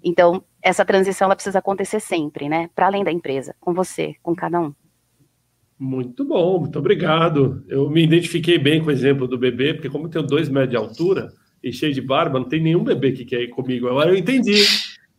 Então, 0.02 0.42
essa 0.62 0.84
transição 0.84 1.26
ela 1.26 1.36
precisa 1.36 1.58
acontecer 1.58 2.00
sempre, 2.00 2.48
né? 2.48 2.70
Para 2.74 2.86
além 2.86 3.04
da 3.04 3.12
empresa, 3.12 3.54
com 3.60 3.74
você, 3.74 4.14
com 4.22 4.34
cada 4.34 4.60
um. 4.60 4.74
Muito 5.78 6.24
bom, 6.24 6.60
muito 6.60 6.78
obrigado. 6.78 7.64
Eu 7.68 7.88
me 7.88 8.02
identifiquei 8.02 8.58
bem 8.58 8.80
com 8.80 8.88
o 8.88 8.92
exemplo 8.92 9.28
do 9.28 9.38
bebê, 9.38 9.74
porque 9.74 9.88
como 9.88 10.06
eu 10.06 10.10
tenho 10.10 10.26
dois 10.26 10.48
metros 10.48 10.70
de 10.70 10.76
altura 10.76 11.32
e 11.62 11.72
cheio 11.72 11.94
de 11.94 12.00
barba, 12.00 12.38
não 12.38 12.48
tem 12.48 12.60
nenhum 12.60 12.82
bebê 12.82 13.12
que 13.12 13.24
quer 13.24 13.42
ir 13.42 13.48
comigo. 13.48 13.88
Agora 13.88 14.10
eu 14.10 14.16
entendi 14.16 14.64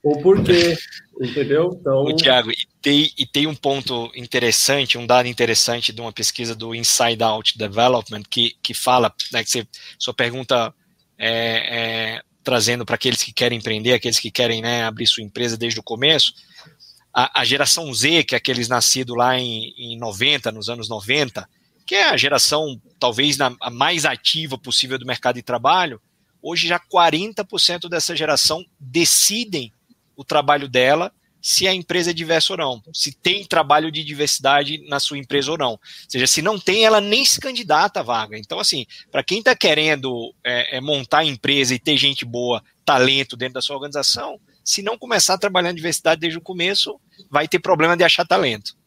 o 0.04 0.22
porquê, 0.22 0.78
entendeu? 1.22 1.70
Então... 1.80 2.04
O 2.04 2.16
Tiago, 2.16 2.52
e 2.52 2.68
tem, 2.82 3.10
e 3.18 3.26
tem 3.26 3.48
um 3.48 3.56
ponto 3.56 4.12
interessante, 4.16 4.98
um 4.98 5.08
dado 5.08 5.28
interessante 5.28 5.94
de 5.94 6.02
uma 6.02 6.12
pesquisa 6.12 6.54
do 6.54 6.76
Inside 6.76 7.24
Out 7.24 7.58
Development 7.58 8.24
que, 8.30 8.56
que 8.62 8.74
fala, 8.74 9.14
né, 9.32 9.44
que 9.44 9.50
você, 9.50 9.68
sua 9.98 10.14
pergunta 10.14 10.74
é, 11.18 12.16
é 12.18 12.22
trazendo 12.44 12.86
para 12.86 12.96
aqueles 12.96 13.24
que 13.24 13.32
querem 13.32 13.60
empreender, 13.60 13.94
aqueles 13.94 14.20
que 14.20 14.32
querem 14.32 14.62
né, 14.62 14.84
abrir 14.84 15.08
sua 15.08 15.24
empresa 15.24 15.58
desde 15.58 15.80
o 15.80 15.84
começo, 15.84 16.34
a, 17.14 17.42
a 17.42 17.46
geração 17.46 17.94
Z, 17.94 18.24
que 18.24 18.36
é 18.36 18.38
aqueles 18.38 18.68
nascidos 18.68 19.16
lá 19.16 19.38
em, 19.38 19.74
em 19.78 19.98
90, 19.98 20.52
nos 20.52 20.70
anos 20.70 20.90
90, 20.90 21.48
que 21.86 21.96
é 21.96 22.10
a 22.10 22.18
geração 22.18 22.80
talvez 23.00 23.38
na, 23.38 23.56
a 23.62 23.70
mais 23.70 24.06
ativa 24.06 24.58
possível 24.58 24.98
do 24.98 25.06
mercado 25.06 25.36
de 25.36 25.42
trabalho, 25.42 26.02
hoje 26.42 26.68
já 26.68 26.80
40% 26.80 27.90
dessa 27.90 28.16
geração 28.16 28.64
decidem 28.80 29.74
o 30.16 30.24
trabalho 30.24 30.68
dela 30.68 31.12
se 31.42 31.68
a 31.68 31.74
empresa 31.74 32.12
é 32.12 32.14
diversa 32.14 32.54
ou 32.54 32.58
não, 32.58 32.84
se 32.94 33.14
tem 33.14 33.46
trabalho 33.46 33.92
de 33.92 34.04
diversidade 34.04 34.78
na 34.90 35.00
sua 35.00 35.18
empresa 35.18 35.52
ou 35.52 35.58
não. 35.58 35.72
Ou 35.72 35.80
seja, 36.08 36.28
se 36.28 36.42
não 36.42 36.60
tem, 36.60 36.84
ela 36.84 37.00
nem 37.00 37.24
se 37.24 37.40
candidata 37.40 38.02
à 38.02 38.04
vaga. 38.04 38.38
Então, 38.38 38.60
assim, 38.60 38.86
para 39.10 39.24
quem 39.24 39.40
está 39.40 39.56
querendo 39.56 40.34
é, 40.44 40.78
é, 40.78 40.82
montar 40.82 41.24
empresa 41.24 41.74
e 41.74 41.80
ter 41.80 41.98
gente 41.98 42.26
boa, 42.26 42.62
talento 42.84 43.38
dentro 43.38 43.54
da 43.54 43.62
sua 43.62 43.78
organização, 43.78 44.40
se 44.70 44.84
não 44.84 45.00
começar 45.00 45.34
a 45.34 45.38
trabalhar 45.38 45.72
em 45.72 45.76
diversidade 45.76 46.22
desde 46.22 46.38
o 46.38 46.42
começo, 46.42 47.00
vai 47.28 47.48
ter 47.48 47.58
problema 47.58 47.98
de 47.98 48.04
achar 48.04 48.24
talento. 48.24 48.78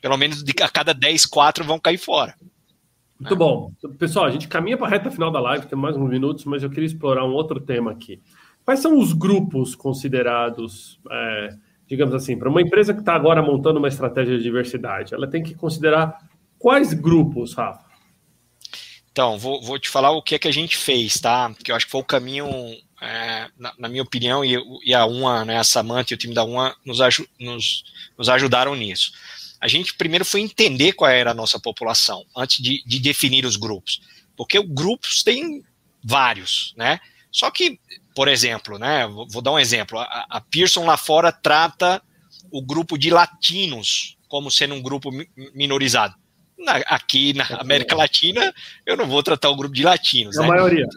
Pelo 0.00 0.16
menos 0.16 0.40
de, 0.40 0.54
a 0.62 0.68
cada 0.68 0.94
10, 0.94 1.26
4 1.26 1.64
vão 1.64 1.80
cair 1.80 1.98
fora. 1.98 2.36
Muito 3.18 3.34
bom. 3.34 3.72
Pessoal, 3.98 4.26
a 4.26 4.30
gente 4.30 4.46
caminha 4.46 4.78
para 4.78 4.86
a 4.86 4.90
reta 4.90 5.10
final 5.10 5.32
da 5.32 5.40
live, 5.40 5.66
tem 5.66 5.76
mais 5.76 5.96
uns 5.96 6.08
minutos, 6.08 6.44
mas 6.44 6.62
eu 6.62 6.70
queria 6.70 6.86
explorar 6.86 7.24
um 7.24 7.32
outro 7.32 7.58
tema 7.58 7.90
aqui. 7.90 8.22
Quais 8.64 8.78
são 8.78 8.96
os 8.96 9.12
grupos 9.12 9.74
considerados, 9.74 11.00
é, 11.10 11.56
digamos 11.88 12.14
assim, 12.14 12.38
para 12.38 12.48
uma 12.48 12.62
empresa 12.62 12.94
que 12.94 13.00
está 13.00 13.14
agora 13.16 13.42
montando 13.42 13.80
uma 13.80 13.88
estratégia 13.88 14.36
de 14.36 14.44
diversidade? 14.44 15.12
Ela 15.12 15.26
tem 15.26 15.42
que 15.42 15.56
considerar 15.56 16.18
quais 16.56 16.92
grupos, 16.92 17.54
Rafa? 17.54 17.84
Então, 19.10 19.36
vou, 19.40 19.60
vou 19.60 19.76
te 19.76 19.90
falar 19.90 20.12
o 20.12 20.22
que 20.22 20.36
é 20.36 20.38
que 20.38 20.48
a 20.48 20.52
gente 20.52 20.76
fez, 20.76 21.20
tá? 21.20 21.52
Que 21.64 21.72
eu 21.72 21.76
acho 21.76 21.86
que 21.86 21.92
foi 21.92 22.00
o 22.00 22.04
caminho 22.04 22.46
é, 23.02 23.48
na, 23.58 23.74
na, 23.76 23.88
minha 23.88 24.02
opinião, 24.02 24.44
e, 24.44 24.56
e, 24.84 24.94
a 24.94 25.04
UMA, 25.04 25.44
né, 25.44 25.58
a 25.58 25.64
Samantha 25.64 26.12
e 26.12 26.14
o 26.14 26.18
time 26.18 26.32
da 26.32 26.44
UMA 26.44 26.74
nos, 26.84 26.98
nos, 27.40 27.84
nos, 28.16 28.28
ajudaram 28.28 28.76
nisso. 28.76 29.12
A 29.60 29.66
gente 29.66 29.94
primeiro 29.94 30.24
foi 30.24 30.40
entender 30.40 30.92
qual 30.92 31.10
era 31.10 31.32
a 31.32 31.34
nossa 31.34 31.58
população, 31.58 32.24
antes 32.36 32.62
de, 32.62 32.82
de 32.86 33.00
definir 33.00 33.44
os 33.44 33.56
grupos. 33.56 34.00
Porque 34.36 34.62
grupos 34.62 35.24
tem 35.24 35.64
vários, 36.02 36.72
né? 36.76 37.00
Só 37.30 37.50
que, 37.50 37.78
por 38.14 38.28
exemplo, 38.28 38.78
né, 38.78 39.06
vou, 39.08 39.26
vou 39.28 39.42
dar 39.42 39.50
um 39.50 39.58
exemplo, 39.58 39.98
a, 39.98 40.26
a 40.30 40.40
Pearson 40.40 40.84
lá 40.84 40.96
fora 40.96 41.32
trata 41.32 42.00
o 42.52 42.62
grupo 42.62 42.96
de 42.96 43.10
latinos 43.10 44.16
como 44.28 44.50
sendo 44.50 44.74
um 44.74 44.80
grupo 44.80 45.10
minorizado. 45.54 46.14
Na, 46.56 46.76
aqui 46.86 47.32
na 47.32 47.44
América 47.58 47.96
Latina, 47.96 48.54
eu 48.86 48.96
não 48.96 49.08
vou 49.08 49.22
tratar 49.22 49.50
o 49.50 49.56
grupo 49.56 49.74
de 49.74 49.82
latinos. 49.82 50.36
É 50.36 50.38
a 50.38 50.42
né? 50.42 50.48
maioria. 50.48 50.88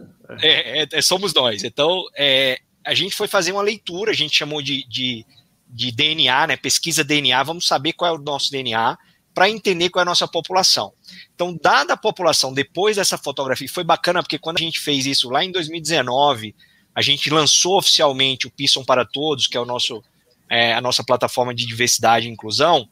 É, 0.42 0.82
é, 0.82 0.88
é, 0.92 1.02
somos 1.02 1.34
nós. 1.34 1.64
Então, 1.64 2.04
é, 2.18 2.60
a 2.86 2.94
gente 2.94 3.16
foi 3.16 3.28
fazer 3.28 3.52
uma 3.52 3.62
leitura, 3.62 4.12
a 4.12 4.16
gente 4.16 4.36
chamou 4.36 4.62
de, 4.62 4.88
de, 4.88 5.26
de, 5.68 5.92
DNA, 5.92 6.48
né, 6.48 6.58
pesquisa 6.58 7.04
DNA, 7.04 7.42
vamos 7.44 7.68
saber 7.68 7.94
qual 7.94 8.16
é 8.16 8.18
o 8.18 8.22
nosso 8.22 8.52
DNA 8.52 8.98
para 9.34 9.50
entender 9.50 9.90
qual 9.90 10.02
é 10.02 10.04
a 10.04 10.10
nossa 10.10 10.28
população. 10.28 10.94
Então, 11.34 11.58
dada 11.62 11.94
a 11.94 11.98
população, 11.98 12.54
depois 12.54 12.96
dessa 12.96 13.18
fotografia, 13.18 13.68
foi 13.68 13.84
bacana 13.84 14.24
porque 14.24 14.40
quando 14.40 14.58
a 14.58 14.62
gente 14.62 14.80
fez 14.80 15.06
isso 15.06 15.30
lá 15.30 15.44
em 15.44 15.52
2019, 15.52 16.56
a 16.94 17.02
gente 17.02 17.30
lançou 17.30 17.78
oficialmente 17.78 18.48
o 18.48 18.52
Pisson 18.52 18.86
para 18.86 19.04
Todos, 19.04 19.48
que 19.48 19.58
é 19.58 19.60
o 19.60 19.66
nosso, 19.66 20.02
é, 20.50 20.74
a 20.74 20.80
nossa 20.80 21.04
plataforma 21.04 21.54
de 21.54 21.66
diversidade 21.66 22.28
e 22.28 22.32
inclusão, 22.32 22.88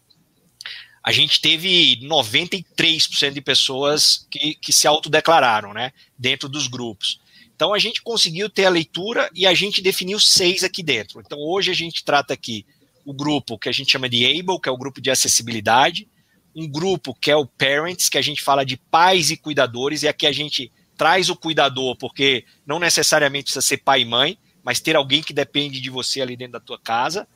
a 1.03 1.11
gente 1.11 1.41
teve 1.41 1.99
93% 2.01 3.33
de 3.33 3.41
pessoas 3.41 4.25
que, 4.31 4.55
que 4.55 4.71
se 4.71 4.87
autodeclararam, 4.87 5.73
né, 5.73 5.91
dentro 6.17 6.47
dos 6.47 6.67
grupos. 6.67 7.19
Então 7.55 7.73
a 7.73 7.79
gente 7.79 8.01
conseguiu 8.01 8.49
ter 8.49 8.65
a 8.65 8.69
leitura 8.69 9.29
e 9.33 9.45
a 9.45 9.53
gente 9.53 9.81
definiu 9.81 10.19
seis 10.19 10.63
aqui 10.63 10.83
dentro. 10.83 11.21
Então 11.21 11.39
hoje 11.39 11.71
a 11.71 11.73
gente 11.73 12.03
trata 12.03 12.33
aqui 12.33 12.65
o 13.05 13.13
grupo 13.13 13.57
que 13.57 13.69
a 13.69 13.71
gente 13.71 13.91
chama 13.91 14.09
de 14.09 14.25
ABLE, 14.25 14.59
que 14.61 14.69
é 14.69 14.71
o 14.71 14.77
grupo 14.77 15.01
de 15.01 15.11
acessibilidade, 15.11 16.07
um 16.55 16.67
grupo 16.67 17.13
que 17.13 17.31
é 17.31 17.35
o 17.35 17.45
Parents, 17.45 18.09
que 18.09 18.17
a 18.17 18.21
gente 18.21 18.41
fala 18.41 18.65
de 18.65 18.77
pais 18.77 19.31
e 19.31 19.37
cuidadores, 19.37 20.03
e 20.03 20.07
aqui 20.07 20.27
a 20.27 20.31
gente 20.31 20.71
traz 20.95 21.29
o 21.29 21.35
cuidador, 21.35 21.97
porque 21.97 22.45
não 22.65 22.79
necessariamente 22.79 23.45
precisa 23.45 23.65
ser 23.65 23.77
pai 23.77 24.01
e 24.01 24.05
mãe, 24.05 24.37
mas 24.63 24.79
ter 24.79 24.95
alguém 24.95 25.21
que 25.21 25.33
depende 25.33 25.81
de 25.81 25.89
você 25.89 26.21
ali 26.21 26.37
dentro 26.37 26.53
da 26.53 26.59
tua 26.59 26.79
casa. 26.79 27.27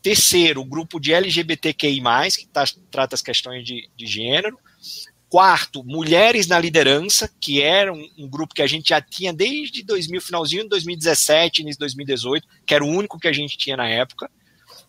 Terceiro, 0.00 0.62
o 0.62 0.64
grupo 0.64 0.98
de 0.98 1.12
LGBTQI, 1.12 2.00
que 2.38 2.46
tá, 2.46 2.64
trata 2.90 3.14
as 3.14 3.20
questões 3.20 3.64
de, 3.66 3.90
de 3.94 4.06
gênero. 4.06 4.58
Quarto, 5.30 5.84
mulheres 5.84 6.48
na 6.48 6.58
liderança, 6.58 7.30
que 7.40 7.62
era 7.62 7.92
um, 7.92 8.04
um, 8.18 8.28
grupo 8.28 8.52
que 8.52 8.62
a 8.62 8.66
gente 8.66 8.88
já 8.88 9.00
tinha 9.00 9.32
desde 9.32 9.84
2000, 9.84 10.20
finalzinho 10.20 10.64
de 10.64 10.70
2017, 10.70 11.62
início 11.62 11.76
de 11.76 11.84
2018, 11.84 12.48
que 12.66 12.74
era 12.74 12.84
o 12.84 12.88
único 12.88 13.16
que 13.16 13.28
a 13.28 13.32
gente 13.32 13.56
tinha 13.56 13.76
na 13.76 13.88
época. 13.88 14.28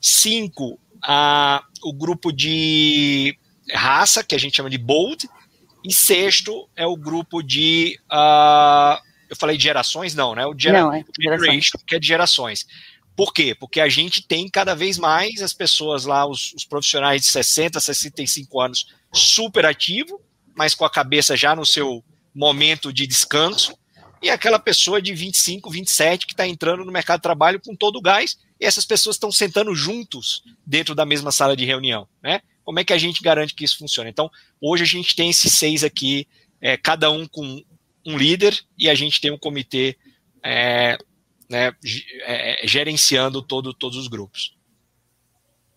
Cinco, 0.01 0.79
a, 1.03 1.63
o 1.83 1.93
grupo 1.93 2.31
de 2.31 3.37
raça, 3.71 4.23
que 4.23 4.33
a 4.33 4.39
gente 4.39 4.57
chama 4.57 4.69
de 4.69 4.79
Bold. 4.79 5.29
E 5.83 5.93
sexto 5.93 6.67
é 6.75 6.87
o 6.87 6.95
grupo 6.95 7.43
de. 7.43 7.99
Uh, 8.11 8.99
eu 9.29 9.35
falei 9.35 9.57
de 9.57 9.63
gerações? 9.63 10.15
Não, 10.15 10.33
né? 10.33 10.45
O 10.47 10.57
gera, 10.57 10.81
Não, 10.81 10.93
é 10.93 11.03
generation, 11.19 11.77
que 11.85 11.95
é 11.95 11.99
de 11.99 12.07
gerações. 12.07 12.65
Por 13.15 13.31
quê? 13.31 13.53
Porque 13.53 13.79
a 13.79 13.89
gente 13.89 14.25
tem 14.25 14.49
cada 14.49 14.73
vez 14.73 14.97
mais 14.97 15.41
as 15.41 15.53
pessoas 15.53 16.05
lá, 16.05 16.25
os, 16.25 16.51
os 16.53 16.65
profissionais 16.65 17.21
de 17.21 17.27
60, 17.27 17.79
65 17.79 18.59
anos, 18.59 18.87
super 19.13 19.65
ativo, 19.65 20.19
mas 20.55 20.73
com 20.73 20.85
a 20.85 20.89
cabeça 20.89 21.35
já 21.35 21.55
no 21.55 21.65
seu 21.65 22.03
momento 22.33 22.91
de 22.91 23.05
descanso, 23.07 23.77
e 24.21 24.29
aquela 24.29 24.59
pessoa 24.59 25.01
de 25.01 25.13
25, 25.13 25.69
27 25.69 26.27
que 26.27 26.33
está 26.33 26.47
entrando 26.47 26.85
no 26.85 26.91
mercado 26.91 27.19
de 27.19 27.23
trabalho 27.23 27.59
com 27.59 27.75
todo 27.75 27.97
o 27.97 28.01
gás, 28.01 28.37
e 28.59 28.65
essas 28.65 28.85
pessoas 28.85 29.15
estão 29.15 29.31
sentando 29.31 29.73
juntos 29.73 30.43
dentro 30.65 30.93
da 30.93 31.05
mesma 31.05 31.31
sala 31.31 31.55
de 31.55 31.65
reunião, 31.65 32.07
né? 32.21 32.41
Como 32.63 32.79
é 32.79 32.83
que 32.83 32.93
a 32.93 32.97
gente 32.97 33.23
garante 33.23 33.55
que 33.55 33.65
isso 33.65 33.79
funcione? 33.79 34.11
Então, 34.11 34.29
hoje 34.61 34.83
a 34.83 34.87
gente 34.87 35.15
tem 35.15 35.29
esses 35.31 35.53
seis 35.53 35.83
aqui, 35.83 36.27
é, 36.61 36.77
cada 36.77 37.09
um 37.09 37.27
com 37.27 37.63
um 38.05 38.17
líder, 38.17 38.57
e 38.77 38.87
a 38.89 38.93
gente 38.93 39.19
tem 39.19 39.31
um 39.31 39.37
comitê 39.37 39.97
é, 40.43 40.97
né, 41.49 41.73
é, 42.23 42.65
gerenciando 42.67 43.41
todo, 43.41 43.73
todos 43.73 43.97
os 43.97 44.07
grupos. 44.07 44.55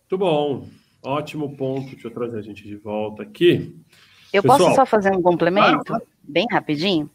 Muito 0.03 0.19
bom. 0.19 0.69
Ótimo 1.03 1.57
ponto. 1.57 1.91
Deixa 1.91 2.09
eu 2.09 2.13
trazer 2.13 2.39
a 2.39 2.43
gente 2.43 2.63
de 2.63 2.77
volta 2.77 3.23
aqui. 3.23 3.75
Eu 4.35 4.43
Pessoal, 4.43 4.59
posso 4.59 4.75
só 4.75 4.85
fazer 4.85 5.15
um 5.15 5.23
complemento, 5.23 5.85
claro. 5.85 6.03
bem 6.21 6.45
rapidinho? 6.51 7.09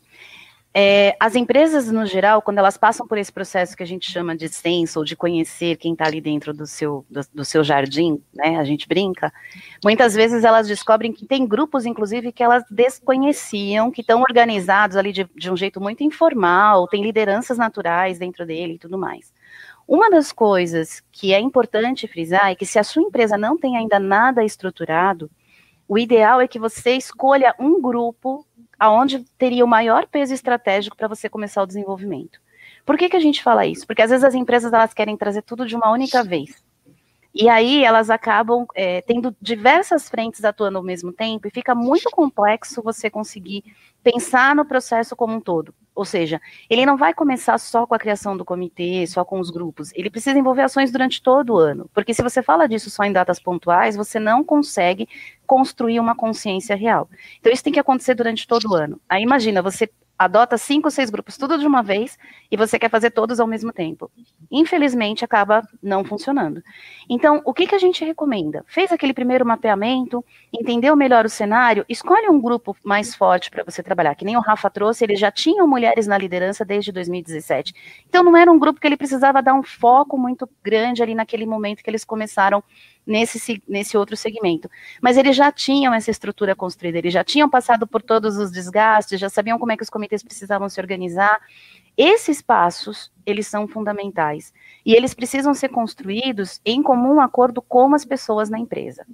É, 0.74 1.18
as 1.20 1.36
empresas, 1.36 1.92
no 1.92 2.06
geral, 2.06 2.42
quando 2.42 2.60
elas 2.60 2.78
passam 2.78 3.06
por 3.06 3.18
esse 3.18 3.30
processo 3.30 3.76
que 3.76 3.84
a 3.84 3.86
gente 3.86 4.10
chama 4.10 4.38
de 4.38 4.48
censo, 4.48 5.00
ou 5.00 5.06
de 5.06 5.18
conhecer 5.18 5.76
quem 5.76 5.92
está 5.92 6.06
ali 6.06 6.22
dentro 6.22 6.54
do 6.54 6.66
seu, 6.66 7.06
do, 7.10 7.22
do, 7.34 7.44
seu 7.44 7.62
jardim, 7.62 8.24
né, 8.34 8.56
a 8.56 8.64
gente 8.64 8.88
brinca, 8.88 9.34
muitas 9.84 10.16
vezes 10.16 10.46
elas 10.46 10.66
descobrem 10.66 11.12
que 11.12 11.26
tem 11.26 11.46
grupos, 11.46 11.86
inclusive, 11.86 12.32
que 12.32 12.42
elas 12.42 12.64
desconheciam, 12.72 13.92
que 13.92 14.00
estão 14.00 14.22
organizados 14.22 14.96
ali 14.96 15.12
de, 15.12 15.28
de 15.36 15.52
um 15.52 15.58
jeito 15.58 15.82
muito 15.82 16.06
informal, 16.06 16.88
tem 16.88 17.04
lideranças 17.04 17.58
naturais 17.58 18.18
dentro 18.18 18.46
dele 18.46 18.76
e 18.76 18.80
tudo 18.80 18.98
mais. 18.98 19.34
Uma 19.86 20.10
das 20.10 20.32
coisas 20.32 21.04
que 21.12 21.34
é 21.34 21.40
importante 21.42 22.08
frisar 22.08 22.50
é 22.50 22.56
que 22.56 22.66
se 22.66 22.80
a 22.80 22.84
sua 22.84 23.02
empresa 23.02 23.38
não 23.38 23.58
tem 23.58 23.76
ainda 23.76 24.00
nada 24.00 24.46
estruturado, 24.46 25.30
o 25.90 25.98
ideal 25.98 26.40
é 26.40 26.48
que 26.48 26.60
você 26.60 26.92
escolha 26.92 27.56
um 27.60 27.82
grupo 27.82 28.46
aonde 28.80 29.26
teria 29.40 29.66
o 29.66 29.68
maior 29.68 30.06
peso 30.06 30.36
estratégico 30.36 30.96
para 30.96 31.08
você 31.08 31.28
começar 31.28 31.64
o 31.64 31.66
desenvolvimento. 31.66 32.40
Por 32.86 32.96
que, 32.96 33.10
que 33.10 33.18
a 33.18 33.20
gente 33.20 33.42
fala 33.42 33.66
isso? 33.66 33.88
Porque 33.88 34.04
às 34.04 34.12
vezes 34.12 34.24
as 34.24 34.36
empresas 34.36 34.72
elas 34.72 34.94
querem 34.94 35.18
trazer 35.18 35.42
tudo 35.42 35.66
de 35.66 35.76
uma 35.76 35.92
única 35.92 36.24
vez. 36.24 36.64
E 37.34 37.50
aí 37.50 37.84
elas 37.84 38.12
acabam 38.12 38.68
é, 38.76 39.02
tendo 39.02 39.36
diversas 39.42 40.08
frentes 40.08 40.46
atuando 40.46 40.78
ao 40.78 40.84
mesmo 40.84 41.12
tempo 41.12 41.48
e 41.48 41.52
fica 41.52 41.74
muito 41.74 42.08
complexo 42.12 42.84
você 42.84 43.10
conseguir 43.10 43.64
pensar 44.04 44.56
no 44.56 44.66
processo 44.66 45.16
como 45.16 45.36
um 45.36 45.42
todo. 45.42 45.74
Ou 46.00 46.06
seja, 46.06 46.40
ele 46.70 46.86
não 46.86 46.96
vai 46.96 47.14
começar 47.14 47.58
só 47.58 47.86
com 47.86 47.94
a 47.94 48.00
criação 48.00 48.38
do 48.38 48.46
comitê, 48.46 49.06
só 49.06 49.26
com 49.26 49.38
os 49.38 49.50
grupos. 49.50 49.92
Ele 49.94 50.10
precisa 50.10 50.40
envolver 50.40 50.62
ações 50.62 50.94
durante 50.94 51.22
todo 51.22 51.56
o 51.56 51.58
ano. 51.58 51.90
Porque 51.94 52.14
se 52.14 52.24
você 52.24 52.42
fala 52.42 52.70
disso 52.70 52.90
só 52.90 53.04
em 53.04 53.12
datas 53.12 53.38
pontuais, 53.38 53.98
você 53.98 54.18
não 54.18 54.42
consegue 54.42 55.10
construir 55.46 56.00
uma 56.00 56.16
consciência 56.16 56.74
real. 56.74 57.10
Então 57.42 57.52
isso 57.52 57.62
tem 57.62 57.74
que 57.74 57.82
acontecer 57.82 58.16
durante 58.16 58.48
todo 58.48 58.70
o 58.70 58.76
ano. 58.76 58.98
Aí 59.10 59.22
imagina, 59.22 59.62
você 59.62 59.90
adota 60.20 60.58
cinco, 60.58 60.92
seis 60.92 61.10
grupos 61.10 61.38
tudo 61.38 61.58
de 61.58 61.66
uma 61.66 61.82
vez 61.82 62.20
e 62.52 62.58
você 62.58 62.78
quer 62.78 62.90
fazer 62.90 63.12
todos 63.12 63.40
ao 63.40 63.48
mesmo 63.48 63.72
tempo. 63.72 64.12
Infelizmente, 64.52 65.24
acaba 65.24 65.66
não 65.82 66.04
funcionando. 66.04 66.62
Então, 67.10 67.42
o 67.46 67.54
que, 67.54 67.66
que 67.66 67.76
a 67.76 67.80
gente 67.80 68.04
recomenda? 68.04 68.66
Fez 68.68 68.92
aquele 68.92 69.14
primeiro 69.14 69.46
mapeamento, 69.46 70.24
entendeu 70.52 70.94
melhor 70.96 71.26
o 71.26 71.30
cenário, 71.30 71.86
escolhe 71.88 72.28
um 72.30 72.42
grupo 72.42 72.76
mais 72.84 73.16
forte 73.16 73.50
para 73.50 73.64
você 73.64 73.82
trabalhar, 73.82 74.14
que 74.16 74.26
nem 74.26 74.36
o 74.36 74.42
Rafa 74.42 74.70
trouxe, 74.70 75.06
eles 75.06 75.20
já 75.20 75.32
tinham 75.32 75.66
mulheres 75.66 76.06
na 76.06 76.18
liderança 76.18 76.66
desde 76.66 76.92
2017. 76.92 77.74
Então, 78.08 78.22
não 78.22 78.36
era 78.36 78.52
um 78.52 78.60
grupo 78.60 78.82
que 78.82 78.88
ele 78.88 78.98
precisava 78.98 79.42
dar 79.42 79.54
um 79.54 79.64
foco 79.64 80.18
muito 80.18 80.50
grande 80.62 81.02
ali 81.02 81.16
naquele 81.16 81.46
momento 81.46 81.82
que 81.82 81.90
eles 81.90 82.04
começaram 82.04 82.62
nesse, 83.06 83.62
nesse 83.68 83.98
outro 83.98 84.16
segmento. 84.16 84.70
Mas 85.02 85.18
eles 85.18 85.36
já 85.36 85.52
tinham 85.52 85.94
essa 85.94 86.12
estrutura 86.12 86.56
construída, 86.56 86.98
eles 86.98 87.14
já 87.14 87.24
tinham 87.24 87.50
passado 87.50 87.88
por 87.88 88.02
todos 88.02 88.38
os 88.38 88.52
desgastes, 88.52 89.20
já 89.20 89.30
sabiam 89.30 89.58
como 89.58 89.72
é 89.72 89.78
que 89.78 89.84
os 89.84 89.90
comitês 89.90 90.24
precisavam 90.24 90.70
se 90.70 90.80
organizar. 90.80 91.40
Esses 91.98 92.42
passos, 92.42 93.12
eles 93.26 93.48
são 93.48 93.68
fundamentais. 93.68 94.54
E 94.86 94.94
eles 94.94 95.14
precisam 95.14 95.54
ser 95.54 95.70
construídos 95.70 96.62
em 96.66 96.82
comum 96.82 97.20
acordo 97.20 97.62
com 97.62 97.94
as 97.94 98.06
pessoas 98.06 98.50
na 98.50 98.58
empresa. 98.58 99.06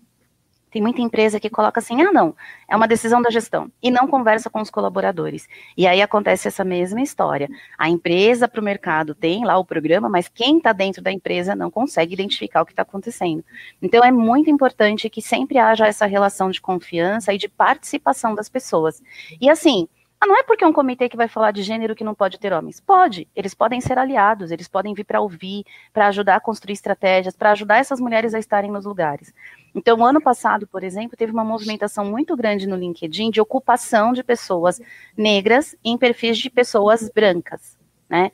Tem 0.75 0.81
muita 0.81 1.01
empresa 1.01 1.39
que 1.39 1.49
coloca 1.49 1.79
assim: 1.79 2.01
ah, 2.01 2.11
não, 2.11 2.35
é 2.69 2.75
uma 2.75 2.85
decisão 2.85 3.21
da 3.21 3.29
gestão, 3.29 3.71
e 3.81 3.89
não 3.89 4.09
conversa 4.09 4.49
com 4.49 4.59
os 4.59 4.69
colaboradores. 4.69 5.47
E 5.77 5.87
aí 5.87 6.01
acontece 6.01 6.49
essa 6.49 6.65
mesma 6.65 7.01
história. 7.01 7.47
A 7.77 7.87
empresa 7.87 8.45
para 8.45 8.59
o 8.59 8.63
mercado 8.63 9.15
tem 9.15 9.45
lá 9.45 9.57
o 9.57 9.63
programa, 9.63 10.09
mas 10.09 10.27
quem 10.27 10.57
está 10.57 10.73
dentro 10.73 11.01
da 11.01 11.13
empresa 11.13 11.55
não 11.55 11.71
consegue 11.71 12.13
identificar 12.13 12.61
o 12.61 12.65
que 12.65 12.73
está 12.73 12.81
acontecendo. 12.81 13.41
Então 13.81 14.03
é 14.03 14.11
muito 14.11 14.49
importante 14.49 15.09
que 15.09 15.21
sempre 15.21 15.57
haja 15.57 15.87
essa 15.87 16.05
relação 16.05 16.51
de 16.51 16.59
confiança 16.59 17.33
e 17.33 17.37
de 17.37 17.47
participação 17.47 18.35
das 18.35 18.49
pessoas. 18.49 19.01
E 19.39 19.49
assim, 19.49 19.87
ah, 20.19 20.27
não 20.27 20.37
é 20.37 20.43
porque 20.43 20.63
é 20.63 20.67
um 20.67 20.73
comitê 20.73 21.09
que 21.09 21.17
vai 21.17 21.27
falar 21.27 21.51
de 21.51 21.61
gênero 21.61 21.95
que 21.95 22.03
não 22.03 22.15
pode 22.15 22.39
ter 22.39 22.53
homens. 22.53 22.79
Pode, 22.79 23.27
eles 23.35 23.53
podem 23.53 23.81
ser 23.81 23.97
aliados, 23.97 24.49
eles 24.49 24.67
podem 24.67 24.93
vir 24.93 25.03
para 25.03 25.19
ouvir, 25.19 25.65
para 25.93 26.07
ajudar 26.07 26.37
a 26.37 26.39
construir 26.39 26.73
estratégias, 26.73 27.35
para 27.35 27.51
ajudar 27.51 27.77
essas 27.77 27.99
mulheres 27.99 28.33
a 28.33 28.39
estarem 28.39 28.71
nos 28.71 28.85
lugares. 28.85 29.33
Então, 29.73 30.03
ano 30.05 30.21
passado, 30.21 30.65
por 30.65 30.83
exemplo, 30.83 31.17
teve 31.17 31.31
uma 31.31 31.43
movimentação 31.43 32.05
muito 32.05 32.35
grande 32.35 32.65
no 32.65 32.77
LinkedIn 32.77 33.29
de 33.29 33.41
ocupação 33.41 34.13
de 34.13 34.23
pessoas 34.23 34.81
negras 35.17 35.75
em 35.83 35.97
perfis 35.97 36.37
de 36.37 36.49
pessoas 36.49 37.09
brancas, 37.13 37.77
né? 38.09 38.31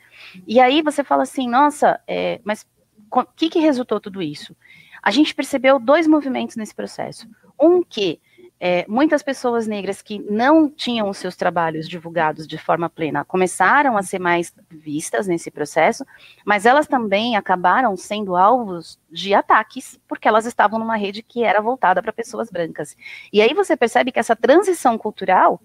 E 0.48 0.60
aí 0.60 0.82
você 0.82 1.04
fala 1.04 1.24
assim, 1.24 1.50
nossa, 1.50 2.00
é, 2.08 2.40
mas 2.44 2.66
o 3.12 3.26
que, 3.36 3.50
que 3.50 3.60
resultou 3.60 4.00
tudo 4.00 4.22
isso? 4.22 4.56
A 5.02 5.10
gente 5.10 5.34
percebeu 5.34 5.80
dois 5.80 6.06
movimentos 6.06 6.56
nesse 6.56 6.76
processo. 6.76 7.28
Um 7.60 7.82
que 7.84 8.22
é, 8.64 8.86
muitas 8.88 9.24
pessoas 9.24 9.66
negras 9.66 10.04
que 10.04 10.20
não 10.20 10.70
tinham 10.70 11.10
os 11.10 11.18
seus 11.18 11.36
trabalhos 11.36 11.90
divulgados 11.90 12.48
de 12.48 12.60
forma 12.60 12.88
plena 12.88 13.26
começaram 13.26 13.98
a 13.98 14.04
ser 14.04 14.20
mais 14.20 14.54
vistas 14.70 15.26
nesse 15.26 15.50
processo, 15.50 16.06
mas 16.46 16.68
elas 16.68 16.86
também 16.86 17.36
acabaram 17.36 17.98
sendo 17.98 18.36
alvos 18.36 19.00
de 19.12 19.34
ataques, 19.34 20.00
porque 20.08 20.28
elas 20.28 20.46
estavam 20.46 20.78
numa 20.78 20.96
rede 20.96 21.24
que 21.24 21.44
era 21.44 21.60
voltada 21.60 22.04
para 22.04 22.14
pessoas 22.14 22.52
brancas. 22.52 22.96
E 23.34 23.42
aí 23.42 23.52
você 23.52 23.76
percebe 23.76 24.12
que 24.12 24.20
essa 24.20 24.36
transição 24.36 24.96
cultural 24.96 25.60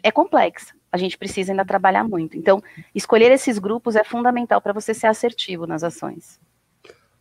é 0.00 0.12
complexa. 0.12 0.72
A 0.92 0.96
gente 0.96 1.18
precisa 1.18 1.50
ainda 1.50 1.64
trabalhar 1.64 2.04
muito. 2.04 2.36
Então, 2.36 2.62
escolher 2.94 3.32
esses 3.32 3.58
grupos 3.58 3.96
é 3.96 4.04
fundamental 4.04 4.60
para 4.60 4.72
você 4.72 4.94
ser 4.94 5.08
assertivo 5.08 5.66
nas 5.66 5.82
ações. 5.82 6.38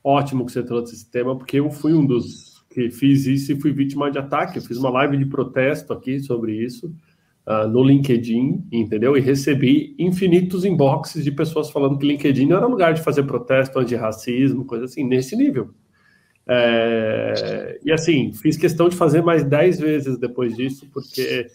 Ótimo 0.04 0.46
que 0.46 0.52
você 0.52 0.62
trouxe 0.62 0.94
esse 0.94 1.10
tema, 1.10 1.36
porque 1.36 1.58
eu 1.58 1.72
fui 1.72 1.96
um 1.96 2.06
dos 2.06 2.55
que 2.76 2.92
fiz 2.92 3.26
isso 3.26 3.54
e 3.54 3.62
fui 3.62 3.72
vítima 3.72 4.12
de 4.12 4.20
ataque. 4.20 4.58
Eu 4.58 4.62
fiz 4.62 4.78
uma 4.78 4.90
live 4.90 5.16
de 5.16 5.26
protesto 5.26 5.94
aqui 5.94 6.20
sobre 6.20 6.54
isso 6.54 6.94
uh, 7.48 7.66
no 7.70 7.82
LinkedIn, 7.82 8.68
entendeu? 8.70 9.16
E 9.16 9.22
recebi 9.22 9.96
infinitos 9.98 10.66
inboxes 10.66 11.24
de 11.24 11.32
pessoas 11.32 11.70
falando 11.72 11.98
que 11.98 12.06
LinkedIn 12.06 12.48
não 12.48 12.58
era 12.58 12.66
lugar 12.66 12.94
de 12.94 13.02
fazer 13.02 13.24
protesto 13.24 13.80
anti-racismo, 13.80 14.66
coisa 14.66 14.84
assim, 14.84 15.06
nesse 15.06 15.38
nível. 15.38 15.70
É, 16.46 17.80
e 17.84 17.94
assim, 17.94 18.34
fiz 18.34 18.58
questão 18.58 18.90
de 18.90 18.96
fazer 18.98 19.24
mais 19.24 19.46
dez 19.46 19.80
vezes 19.80 20.20
depois 20.20 20.54
disso, 20.54 20.86
porque 20.94 21.48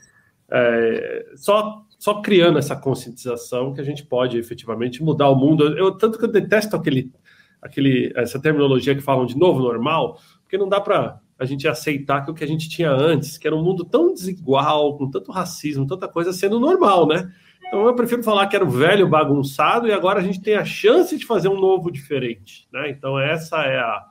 é, 0.50 1.26
só, 1.36 1.84
só 1.98 2.22
criando 2.22 2.58
essa 2.58 2.74
conscientização 2.74 3.74
que 3.74 3.80
a 3.82 3.84
gente 3.84 4.06
pode 4.06 4.38
efetivamente 4.38 5.02
mudar 5.02 5.28
o 5.28 5.36
mundo. 5.36 5.76
Eu, 5.76 5.92
tanto 5.92 6.18
que 6.18 6.24
eu 6.24 6.32
detesto 6.32 6.74
aquele, 6.74 7.12
aquele, 7.60 8.10
essa 8.16 8.40
terminologia 8.40 8.94
que 8.94 9.02
falam 9.02 9.26
de 9.26 9.36
novo 9.36 9.60
normal, 9.60 10.18
porque 10.50 10.58
não 10.58 10.68
dá 10.68 10.80
para 10.80 11.20
a 11.38 11.44
gente 11.44 11.68
aceitar 11.68 12.24
que 12.24 12.30
o 12.32 12.34
que 12.34 12.42
a 12.42 12.46
gente 12.46 12.68
tinha 12.68 12.90
antes, 12.90 13.38
que 13.38 13.46
era 13.46 13.54
um 13.54 13.62
mundo 13.62 13.84
tão 13.84 14.12
desigual, 14.12 14.98
com 14.98 15.08
tanto 15.08 15.30
racismo, 15.30 15.86
tanta 15.86 16.08
coisa 16.08 16.32
sendo 16.32 16.58
normal, 16.58 17.06
né? 17.06 17.32
Então 17.68 17.86
eu 17.86 17.94
prefiro 17.94 18.20
falar 18.20 18.48
que 18.48 18.56
era 18.56 18.64
um 18.64 18.68
velho 18.68 19.08
bagunçado 19.08 19.86
e 19.86 19.92
agora 19.92 20.18
a 20.18 20.22
gente 20.22 20.42
tem 20.42 20.56
a 20.56 20.64
chance 20.64 21.16
de 21.16 21.24
fazer 21.24 21.46
um 21.46 21.60
novo 21.60 21.88
diferente, 21.88 22.66
né? 22.72 22.90
Então 22.90 23.16
essa 23.16 23.58
é 23.58 23.78
a, 23.78 24.06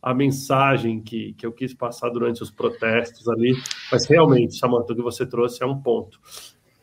a 0.00 0.14
mensagem 0.14 1.02
que, 1.02 1.32
que 1.32 1.44
eu 1.44 1.50
quis 1.50 1.74
passar 1.74 2.08
durante 2.10 2.40
os 2.40 2.52
protestos 2.52 3.28
ali, 3.28 3.52
mas 3.90 4.06
realmente, 4.06 4.56
Samantha, 4.56 4.92
o 4.92 4.96
que 4.96 5.02
você 5.02 5.26
trouxe 5.26 5.60
é 5.60 5.66
um 5.66 5.82
ponto. 5.82 6.20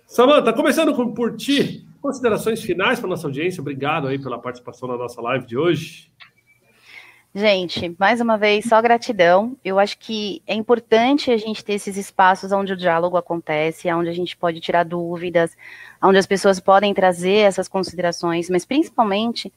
Samanta, 0.06 0.52
começando 0.52 0.94
com, 0.94 1.14
por 1.14 1.38
ti, 1.38 1.88
considerações 2.02 2.62
finais 2.62 3.00
para 3.00 3.08
nossa 3.08 3.26
audiência. 3.26 3.62
Obrigado 3.62 4.10
aí 4.10 4.20
pela 4.20 4.38
participação 4.38 4.90
na 4.90 4.98
nossa 4.98 5.22
live 5.22 5.46
de 5.46 5.58
hoje. 5.58 6.12
Gente, 7.36 7.96
mais 8.00 8.20
uma 8.20 8.38
vez, 8.38 8.66
só 8.66 8.82
gratidão. 8.82 9.56
Eu 9.64 9.78
acho 9.78 9.98
que 10.00 10.42
é 10.48 10.56
importante 10.56 11.30
a 11.30 11.38
gente 11.38 11.64
ter 11.64 11.74
esses 11.74 11.96
espaços 11.96 12.52
onde 12.52 12.74
o 12.74 12.78
diálogo 12.78 13.16
acontece, 13.16 13.92
onde 13.94 14.10
a 14.10 14.14
gente 14.14 14.36
pode 14.36 14.60
tirar 14.60 14.84
dúvidas, 14.84 15.56
onde 16.02 16.18
as 16.18 16.26
pessoas 16.26 16.60
podem 16.60 16.94
trazer 16.94 17.40
essas 17.46 17.68
considerações, 17.68 18.50
mas 18.50 18.66
principalmente 18.66 19.54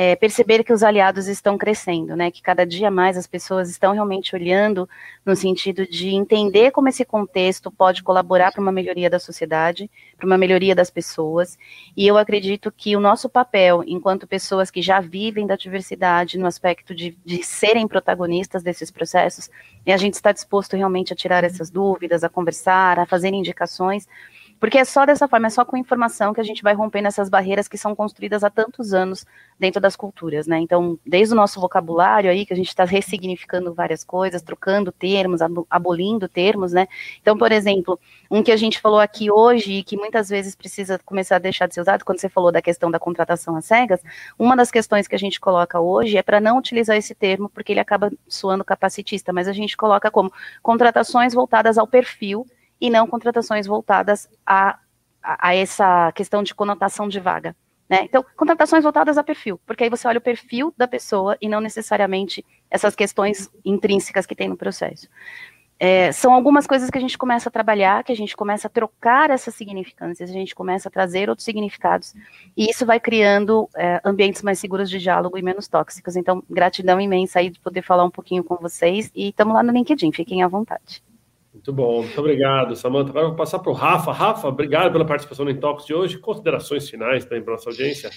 é, 0.00 0.14
perceber 0.14 0.62
que 0.62 0.72
os 0.72 0.84
aliados 0.84 1.26
estão 1.26 1.58
crescendo, 1.58 2.14
né? 2.14 2.30
Que 2.30 2.40
cada 2.40 2.64
dia 2.64 2.88
mais 2.88 3.16
as 3.16 3.26
pessoas 3.26 3.68
estão 3.68 3.92
realmente 3.92 4.32
olhando 4.32 4.88
no 5.26 5.34
sentido 5.34 5.84
de 5.84 6.10
entender 6.10 6.70
como 6.70 6.88
esse 6.88 7.04
contexto 7.04 7.68
pode 7.68 8.04
colaborar 8.04 8.52
para 8.52 8.62
uma 8.62 8.70
melhoria 8.70 9.10
da 9.10 9.18
sociedade, 9.18 9.90
para 10.16 10.24
uma 10.24 10.38
melhoria 10.38 10.72
das 10.72 10.88
pessoas. 10.88 11.58
E 11.96 12.06
eu 12.06 12.16
acredito 12.16 12.70
que 12.70 12.94
o 12.94 13.00
nosso 13.00 13.28
papel, 13.28 13.82
enquanto 13.88 14.24
pessoas 14.24 14.70
que 14.70 14.80
já 14.80 15.00
vivem 15.00 15.48
da 15.48 15.56
diversidade, 15.56 16.38
no 16.38 16.46
aspecto 16.46 16.94
de, 16.94 17.18
de 17.24 17.42
serem 17.42 17.88
protagonistas 17.88 18.62
desses 18.62 18.92
processos, 18.92 19.50
é 19.84 19.92
a 19.92 19.96
gente 19.96 20.14
estar 20.14 20.30
disposto 20.30 20.76
realmente 20.76 21.12
a 21.12 21.16
tirar 21.16 21.42
essas 21.42 21.70
dúvidas, 21.70 22.22
a 22.22 22.28
conversar, 22.28 23.00
a 23.00 23.06
fazer 23.06 23.30
indicações 23.30 24.06
porque 24.60 24.78
é 24.78 24.84
só 24.84 25.06
dessa 25.06 25.28
forma, 25.28 25.46
é 25.46 25.50
só 25.50 25.64
com 25.64 25.76
informação 25.76 26.34
que 26.34 26.40
a 26.40 26.44
gente 26.44 26.62
vai 26.62 26.74
rompendo 26.74 27.08
essas 27.08 27.28
barreiras 27.28 27.68
que 27.68 27.78
são 27.78 27.94
construídas 27.94 28.42
há 28.42 28.50
tantos 28.50 28.92
anos 28.92 29.24
dentro 29.58 29.80
das 29.80 29.96
culturas, 29.96 30.46
né? 30.46 30.58
Então, 30.58 30.98
desde 31.06 31.32
o 31.32 31.36
nosso 31.36 31.60
vocabulário 31.60 32.30
aí, 32.30 32.44
que 32.44 32.52
a 32.52 32.56
gente 32.56 32.68
está 32.68 32.84
ressignificando 32.84 33.72
várias 33.72 34.04
coisas, 34.04 34.42
trocando 34.42 34.90
termos, 34.90 35.40
abolindo 35.68 36.28
termos, 36.28 36.72
né? 36.72 36.88
Então, 37.20 37.36
por 37.36 37.52
exemplo, 37.52 37.98
um 38.30 38.42
que 38.42 38.52
a 38.52 38.56
gente 38.56 38.80
falou 38.80 39.00
aqui 39.00 39.30
hoje 39.30 39.74
e 39.74 39.82
que 39.82 39.96
muitas 39.96 40.28
vezes 40.28 40.54
precisa 40.54 40.98
começar 41.04 41.36
a 41.36 41.40
deixar 41.40 41.66
de 41.66 41.74
ser 41.74 41.80
usado, 41.80 42.04
quando 42.04 42.18
você 42.20 42.28
falou 42.28 42.50
da 42.50 42.62
questão 42.62 42.90
da 42.90 42.98
contratação 42.98 43.56
às 43.56 43.64
cegas, 43.64 44.00
uma 44.38 44.56
das 44.56 44.70
questões 44.70 45.06
que 45.06 45.14
a 45.14 45.18
gente 45.18 45.40
coloca 45.40 45.80
hoje 45.80 46.16
é 46.16 46.22
para 46.22 46.40
não 46.40 46.58
utilizar 46.58 46.96
esse 46.96 47.14
termo, 47.14 47.48
porque 47.48 47.72
ele 47.72 47.80
acaba 47.80 48.10
soando 48.26 48.64
capacitista, 48.64 49.32
mas 49.32 49.48
a 49.48 49.52
gente 49.52 49.76
coloca 49.76 50.10
como 50.10 50.32
contratações 50.62 51.32
voltadas 51.34 51.78
ao 51.78 51.86
perfil 51.86 52.46
e 52.80 52.90
não 52.90 53.06
contratações 53.06 53.66
voltadas 53.66 54.28
a, 54.46 54.78
a, 55.22 55.48
a 55.48 55.54
essa 55.54 56.12
questão 56.12 56.42
de 56.42 56.54
conotação 56.54 57.08
de 57.08 57.20
vaga. 57.20 57.54
Né? 57.88 58.02
Então, 58.02 58.24
contratações 58.36 58.82
voltadas 58.82 59.16
a 59.16 59.24
perfil, 59.24 59.58
porque 59.66 59.84
aí 59.84 59.90
você 59.90 60.06
olha 60.06 60.18
o 60.18 60.22
perfil 60.22 60.74
da 60.76 60.86
pessoa 60.86 61.36
e 61.40 61.48
não 61.48 61.60
necessariamente 61.60 62.44
essas 62.70 62.94
questões 62.94 63.50
intrínsecas 63.64 64.26
que 64.26 64.34
tem 64.34 64.48
no 64.48 64.56
processo. 64.56 65.08
É, 65.80 66.10
são 66.10 66.34
algumas 66.34 66.66
coisas 66.66 66.90
que 66.90 66.98
a 66.98 67.00
gente 67.00 67.16
começa 67.16 67.48
a 67.48 67.52
trabalhar, 67.52 68.02
que 68.02 68.10
a 68.10 68.16
gente 68.16 68.36
começa 68.36 68.66
a 68.66 68.70
trocar 68.70 69.30
essas 69.30 69.54
significâncias, 69.54 70.28
a 70.28 70.32
gente 70.32 70.54
começa 70.54 70.88
a 70.88 70.92
trazer 70.92 71.30
outros 71.30 71.44
significados, 71.44 72.14
e 72.56 72.68
isso 72.68 72.84
vai 72.84 72.98
criando 72.98 73.68
é, 73.76 74.00
ambientes 74.04 74.42
mais 74.42 74.58
seguros 74.58 74.90
de 74.90 74.98
diálogo 74.98 75.38
e 75.38 75.42
menos 75.42 75.68
tóxicos. 75.68 76.16
Então, 76.16 76.42
gratidão 76.50 77.00
imensa 77.00 77.38
aí 77.38 77.48
de 77.48 77.60
poder 77.60 77.82
falar 77.82 78.04
um 78.04 78.10
pouquinho 78.10 78.42
com 78.42 78.56
vocês, 78.56 79.10
e 79.14 79.28
estamos 79.28 79.54
lá 79.54 79.62
no 79.62 79.72
LinkedIn, 79.72 80.10
fiquem 80.12 80.42
à 80.42 80.48
vontade. 80.48 81.02
Muito 81.58 81.72
bom, 81.72 82.02
muito 82.02 82.18
obrigado, 82.20 82.76
Samanta. 82.76 83.10
Agora 83.10 83.24
eu 83.24 83.30
vou 83.30 83.36
passar 83.36 83.58
para 83.58 83.72
o 83.72 83.74
Rafa. 83.74 84.12
Rafa, 84.12 84.46
obrigado 84.46 84.92
pela 84.92 85.04
participação 85.04 85.44
no 85.44 85.50
Intox 85.50 85.84
de 85.84 85.92
hoje. 85.92 86.16
Considerações 86.16 86.88
finais 86.88 87.24
também 87.24 87.42
para 87.42 87.54
nossa 87.54 87.68
audiência. 87.68 88.10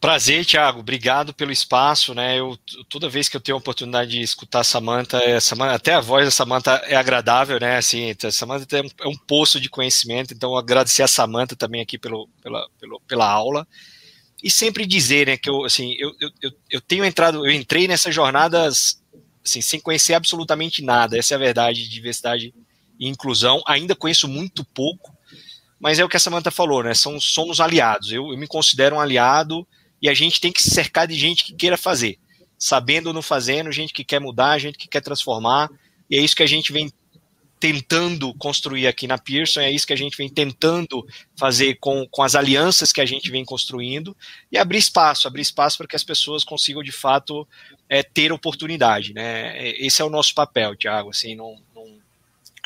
Prazer, 0.00 0.44
Thiago. 0.44 0.80
Obrigado 0.80 1.32
pelo 1.32 1.52
espaço, 1.52 2.12
né? 2.12 2.40
Eu 2.40 2.58
toda 2.88 3.08
vez 3.08 3.28
que 3.28 3.36
eu 3.36 3.40
tenho 3.40 3.56
a 3.56 3.60
oportunidade 3.60 4.10
de 4.10 4.20
escutar 4.20 4.60
a 4.60 4.64
Samanta, 4.64 5.18
é, 5.18 5.38
Samanta 5.38 5.74
até 5.74 5.94
a 5.94 6.00
voz 6.00 6.24
da 6.24 6.30
Samanta 6.32 6.72
é 6.86 6.96
agradável, 6.96 7.60
né? 7.60 7.76
Assim, 7.76 8.12
a 8.24 8.30
Samanta 8.32 8.76
é 8.76 8.82
um, 8.82 8.88
é 9.02 9.08
um 9.08 9.16
poço 9.16 9.60
de 9.60 9.70
conhecimento, 9.70 10.34
então 10.34 10.56
agradecer 10.56 11.04
a 11.04 11.08
Samanta 11.08 11.54
também 11.54 11.80
aqui 11.80 11.96
pelo, 11.96 12.28
pela, 12.42 12.68
pelo, 12.80 13.00
pela 13.06 13.30
aula 13.30 13.64
e 14.42 14.50
sempre 14.50 14.84
dizer, 14.84 15.28
né, 15.28 15.36
que 15.36 15.48
eu 15.48 15.64
assim, 15.64 15.94
eu, 15.96 16.12
eu, 16.20 16.50
eu 16.68 16.80
tenho 16.80 17.04
entrado, 17.04 17.46
eu 17.46 17.52
entrei 17.52 17.86
nessas 17.86 18.12
jornadas 18.12 19.00
assim, 19.44 19.60
sem 19.60 19.80
conhecer 19.80 20.14
absolutamente 20.14 20.82
nada. 20.82 21.18
Essa 21.18 21.34
é 21.34 21.36
a 21.36 21.40
verdade 21.40 21.82
de 21.82 21.88
diversidade 21.88 22.54
e 22.98 23.08
inclusão. 23.08 23.62
Ainda 23.66 23.96
conheço 23.96 24.28
muito 24.28 24.64
pouco, 24.64 25.16
mas 25.78 25.98
é 25.98 26.04
o 26.04 26.08
que 26.08 26.16
a 26.16 26.20
Samantha 26.20 26.50
falou, 26.50 26.82
né? 26.82 26.94
São, 26.94 27.20
somos 27.20 27.60
aliados. 27.60 28.12
Eu, 28.12 28.30
eu 28.30 28.38
me 28.38 28.46
considero 28.46 28.96
um 28.96 29.00
aliado 29.00 29.66
e 30.00 30.08
a 30.08 30.14
gente 30.14 30.40
tem 30.40 30.52
que 30.52 30.62
se 30.62 30.70
cercar 30.70 31.06
de 31.06 31.14
gente 31.14 31.44
que 31.44 31.54
queira 31.54 31.76
fazer. 31.76 32.18
Sabendo 32.58 33.08
ou 33.08 33.12
não 33.12 33.22
fazendo, 33.22 33.72
gente 33.72 33.92
que 33.92 34.04
quer 34.04 34.20
mudar, 34.20 34.58
gente 34.58 34.78
que 34.78 34.88
quer 34.88 35.00
transformar. 35.00 35.68
E 36.08 36.16
é 36.16 36.20
isso 36.20 36.36
que 36.36 36.42
a 36.42 36.46
gente 36.46 36.72
vem 36.72 36.92
tentando 37.62 38.34
construir 38.34 38.88
aqui 38.88 39.06
na 39.06 39.16
Pearson, 39.16 39.60
é 39.60 39.70
isso 39.70 39.86
que 39.86 39.92
a 39.92 39.96
gente 39.96 40.16
vem 40.16 40.28
tentando 40.28 41.06
fazer 41.36 41.76
com, 41.78 42.04
com 42.10 42.20
as 42.24 42.34
alianças 42.34 42.92
que 42.92 43.00
a 43.00 43.06
gente 43.06 43.30
vem 43.30 43.44
construindo 43.44 44.16
e 44.50 44.58
abrir 44.58 44.78
espaço, 44.78 45.28
abrir 45.28 45.42
espaço 45.42 45.78
para 45.78 45.86
que 45.86 45.94
as 45.94 46.02
pessoas 46.02 46.42
consigam 46.42 46.82
de 46.82 46.90
fato 46.90 47.46
é, 47.88 48.02
ter 48.02 48.32
oportunidade, 48.32 49.14
né? 49.14 49.56
É, 49.56 49.86
esse 49.86 50.02
é 50.02 50.04
o 50.04 50.10
nosso 50.10 50.34
papel, 50.34 50.74
Tiago. 50.74 51.10
Assim, 51.10 51.36
não, 51.36 51.56
não, 51.72 51.84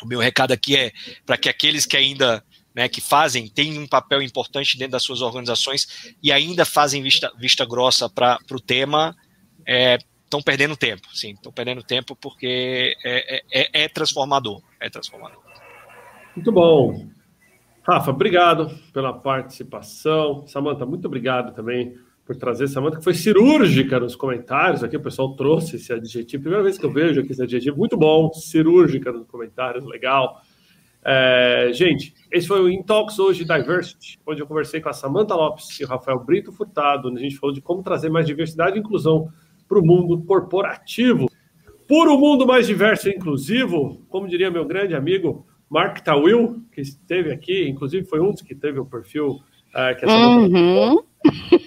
o 0.01 0.07
meu 0.07 0.19
recado 0.19 0.51
aqui 0.51 0.75
é 0.75 0.91
para 1.27 1.37
que 1.37 1.47
aqueles 1.47 1.85
que 1.85 1.95
ainda 1.95 2.43
né, 2.73 2.89
que 2.89 2.99
fazem, 2.99 3.47
têm 3.47 3.77
um 3.77 3.85
papel 3.85 4.23
importante 4.23 4.79
dentro 4.79 4.93
das 4.93 5.03
suas 5.03 5.21
organizações 5.21 6.15
e 6.23 6.31
ainda 6.31 6.65
fazem 6.65 7.03
vista, 7.03 7.31
vista 7.37 7.63
grossa 7.65 8.09
para 8.09 8.39
o 8.49 8.59
tema, 8.59 9.15
é, 9.63 9.99
estão 10.27 10.41
perdendo 10.41 10.75
tempo, 10.75 11.07
sim, 11.13 11.31
estão 11.31 11.51
perdendo 11.51 11.81
tempo 11.81 12.15
porque 12.15 12.95
é, 13.03 13.43
é, 13.51 13.83
é, 13.83 13.87
transformador, 13.87 14.61
é 14.79 14.89
transformador. 14.89 15.41
Muito 16.35 16.51
bom. 16.51 17.07
Rafa, 17.81 18.11
obrigado 18.11 18.69
pela 18.91 19.13
participação. 19.13 20.45
Samanta, 20.45 20.85
muito 20.85 21.05
obrigado 21.05 21.55
também 21.55 21.97
por 22.25 22.35
trazer. 22.35 22.67
Samanta, 22.67 22.97
que 22.97 23.03
foi 23.03 23.13
cirúrgica 23.13 23.97
nos 23.99 24.15
comentários 24.15 24.83
aqui, 24.83 24.97
o 24.97 25.01
pessoal 25.01 25.33
trouxe 25.35 25.77
esse 25.77 25.93
adjetivo. 25.93 26.43
Primeira 26.43 26.63
vez 26.63 26.77
que 26.77 26.85
eu 26.85 26.91
vejo 26.91 27.21
aqui 27.21 27.31
esse 27.31 27.41
adjetivo, 27.41 27.77
muito 27.77 27.97
bom, 27.97 28.31
cirúrgica 28.33 29.11
nos 29.13 29.25
comentários, 29.25 29.85
legal. 29.85 30.41
É, 31.05 31.69
gente, 31.71 32.13
esse 32.29 32.45
foi 32.45 32.61
o 32.61 32.69
Intox 32.69 33.17
hoje 33.17 33.45
Diversity, 33.45 34.19
onde 34.27 34.41
eu 34.41 34.47
conversei 34.47 34.81
com 34.81 34.89
a 34.89 34.93
Samanta 34.93 35.33
Lopes 35.33 35.79
e 35.79 35.85
o 35.85 35.87
Rafael 35.87 36.19
Brito 36.19 36.51
Furtado, 36.51 37.07
onde 37.07 37.19
a 37.19 37.21
gente 37.21 37.37
falou 37.37 37.55
de 37.55 37.61
como 37.61 37.81
trazer 37.81 38.09
mais 38.09 38.25
diversidade 38.25 38.75
e 38.75 38.79
inclusão 38.81 39.31
para 39.67 39.79
o 39.79 39.85
mundo 39.85 40.23
corporativo. 40.23 41.29
Por 41.87 42.09
um 42.09 42.19
mundo 42.19 42.45
mais 42.45 42.67
diverso 42.67 43.09
e 43.09 43.13
inclusivo, 43.13 44.05
como 44.09 44.27
diria 44.27 44.51
meu 44.51 44.65
grande 44.65 44.93
amigo 44.93 45.45
Mark 45.69 45.99
Tawil, 45.99 46.61
que 46.71 46.81
esteve 46.81 47.31
aqui, 47.31 47.67
inclusive 47.67 48.05
foi 48.05 48.19
um 48.19 48.31
dos 48.31 48.41
que 48.41 48.55
teve 48.55 48.79
o 48.79 48.85
perfil 48.85 49.29
uh, 49.29 49.97
que 49.97 50.05
essa 50.05 50.17
uhum. 50.17 51.03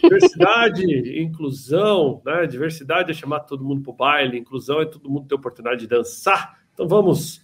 Diversidade, 0.02 1.20
inclusão, 1.22 2.22
né? 2.24 2.46
Diversidade 2.46 3.10
é 3.10 3.14
chamar 3.14 3.40
todo 3.40 3.64
mundo 3.64 3.82
para 3.82 3.90
o 3.90 3.96
baile, 3.96 4.38
inclusão 4.38 4.80
é 4.80 4.86
todo 4.86 5.10
mundo 5.10 5.26
ter 5.26 5.34
oportunidade 5.34 5.80
de 5.80 5.86
dançar. 5.86 6.58
Então 6.72 6.88
vamos 6.88 7.42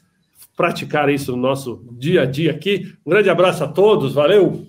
praticar 0.56 1.08
isso 1.10 1.32
no 1.32 1.38
nosso 1.42 1.84
dia 1.92 2.22
a 2.22 2.26
dia 2.26 2.50
aqui. 2.50 2.94
Um 3.04 3.10
grande 3.10 3.28
abraço 3.28 3.64
a 3.64 3.68
todos, 3.68 4.14
valeu! 4.14 4.66